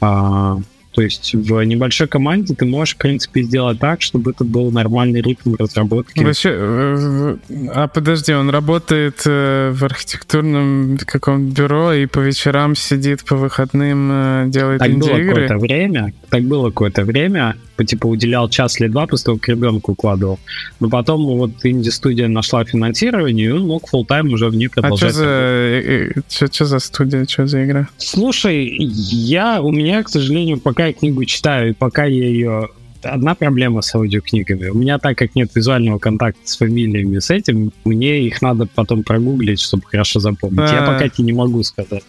[0.00, 0.58] а,
[0.92, 5.22] то есть в небольшой команде ты можешь, в принципе, сделать так, чтобы это был нормальный
[5.22, 6.22] ритм разработки.
[6.22, 7.36] Вообще, э,
[7.74, 14.10] а подожди, он работает э, в архитектурном каком бюро и по вечерам сидит, по выходным
[14.12, 19.06] э, делает так было какое-то время, так было какое-то время, типа уделял час или два,
[19.06, 20.38] после того, как ребенку укладывал.
[20.80, 25.10] Но потом вот инди-студия нашла финансирование, и он мог full тайм уже в ней продолжать.
[25.10, 27.88] А что за, что, что за студия, что за игра?
[27.98, 32.68] Слушай, я, у меня, к сожалению, пока пока я книгу читаю, и пока я ее...
[33.02, 34.68] Одна проблема с аудиокнигами.
[34.68, 39.02] У меня, так как нет визуального контакта с фамилиями, с этим, мне их надо потом
[39.02, 40.60] прогуглить, чтобы хорошо запомнить.
[40.60, 40.80] А-а-а.
[40.80, 42.04] Я пока тебе не могу сказать.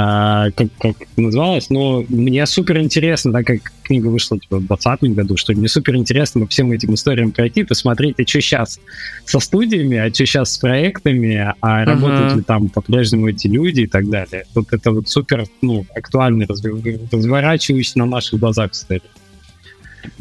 [0.00, 5.16] А, как, как называлось, но мне супер интересно, так как книга вышла типа, в 2020
[5.16, 8.78] году, что мне супер интересно по всем этим историям пройти, посмотреть, а что сейчас
[9.24, 11.84] со студиями, а что сейчас с проектами, а uh-huh.
[11.84, 14.44] работают ли там по-прежнему эти люди и так далее.
[14.54, 19.02] Вот это вот супер ну, актуально разворачивающийся на наших глазах история.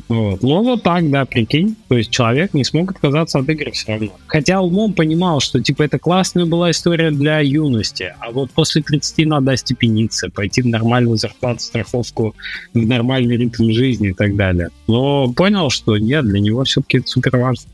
[0.07, 0.41] Вот.
[0.41, 1.75] Ну вот так, да, прикинь.
[1.87, 4.11] То есть человек не смог отказаться от игр все равно.
[4.27, 9.25] Хотя умом понимал, что типа это классная была история для юности, а вот после 30
[9.27, 12.35] надо остепениться, пойти в нормальную зарплату, страховку,
[12.73, 14.69] в нормальный ритм жизни и так далее.
[14.87, 17.69] Но понял, что нет, для него все-таки это супер важно.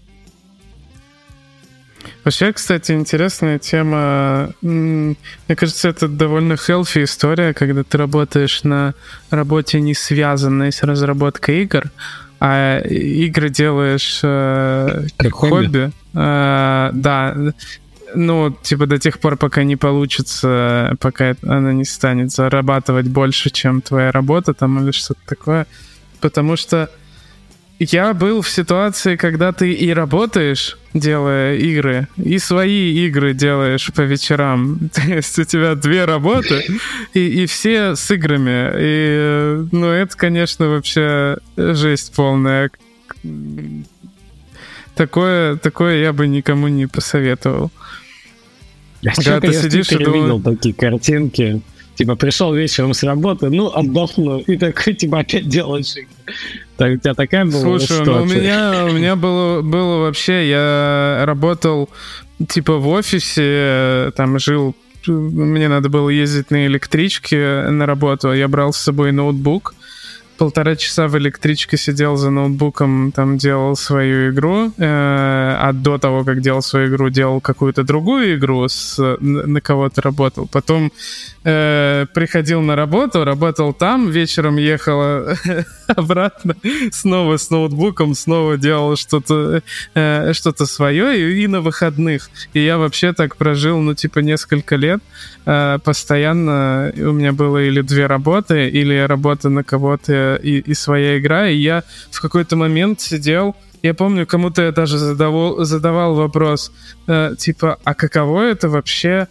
[2.23, 4.53] Вообще, кстати, интересная тема.
[4.61, 5.15] Мне
[5.55, 8.93] кажется, это довольно healthy история, когда ты работаешь на
[9.29, 11.91] работе, не связанной с разработкой игр,
[12.39, 15.55] а игры делаешь э, как хобби.
[15.65, 15.91] хобби.
[16.13, 17.35] Э, да,
[18.15, 23.81] ну, типа до тех пор, пока не получится, пока она не станет зарабатывать больше, чем
[23.81, 25.67] твоя работа там или что-то такое.
[26.21, 26.89] Потому что
[27.79, 34.01] я был в ситуации, когда ты и работаешь, делая игры, и свои игры делаешь по
[34.01, 34.89] вечерам.
[34.93, 36.63] То есть у тебя две работы,
[37.13, 38.71] и, и все с играми.
[38.79, 42.71] И, ну, это, конечно, вообще жесть полная.
[44.95, 47.71] Такое, такое я бы никому не посоветовал.
[49.01, 50.43] Я Когда ты сидишь и думаешь...
[50.43, 51.61] такие картинки.
[51.95, 55.95] Типа, пришел вечером с работы, ну, отдохну, и такой, типа, опять делаешь
[56.77, 61.23] так, у тебя такая была Слушай, ну, у меня, у меня было, было вообще, я
[61.25, 61.89] работал,
[62.47, 64.75] типа, в офисе, там жил,
[65.05, 69.75] мне надо было ездить на электричке на работу, я брал с собой ноутбук,
[70.37, 76.23] полтора часа в электричке сидел за ноутбуком, там делал свою игру, э, а до того,
[76.23, 80.47] как делал свою игру, делал какую-то другую игру, с, на кого-то работал.
[80.47, 80.91] Потом
[81.43, 85.35] э, приходил на работу, работал там, вечером ехал
[85.87, 86.55] обратно,
[86.91, 89.61] снова с ноутбуком, снова делал что-то
[89.93, 92.29] э, что-то свое, и, и на выходных.
[92.53, 95.01] И я вообще так прожил, ну, типа, несколько лет.
[95.45, 101.17] Э, постоянно у меня было или две работы, или работа на кого-то и, и, своя
[101.17, 106.71] игра, и я в какой-то момент сидел, я помню, кому-то я даже задавал, задавал вопрос,
[107.07, 109.27] э, типа, а каково это вообще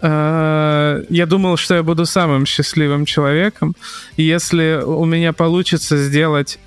[0.00, 3.74] э, я думал, что я буду самым счастливым человеком.
[4.16, 6.58] И если у меня получится сделать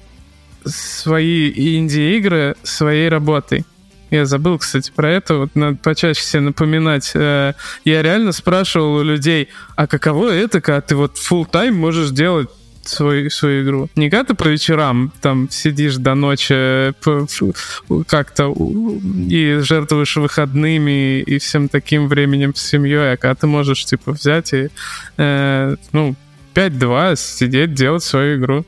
[0.65, 3.65] свои инди-игры своей работой.
[4.09, 5.35] Я забыл, кстати, про это.
[5.35, 7.11] Вот надо почаще себе напоминать.
[7.15, 7.53] Э,
[7.85, 12.49] я реально спрашивал у людей, а каково это, когда ты вот full тайм можешь делать
[12.91, 13.89] свою, свою игру.
[13.95, 16.93] Не когда ты по вечерам там сидишь до ночи
[18.07, 18.53] как-то
[19.29, 24.53] и жертвуешь выходными и всем таким временем с семьей, а когда ты можешь типа взять
[24.53, 24.69] и
[25.17, 26.15] э, ну
[26.53, 28.65] 5-2 сидеть, делать свою игру.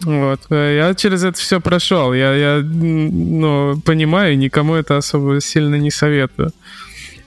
[0.00, 0.40] Вот.
[0.50, 2.12] Я через это все прошел.
[2.12, 6.52] Я, я ну, понимаю, никому это особо сильно не советую.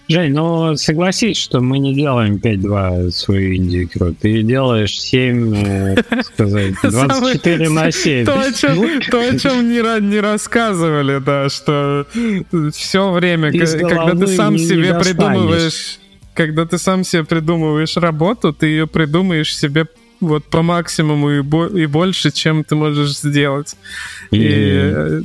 [0.09, 4.13] Жень, ну согласись, что мы не делаем 5-2 свою Индию игру.
[4.13, 8.25] Ты делаешь 7, э, сказать, 24 на 7.
[8.25, 12.05] То, о чем, то, о чем не, не рассказывали, да, что
[12.73, 15.99] все время, когда ты сам себе придумываешь,
[16.33, 19.87] когда ты сам себе придумываешь работу, ты ее придумаешь себе
[20.19, 23.75] вот по максимуму и, бо- и больше, чем ты можешь сделать.
[24.31, 25.21] И, и э,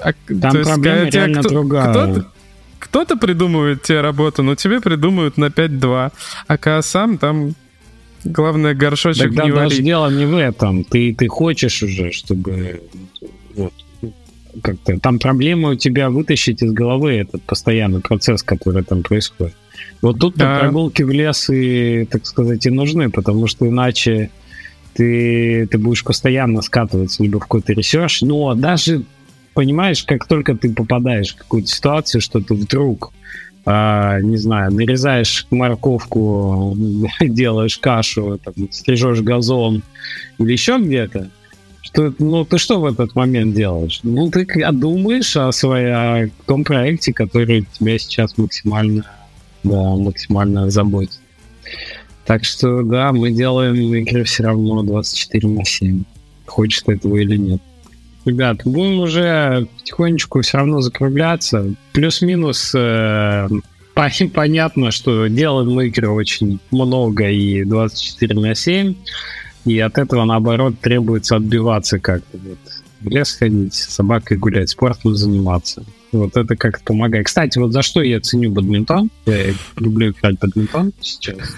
[0.00, 1.90] а, Там есть, проблема реально кто, другая.
[1.92, 2.26] Кто-то,
[2.90, 6.12] кто-то придумывает тебе работу, но тебе придумают на 5-2.
[6.46, 7.54] А когда сам там
[8.24, 10.84] главное горшочек Тогда не даже дело не в этом.
[10.84, 12.82] Ты, ты хочешь уже, чтобы
[13.54, 13.72] вот,
[14.62, 19.54] как-то там проблема у тебя вытащить из головы этот постоянный процесс, который там происходит.
[20.02, 20.58] Вот тут да.
[20.58, 24.30] прогулки в лес и, так сказать, и нужны, потому что иначе
[24.94, 29.04] ты, ты будешь постоянно скатываться либо в какой-то research, но даже,
[29.54, 33.12] понимаешь, как только ты попадаешь в какую-то ситуацию, что ты вдруг,
[33.64, 36.76] а, не знаю, нарезаешь морковку,
[37.20, 39.82] делаешь кашу, там, стрижешь газон
[40.38, 41.30] или еще где-то,
[41.82, 44.00] что, ну, ты что в этот момент делаешь?
[44.02, 49.04] Ну, ты думаешь о, своей, о том проекте, который тебя сейчас максимально
[49.62, 51.20] да, максимально заботит.
[52.24, 56.04] Так что, да, мы делаем игры все равно 24 на 7.
[56.46, 57.60] Хочешь ты этого или нет.
[58.24, 61.74] Ребят, будем уже потихонечку все равно закругляться.
[61.92, 63.48] Плюс-минус э,
[63.94, 68.94] понятно, что делаем игры очень много и 24 на 7.
[69.64, 72.38] И от этого, наоборот, требуется отбиваться как-то.
[72.38, 72.58] Вот.
[73.00, 75.84] В лес ходить, с собакой гулять, спортом заниматься.
[76.12, 77.26] Вот это как-то помогает.
[77.26, 79.10] Кстати, вот за что я ценю бадминтон.
[79.26, 81.56] Я люблю играть в бадминтон сейчас.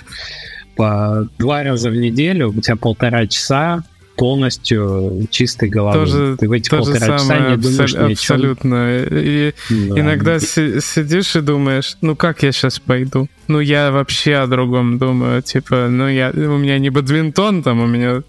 [0.77, 3.85] По два раза в неделю у тебя полтора часа
[4.17, 5.99] полностью чистой головы.
[5.99, 8.99] Тоже, Ты в эти полтора часа не думаешь абсол- Абсолютно.
[9.11, 10.01] И да.
[10.01, 13.29] иногда си- сидишь и думаешь, ну как я сейчас пойду?
[13.49, 15.43] Ну я вообще о другом думаю.
[15.43, 18.23] Типа, ну я, у меня не бадминтон, там у меня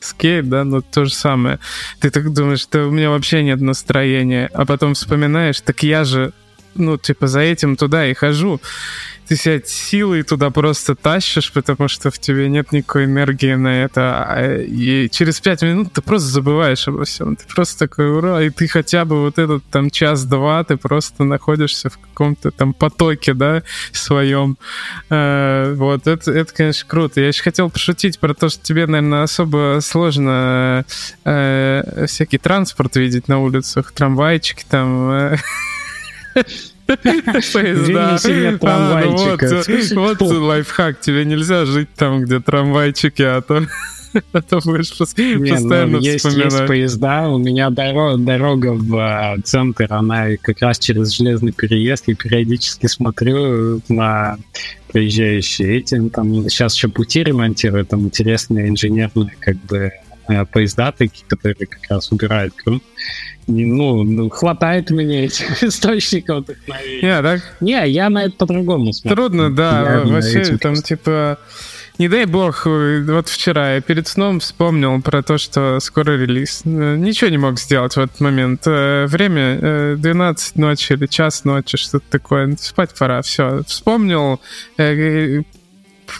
[0.00, 1.58] скейт, да, но то же самое.
[2.00, 6.32] Ты так думаешь, что у меня вообще нет настроения, а потом вспоминаешь, так я же,
[6.74, 8.60] ну, типа, за этим туда и хожу
[9.30, 14.24] ты себя силой туда просто тащишь, потому что в тебе нет никакой энергии на это.
[14.26, 17.36] А, и через пять минут ты просто забываешь обо всем.
[17.36, 21.90] Ты просто такой, ура, и ты хотя бы вот этот там час-два, ты просто находишься
[21.90, 24.58] в каком-то там потоке, да, своем.
[25.10, 27.20] Э, вот, это, это, конечно, круто.
[27.20, 30.84] Я еще хотел пошутить про то, что тебе, наверное, особо сложно
[31.24, 35.08] э, всякий транспорт видеть на улицах, трамвайчики там.
[35.08, 35.36] Э.
[36.86, 38.18] Поезда.
[38.62, 39.02] А,
[39.94, 41.00] ну вот лайфхак.
[41.00, 43.64] Тебе нельзя жить там, где трамвайчики, а то
[44.32, 49.86] а то будешь постоянно ну, есть, есть поезда, у меня дорога, дорога в а, центр,
[49.90, 54.38] она как раз через железный переезд, и периодически смотрю на
[54.92, 59.92] приезжающие эти, там сейчас еще пути ремонтируют, там интересные инженерные как бы
[60.28, 62.90] э, поезда такие, которые как раз убирают грунт ну,
[63.46, 67.02] ну, хватает мне этих источников вдохновения.
[67.02, 67.40] Не, так?
[67.60, 69.16] Не, я на это по-другому смотрю.
[69.16, 71.38] Трудно, да, я вообще там типа...
[71.98, 76.62] Не дай бог, вот вчера я перед сном вспомнил про то, что скоро релиз.
[76.64, 78.62] Ничего не мог сделать в этот момент.
[78.64, 82.56] Э, время 12 э, ночи или час ночи, что-то такое.
[82.58, 83.62] Спать пора, все.
[83.66, 84.40] Вспомнил,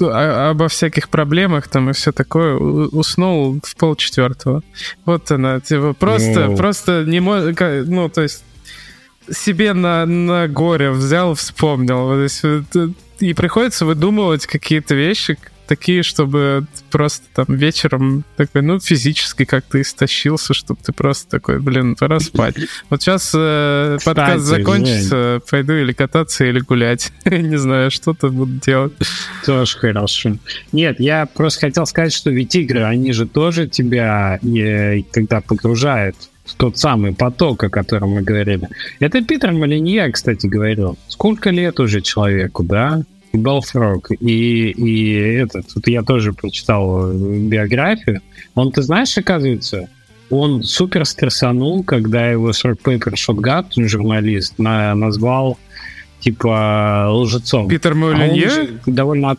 [0.00, 4.62] э, обо всяких проблемах там и все такое, уснул в полчетвертого.
[5.04, 6.56] Вот она, типа, просто, ну...
[6.56, 7.58] просто не может,
[7.88, 8.44] ну, то есть
[9.30, 12.08] себе на, на горе взял, вспомнил.
[12.08, 12.44] То есть,
[13.20, 15.38] и приходится выдумывать какие-то вещи,
[15.70, 21.94] такие, чтобы просто там вечером такой, ну, физически как-то истощился, чтобы ты просто такой, блин,
[21.94, 22.56] пора спать.
[22.90, 25.42] Вот сейчас э, подкаст закончится, Жень.
[25.48, 27.12] пойду или кататься, или гулять.
[27.24, 28.94] Не знаю, что-то буду делать.
[29.46, 30.38] Тоже хорошо.
[30.72, 36.16] Нет, я просто хотел сказать, что ведь игры, они же тоже тебя, э, когда погружают
[36.56, 38.68] тот самый поток, о котором мы говорили.
[38.98, 40.98] Это Питер Малинья, кстати, говорил.
[41.06, 43.04] Сколько лет уже человеку, да?
[43.32, 48.20] И Белфрог, и, и этот, тут я тоже прочитал биографию.
[48.54, 49.88] Он, ты знаешь, оказывается,
[50.30, 55.58] он супер стрессанул, когда его 40 Paper Shotgun, журналист, на, назвал
[56.20, 57.68] типа лжецом.
[57.68, 58.48] Питер Молинье?
[58.48, 59.30] А довольно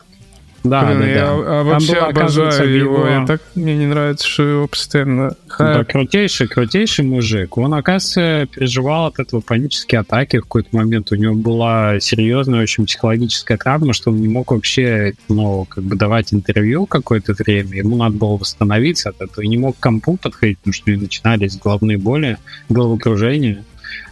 [0.63, 1.63] да, Блин, да, я да.
[1.63, 2.97] Вообще было, обожаю его.
[2.97, 3.07] его.
[3.07, 7.57] Я так мне не нравится, что его постоянно Да, крутейший, крутейший мужик.
[7.57, 11.11] Он, оказывается, переживал от этого панические атаки в какой-то момент.
[11.11, 15.95] У него была серьезная очень психологическая травма, что он не мог вообще, ну, как бы
[15.95, 17.77] давать интервью какое-то время.
[17.77, 19.41] Ему надо было восстановиться от этого.
[19.43, 22.37] И не мог к компу подходить, потому что начинались головные боли,
[22.69, 23.63] головокружение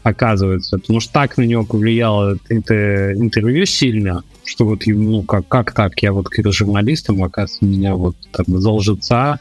[0.04, 0.80] оказывается.
[0.80, 6.02] Потому что так на него повлияло это интервью сильно, что вот, ну, как, как так,
[6.02, 9.40] я вот к журналистам, оказывается, меня вот там лжеца.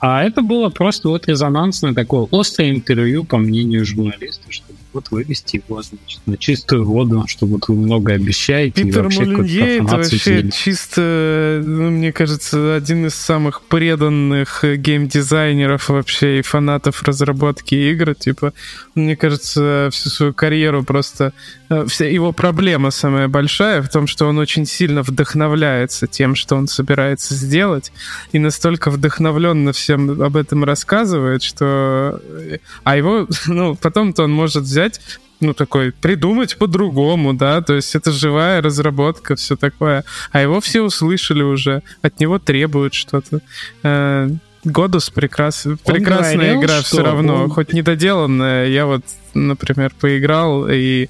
[0.00, 5.62] А это было просто вот резонансное такое острое интервью, по мнению журналиста, что вот вывести
[5.68, 8.82] его значит, на чистую воду, что вот вы много обещаете.
[8.82, 16.42] Питер Молинье это вообще чисто, ну, мне кажется, один из самых преданных геймдизайнеров вообще и
[16.42, 18.14] фанатов разработки игр.
[18.14, 18.52] Типа,
[18.94, 21.32] мне кажется, всю свою карьеру просто...
[21.68, 26.56] Э, вся его проблема самая большая в том, что он очень сильно вдохновляется тем, что
[26.56, 27.92] он собирается сделать,
[28.32, 32.20] и настолько вдохновленно всем об этом рассказывает, что...
[32.24, 35.00] Э, а его, ну, потом-то он может взять взять,
[35.40, 40.04] ну, такой, придумать по-другому, да, то есть это живая разработка, все такое.
[40.32, 43.40] А его все услышали уже, от него требуют что-то.
[43.82, 44.28] Э,
[44.64, 45.66] Годус прекрас...
[45.84, 47.50] прекрасная говорил, игра все равно, он...
[47.50, 48.66] хоть недоделанная.
[48.66, 49.02] Я вот,
[49.32, 51.08] например, поиграл, и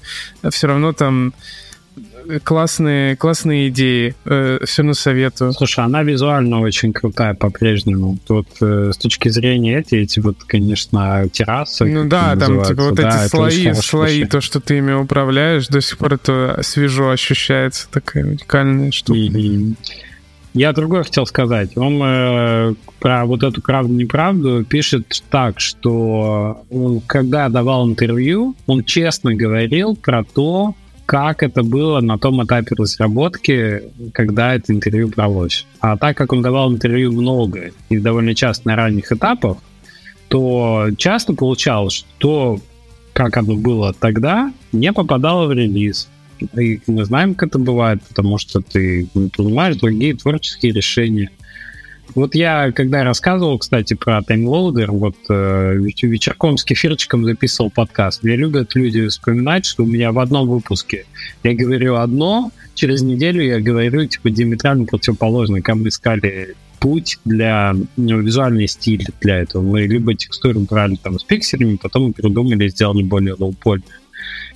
[0.51, 1.33] все равно там
[2.43, 4.15] классные, классные идеи.
[4.25, 5.53] Э, все на советую.
[5.53, 8.17] Слушай, она визуально очень крутая по-прежнему.
[8.27, 11.85] Тут э, с точки зрения эти, эти вот, конечно, террасы.
[11.85, 15.81] Ну да, там типа вот да, эти слои, слои, то, что ты ими управляешь, до
[15.81, 19.19] сих пор это свежо ощущается, такая уникальная штука.
[19.19, 19.73] И,
[20.53, 21.77] я другое хотел сказать.
[21.77, 29.35] Он э, про вот эту правду-неправду пишет так, что он, когда давал интервью, он честно
[29.35, 30.75] говорил про то,
[31.09, 33.81] как это было на том этапе разработки,
[34.13, 35.65] когда это интервью бралось.
[35.79, 39.57] А так как он давал интервью много и довольно часто на ранних этапах,
[40.27, 42.59] то часто получалось, что
[43.13, 46.09] как оно было тогда, не попадало в релиз.
[46.55, 51.31] И мы знаем, как это бывает, потому что ты принимаешь другие творческие решения.
[52.15, 58.23] Вот я, когда рассказывал, кстати, про таймлоудер, вот э, вечерком с кефирчиком записывал подкаст.
[58.23, 61.05] Мне любят люди вспоминать, что у меня в одном выпуске
[61.43, 65.61] я говорю одно, через неделю я говорю, типа, диаметрально противоположное.
[65.61, 69.61] Как мы искали путь для ну, визуальный стиль для этого.
[69.61, 73.83] Мы либо текстуру брали там с пикселями, потом мы придумали сделали более лоупольно.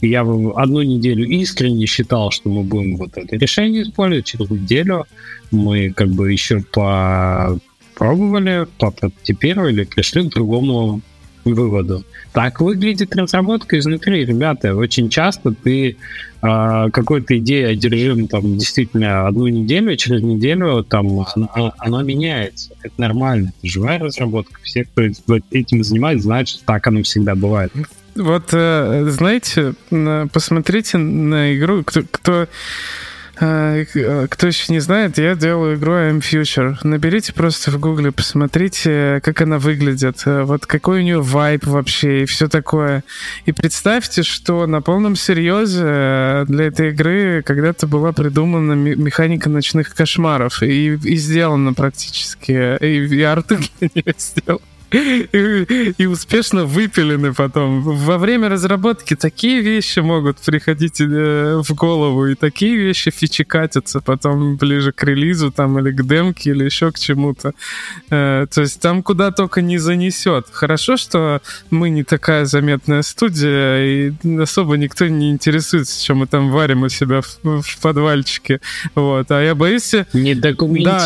[0.02, 4.26] Я одну неделю искренне считал, что мы будем вот это решение использовать.
[4.26, 5.06] Через неделю
[5.52, 11.02] мы как бы еще попробовали, попрототипировали, пришли к другому
[11.46, 12.04] выводу.
[12.32, 14.76] Так выглядит разработка изнутри, ребята.
[14.76, 15.98] Очень часто ты
[16.42, 22.72] э, какой-то идеей одержим там действительно одну неделю, через неделю там она, она меняется.
[22.82, 23.54] Это нормально.
[23.58, 24.60] Это живая разработка.
[24.64, 25.04] Все, кто
[25.52, 27.72] этим занимается, знают, что так оно всегда бывает.
[28.16, 29.74] Вот, э, знаете,
[30.32, 32.48] посмотрите на игру, кто, кто
[33.40, 36.76] э, кто еще не знает, я делаю игру I'm Future.
[36.84, 42.24] Наберите просто в гугле, посмотрите, как она выглядит, э, вот какой у нее вайп вообще
[42.24, 43.04] и все такое.
[43.46, 50.62] И представьте, что на полном серьезе для этой игры когда-то была придумана механика ночных кошмаров
[50.62, 54.62] и, и сделана практически, и, и арты для нее сделаны
[54.94, 57.82] и, успешно выпилены потом.
[57.82, 64.56] Во время разработки такие вещи могут приходить э, в голову, и такие вещи фичекатятся потом
[64.56, 67.54] ближе к релизу там или к демке, или еще к чему-то.
[68.12, 70.48] Э, то есть там куда только не занесет.
[70.52, 71.42] Хорошо, что
[71.72, 76.90] мы не такая заметная студия, и особо никто не интересуется, чем мы там варим у
[76.90, 78.60] себя в, в подвальчике.
[78.94, 79.32] Вот.
[79.32, 79.96] А я боюсь...
[80.14, 80.36] Не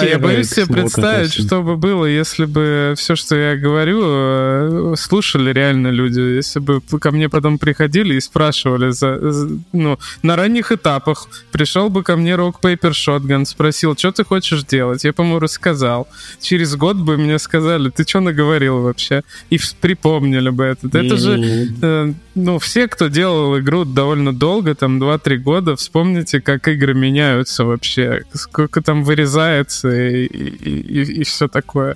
[0.01, 4.01] Да, я боюсь себе представить, что бы было, если бы все, что я говорю, говорю,
[4.03, 6.19] э, слушали реально люди.
[6.19, 11.89] Если бы ко мне потом приходили и спрашивали, за, за, ну, на ранних этапах, пришел
[11.89, 15.03] бы ко мне Rock Paper Shotgun, спросил, что ты хочешь делать?
[15.03, 16.07] Я, по-моему, рассказал.
[16.41, 19.21] Через год бы мне сказали, ты что наговорил вообще?
[19.51, 20.87] И припомнили бы это.
[20.87, 26.67] Это же, э, ну, все, кто делал игру довольно долго, там 2-3 года, вспомните, как
[26.67, 31.95] игры меняются вообще, сколько там вырезается и, и, и, и все такое.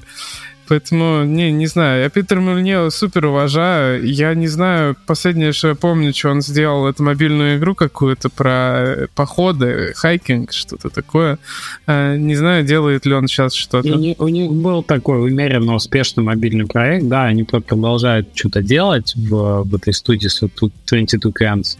[0.72, 4.06] Поэтому, не, не знаю, я Питер Мульне супер уважаю.
[4.06, 9.10] Я не знаю, последнее, что я помню, что он сделал, это мобильную игру какую-то про
[9.14, 11.40] походы, хайкинг, что-то такое.
[11.88, 13.94] А, не знаю, делает ли он сейчас что-то.
[14.18, 19.76] У них, был такой умеренно успешный мобильный проект, да, они продолжают что-то делать в, в
[19.76, 21.78] этой студии 22 Cans.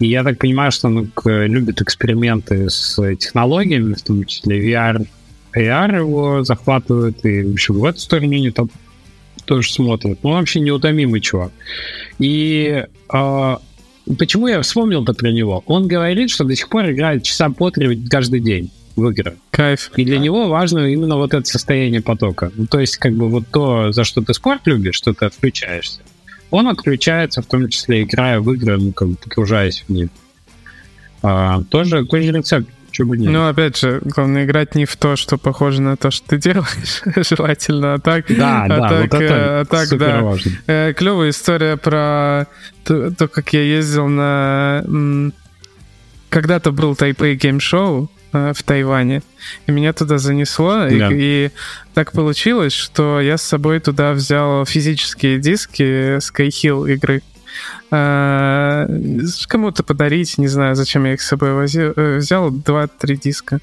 [0.00, 5.06] И я так понимаю, что он любит эксперименты с технологиями, в том числе VR,
[5.56, 8.68] AR его захватывает, и общем в эту сторону не там
[9.44, 10.18] тоже смотрит.
[10.22, 11.52] Ну, вообще неутомимый чувак.
[12.18, 13.56] И э,
[14.18, 15.62] почему я вспомнил-то про него?
[15.66, 19.36] Он говорит, что до сих пор играет часа по три каждый день в игры.
[19.50, 19.90] Кайф.
[19.96, 22.52] И для него важно именно вот это состояние потока.
[22.54, 26.00] Ну, то есть, как бы вот то, за что ты спорт любишь, что ты отключаешься,
[26.50, 30.10] он отключается, в том числе играя в игры, ну, как бы погружаясь в них.
[31.22, 33.32] А, тоже, тоже рецепт Почему нет?
[33.32, 37.02] Ну, опять же, главное играть не в то, что похоже на то, что ты делаешь,
[37.28, 38.26] желательно, а так...
[38.28, 40.20] Да, а да, так, вот это э, а так, да.
[40.20, 40.52] важно.
[40.68, 42.46] Э, клевая история про
[42.84, 44.84] то, то, как я ездил на...
[46.28, 49.22] Когда-то был Show, э, в Тайване.
[49.66, 50.86] И меня туда занесло.
[50.88, 51.08] Да.
[51.10, 51.50] И, и
[51.94, 57.22] так получилось, что я с собой туда взял физические диски Skyhill игры.
[57.90, 58.86] Э,
[59.46, 63.60] кому-то подарить, не знаю, зачем я их с собой возил, э, взял, два-три диска.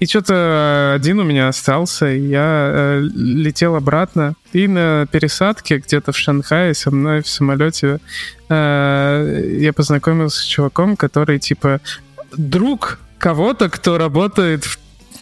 [0.00, 6.12] И что-то один у меня остался, и я э, летел обратно, и на пересадке где-то
[6.12, 8.00] в Шанхае со мной в самолете
[8.48, 11.80] я познакомился с чуваком, который типа
[12.36, 14.64] друг кого-то, кто работает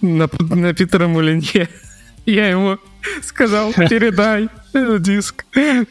[0.00, 1.68] на, на Питера Мулинье.
[2.26, 2.78] Я ему
[3.22, 4.48] сказал, передай
[4.98, 5.44] диск.
[5.54, 5.84] Я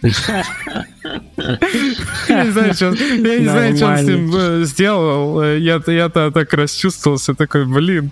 [2.44, 5.44] не знаю, что, я не знаю, что он с ним э, сделал.
[5.44, 8.12] Я-то, я-то так расчувствовался, такой, блин,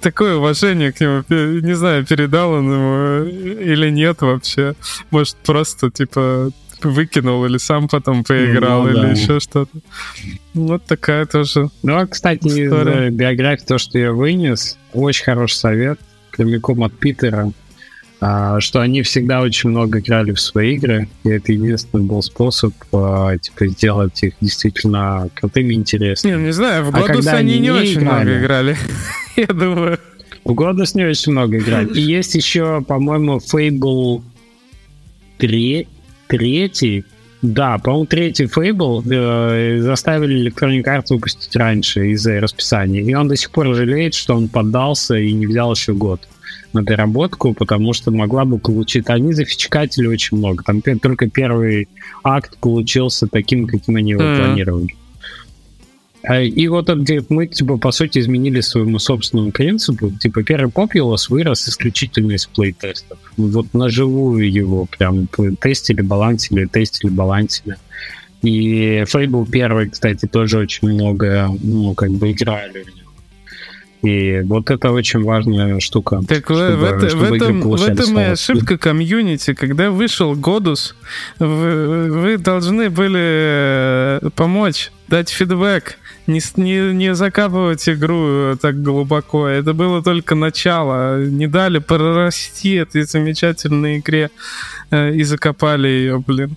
[0.00, 1.24] такое уважение к нему.
[1.28, 4.74] Не знаю, передал он ему или нет вообще.
[5.10, 6.52] Может, просто, типа,
[6.82, 9.08] выкинул или сам потом поиграл ну, или да.
[9.10, 9.78] еще что-то.
[10.54, 11.68] Вот такая тоже.
[11.82, 13.08] Ну, а, кстати, история.
[13.08, 15.98] из биографии, то, что я вынес, очень хороший совет
[16.32, 17.52] прямиком от Питера,
[18.20, 23.36] что они всегда очень много играли в свои игры, и это единственный был способ а,
[23.38, 26.36] типа, сделать их действительно крутыми и интересными.
[26.36, 28.76] Не, не знаю, в Годус а они, они не очень играли, много играли,
[29.36, 29.98] я думаю.
[30.44, 31.88] В Годус не очень много играли.
[31.94, 34.22] И есть еще, по-моему, Fable
[35.38, 35.88] 3,
[36.28, 37.04] третий,
[37.40, 43.00] да, по-моему, третий Fable э, заставили Electronic Arts выпустить раньше из-за расписания.
[43.00, 46.20] И он до сих пор жалеет, что он поддался и не взял еще год
[46.72, 49.08] на доработку, потому что могла бы получить...
[49.08, 50.62] Они зафичкатили очень много.
[50.64, 51.88] Там только первый
[52.22, 54.36] акт получился таким, каким они его mm-hmm.
[54.36, 54.94] планировали.
[56.22, 60.10] А, и вот он говорит, мы, типа, по сути, изменили своему собственному принципу.
[60.10, 63.18] Типа, первый Populous вырос исключительно из плей-тестов.
[63.36, 65.28] Вот на живую его прям
[65.60, 67.76] тестили, балансили, тестили, балансили.
[68.42, 72.99] И Fable первый, кстати, тоже очень много, ну, как бы играли в
[74.02, 76.22] и вот это очень важная штука.
[76.26, 79.52] Так чтобы, в, это, в этом, в этом и ошибка комьюнити.
[79.52, 80.94] Когда вышел Годус,
[81.38, 89.48] вы, вы должны были э, помочь, дать фидбэк, не, не, не закапывать игру так глубоко.
[89.48, 91.22] Это было только начало.
[91.22, 94.30] Не дали прорасти этой замечательной игре
[94.90, 96.56] э, и закопали ее, блин.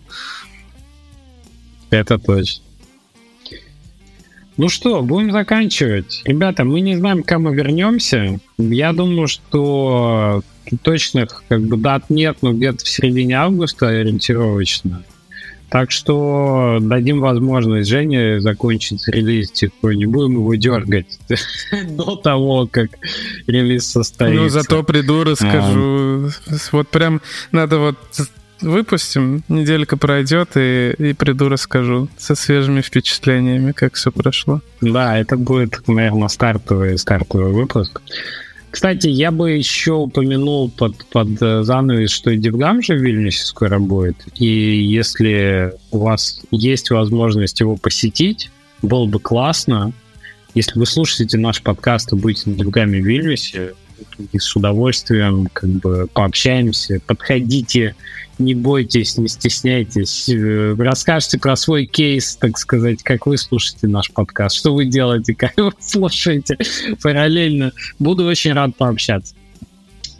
[1.89, 2.63] Это точно.
[4.57, 6.21] Ну что, будем заканчивать.
[6.25, 8.39] Ребята, мы не знаем, когда мы вернемся.
[8.57, 10.43] Я думаю, что
[10.83, 15.03] точных как бы дат нет, но где-то в середине августа ориентировочно.
[15.69, 21.19] Так что дадим возможность Жене закончить релиз тихо, не будем его дергать
[21.89, 22.91] до того, как
[23.47, 24.43] релиз состоится.
[24.43, 26.27] Ну, зато приду, расскажу.
[26.27, 26.55] А.
[26.71, 27.21] Вот прям
[27.51, 27.97] надо вот
[28.63, 34.61] выпустим, неделька пройдет, и, и приду расскажу со свежими впечатлениями, как все прошло.
[34.81, 38.01] Да, это будет, наверное, стартовый, стартовый выпуск.
[38.73, 43.45] Кстати, я бы еще упомянул под, под э, занавес, что и DevGAMM же в Вильнюсе
[43.45, 44.15] скоро будет.
[44.33, 48.49] И если у вас есть возможность его посетить,
[48.81, 49.93] было бы классно.
[50.55, 53.73] Если вы слушаете наш подкаст и будете на DevGAMM е в Вильнюсе,
[54.31, 57.01] и с удовольствием как бы пообщаемся.
[57.05, 57.95] Подходите,
[58.39, 60.27] не бойтесь, не стесняйтесь.
[60.29, 65.33] Э, расскажите про свой кейс, так сказать, как вы слушаете наш подкаст, что вы делаете,
[65.37, 66.57] как вы слушаете
[67.01, 67.71] параллельно.
[67.99, 69.35] Буду очень рад пообщаться.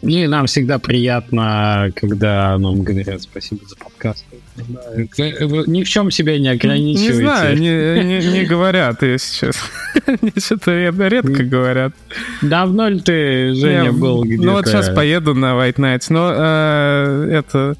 [0.02, 4.24] И нам всегда приятно, когда нам говорят спасибо за подкаст.
[4.56, 7.12] Вы ни в чем себя не ограничиваете.
[7.12, 10.30] Не знаю, не, не, не говорят, если честно.
[10.40, 10.72] Что-то
[11.08, 11.92] редко говорят.
[12.40, 14.42] Давно ли ты, Женя, был где-то?
[14.42, 17.76] Ну вот сейчас поеду на White Nights, но э, это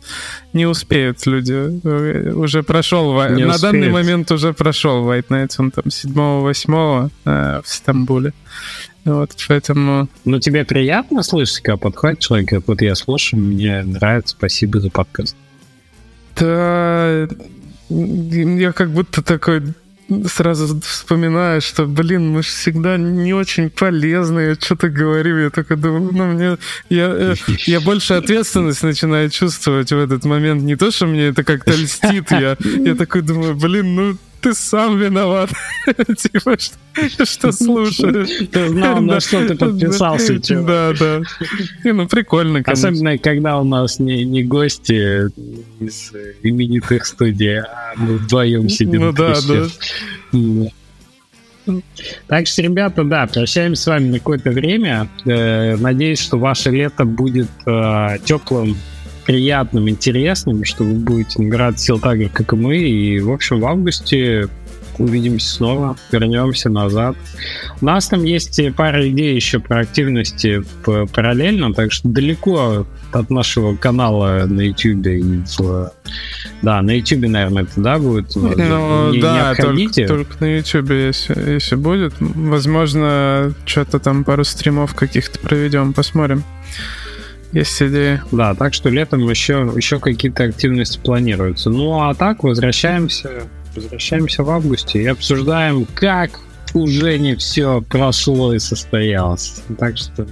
[0.52, 2.32] не успеют люди.
[2.34, 3.60] Уже прошел, не на успеют.
[3.60, 8.32] данный момент уже прошел White Nights, он там 7-8 э, в Стамбуле.
[9.04, 10.08] Вот, поэтому...
[10.24, 15.36] Ну, тебе приятно слышать, когда подходит человек, вот я слушаю, мне нравится, спасибо за подкаст.
[16.36, 17.28] Да,
[17.88, 19.62] я как будто такой
[20.26, 26.10] сразу вспоминаю, что, блин, мы же всегда не очень полезные, что-то говорим, я только думаю,
[26.12, 26.58] ну, мне,
[26.90, 27.34] я, э,
[27.66, 32.30] я больше ответственность начинаю чувствовать в этот момент, не то, что мне это как-то льстит,
[32.30, 35.50] я, я такой думаю, блин, ну, ты сам виноват.
[36.18, 36.56] Типа,
[37.24, 38.48] что слушаешь.
[38.52, 40.38] Ты знал, на что ты подписался.
[40.62, 41.22] Да, да.
[41.82, 42.90] Не, ну прикольно, конечно.
[42.90, 45.30] Особенно, когда у нас не, не гости
[45.80, 46.12] из
[46.42, 49.00] именитых студий, а мы вдвоем сидим.
[49.00, 49.66] Ну да, да.
[52.26, 55.08] Так что, ребята, да, прощаемся с вами на какое-то время.
[55.24, 58.76] Э, надеюсь, что ваше лето будет э, теплым,
[59.26, 62.76] приятным, интересным, что вы будете набирать сил так же, как и мы.
[62.76, 64.48] И, в общем, в августе
[64.98, 67.16] увидимся снова, вернемся назад.
[67.80, 73.76] У нас там есть пара идей еще про активности параллельно, так что далеко от нашего
[73.76, 75.92] канала на YouTube и в...
[76.62, 78.34] Да, на YouTube, наверное, это да, будет.
[78.34, 82.14] Ну, не, да, не только, только на YouTube, если, если будет.
[82.20, 86.44] Возможно, что-то там пару стримов каких-то проведем, посмотрим.
[87.54, 88.22] Есть идея.
[88.32, 91.70] Да, так что летом еще, еще какие-то активности планируются.
[91.70, 93.44] Ну а так возвращаемся,
[93.76, 96.40] возвращаемся в августе и обсуждаем, как
[96.74, 99.62] уже не все прошло и состоялось.
[99.78, 100.26] Так что,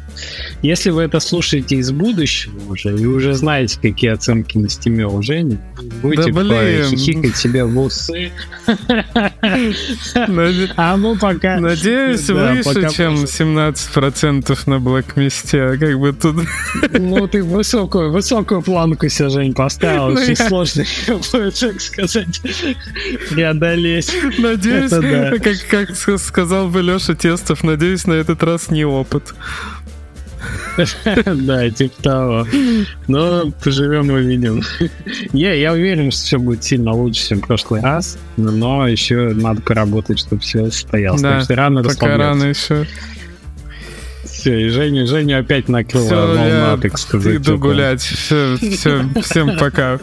[0.60, 5.23] если вы это слушаете из будущего уже, и уже знаете, какие оценки на стиме у
[5.23, 5.59] Жени,
[6.02, 8.32] будете да, хихикать себе в усы.
[10.77, 11.59] А ну пока...
[11.59, 15.77] Надеюсь, выше, чем 17% на блэкмисте.
[15.78, 16.36] Как бы тут...
[16.93, 20.09] Ну, ты высокую, высокую планку себе, Жень, поставил.
[20.09, 20.85] Ну, Очень сложно,
[21.60, 22.40] так сказать,
[23.31, 24.12] преодолеть.
[24.39, 25.94] Надеюсь, как
[26.32, 29.34] сказал бы Леша Тестов, надеюсь, на этот раз не опыт.
[31.26, 32.46] Да, типа того.
[33.06, 34.62] Но поживем и увидим.
[35.32, 39.60] Я, я уверен, что все будет сильно лучше, чем в прошлый раз, но еще надо
[39.60, 41.20] поработать, чтобы все состоялось.
[41.20, 42.86] Да, так что рано пока рано еще.
[44.24, 47.36] Все, и Женя, Женя опять накрыла все, волна, я так сказать.
[47.36, 48.00] Иду гулять.
[48.00, 50.00] Все, все, всем пока.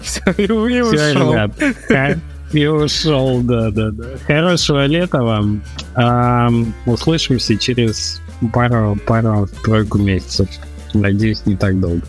[0.00, 2.20] Все, и, и все, ребят.
[2.54, 4.04] И ушел, да, да, да.
[4.26, 5.60] Хорошего лета вам.
[5.94, 6.48] А,
[6.86, 8.22] услышимся через
[8.52, 10.48] пару, пару, тройку месяцев.
[10.94, 12.02] Надеюсь, не так долго.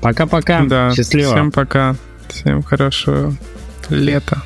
[0.00, 0.62] Пока-пока.
[0.62, 1.32] Да, Счастливо.
[1.32, 1.96] Всем пока.
[2.28, 3.34] Всем хорошего
[3.90, 4.42] лета.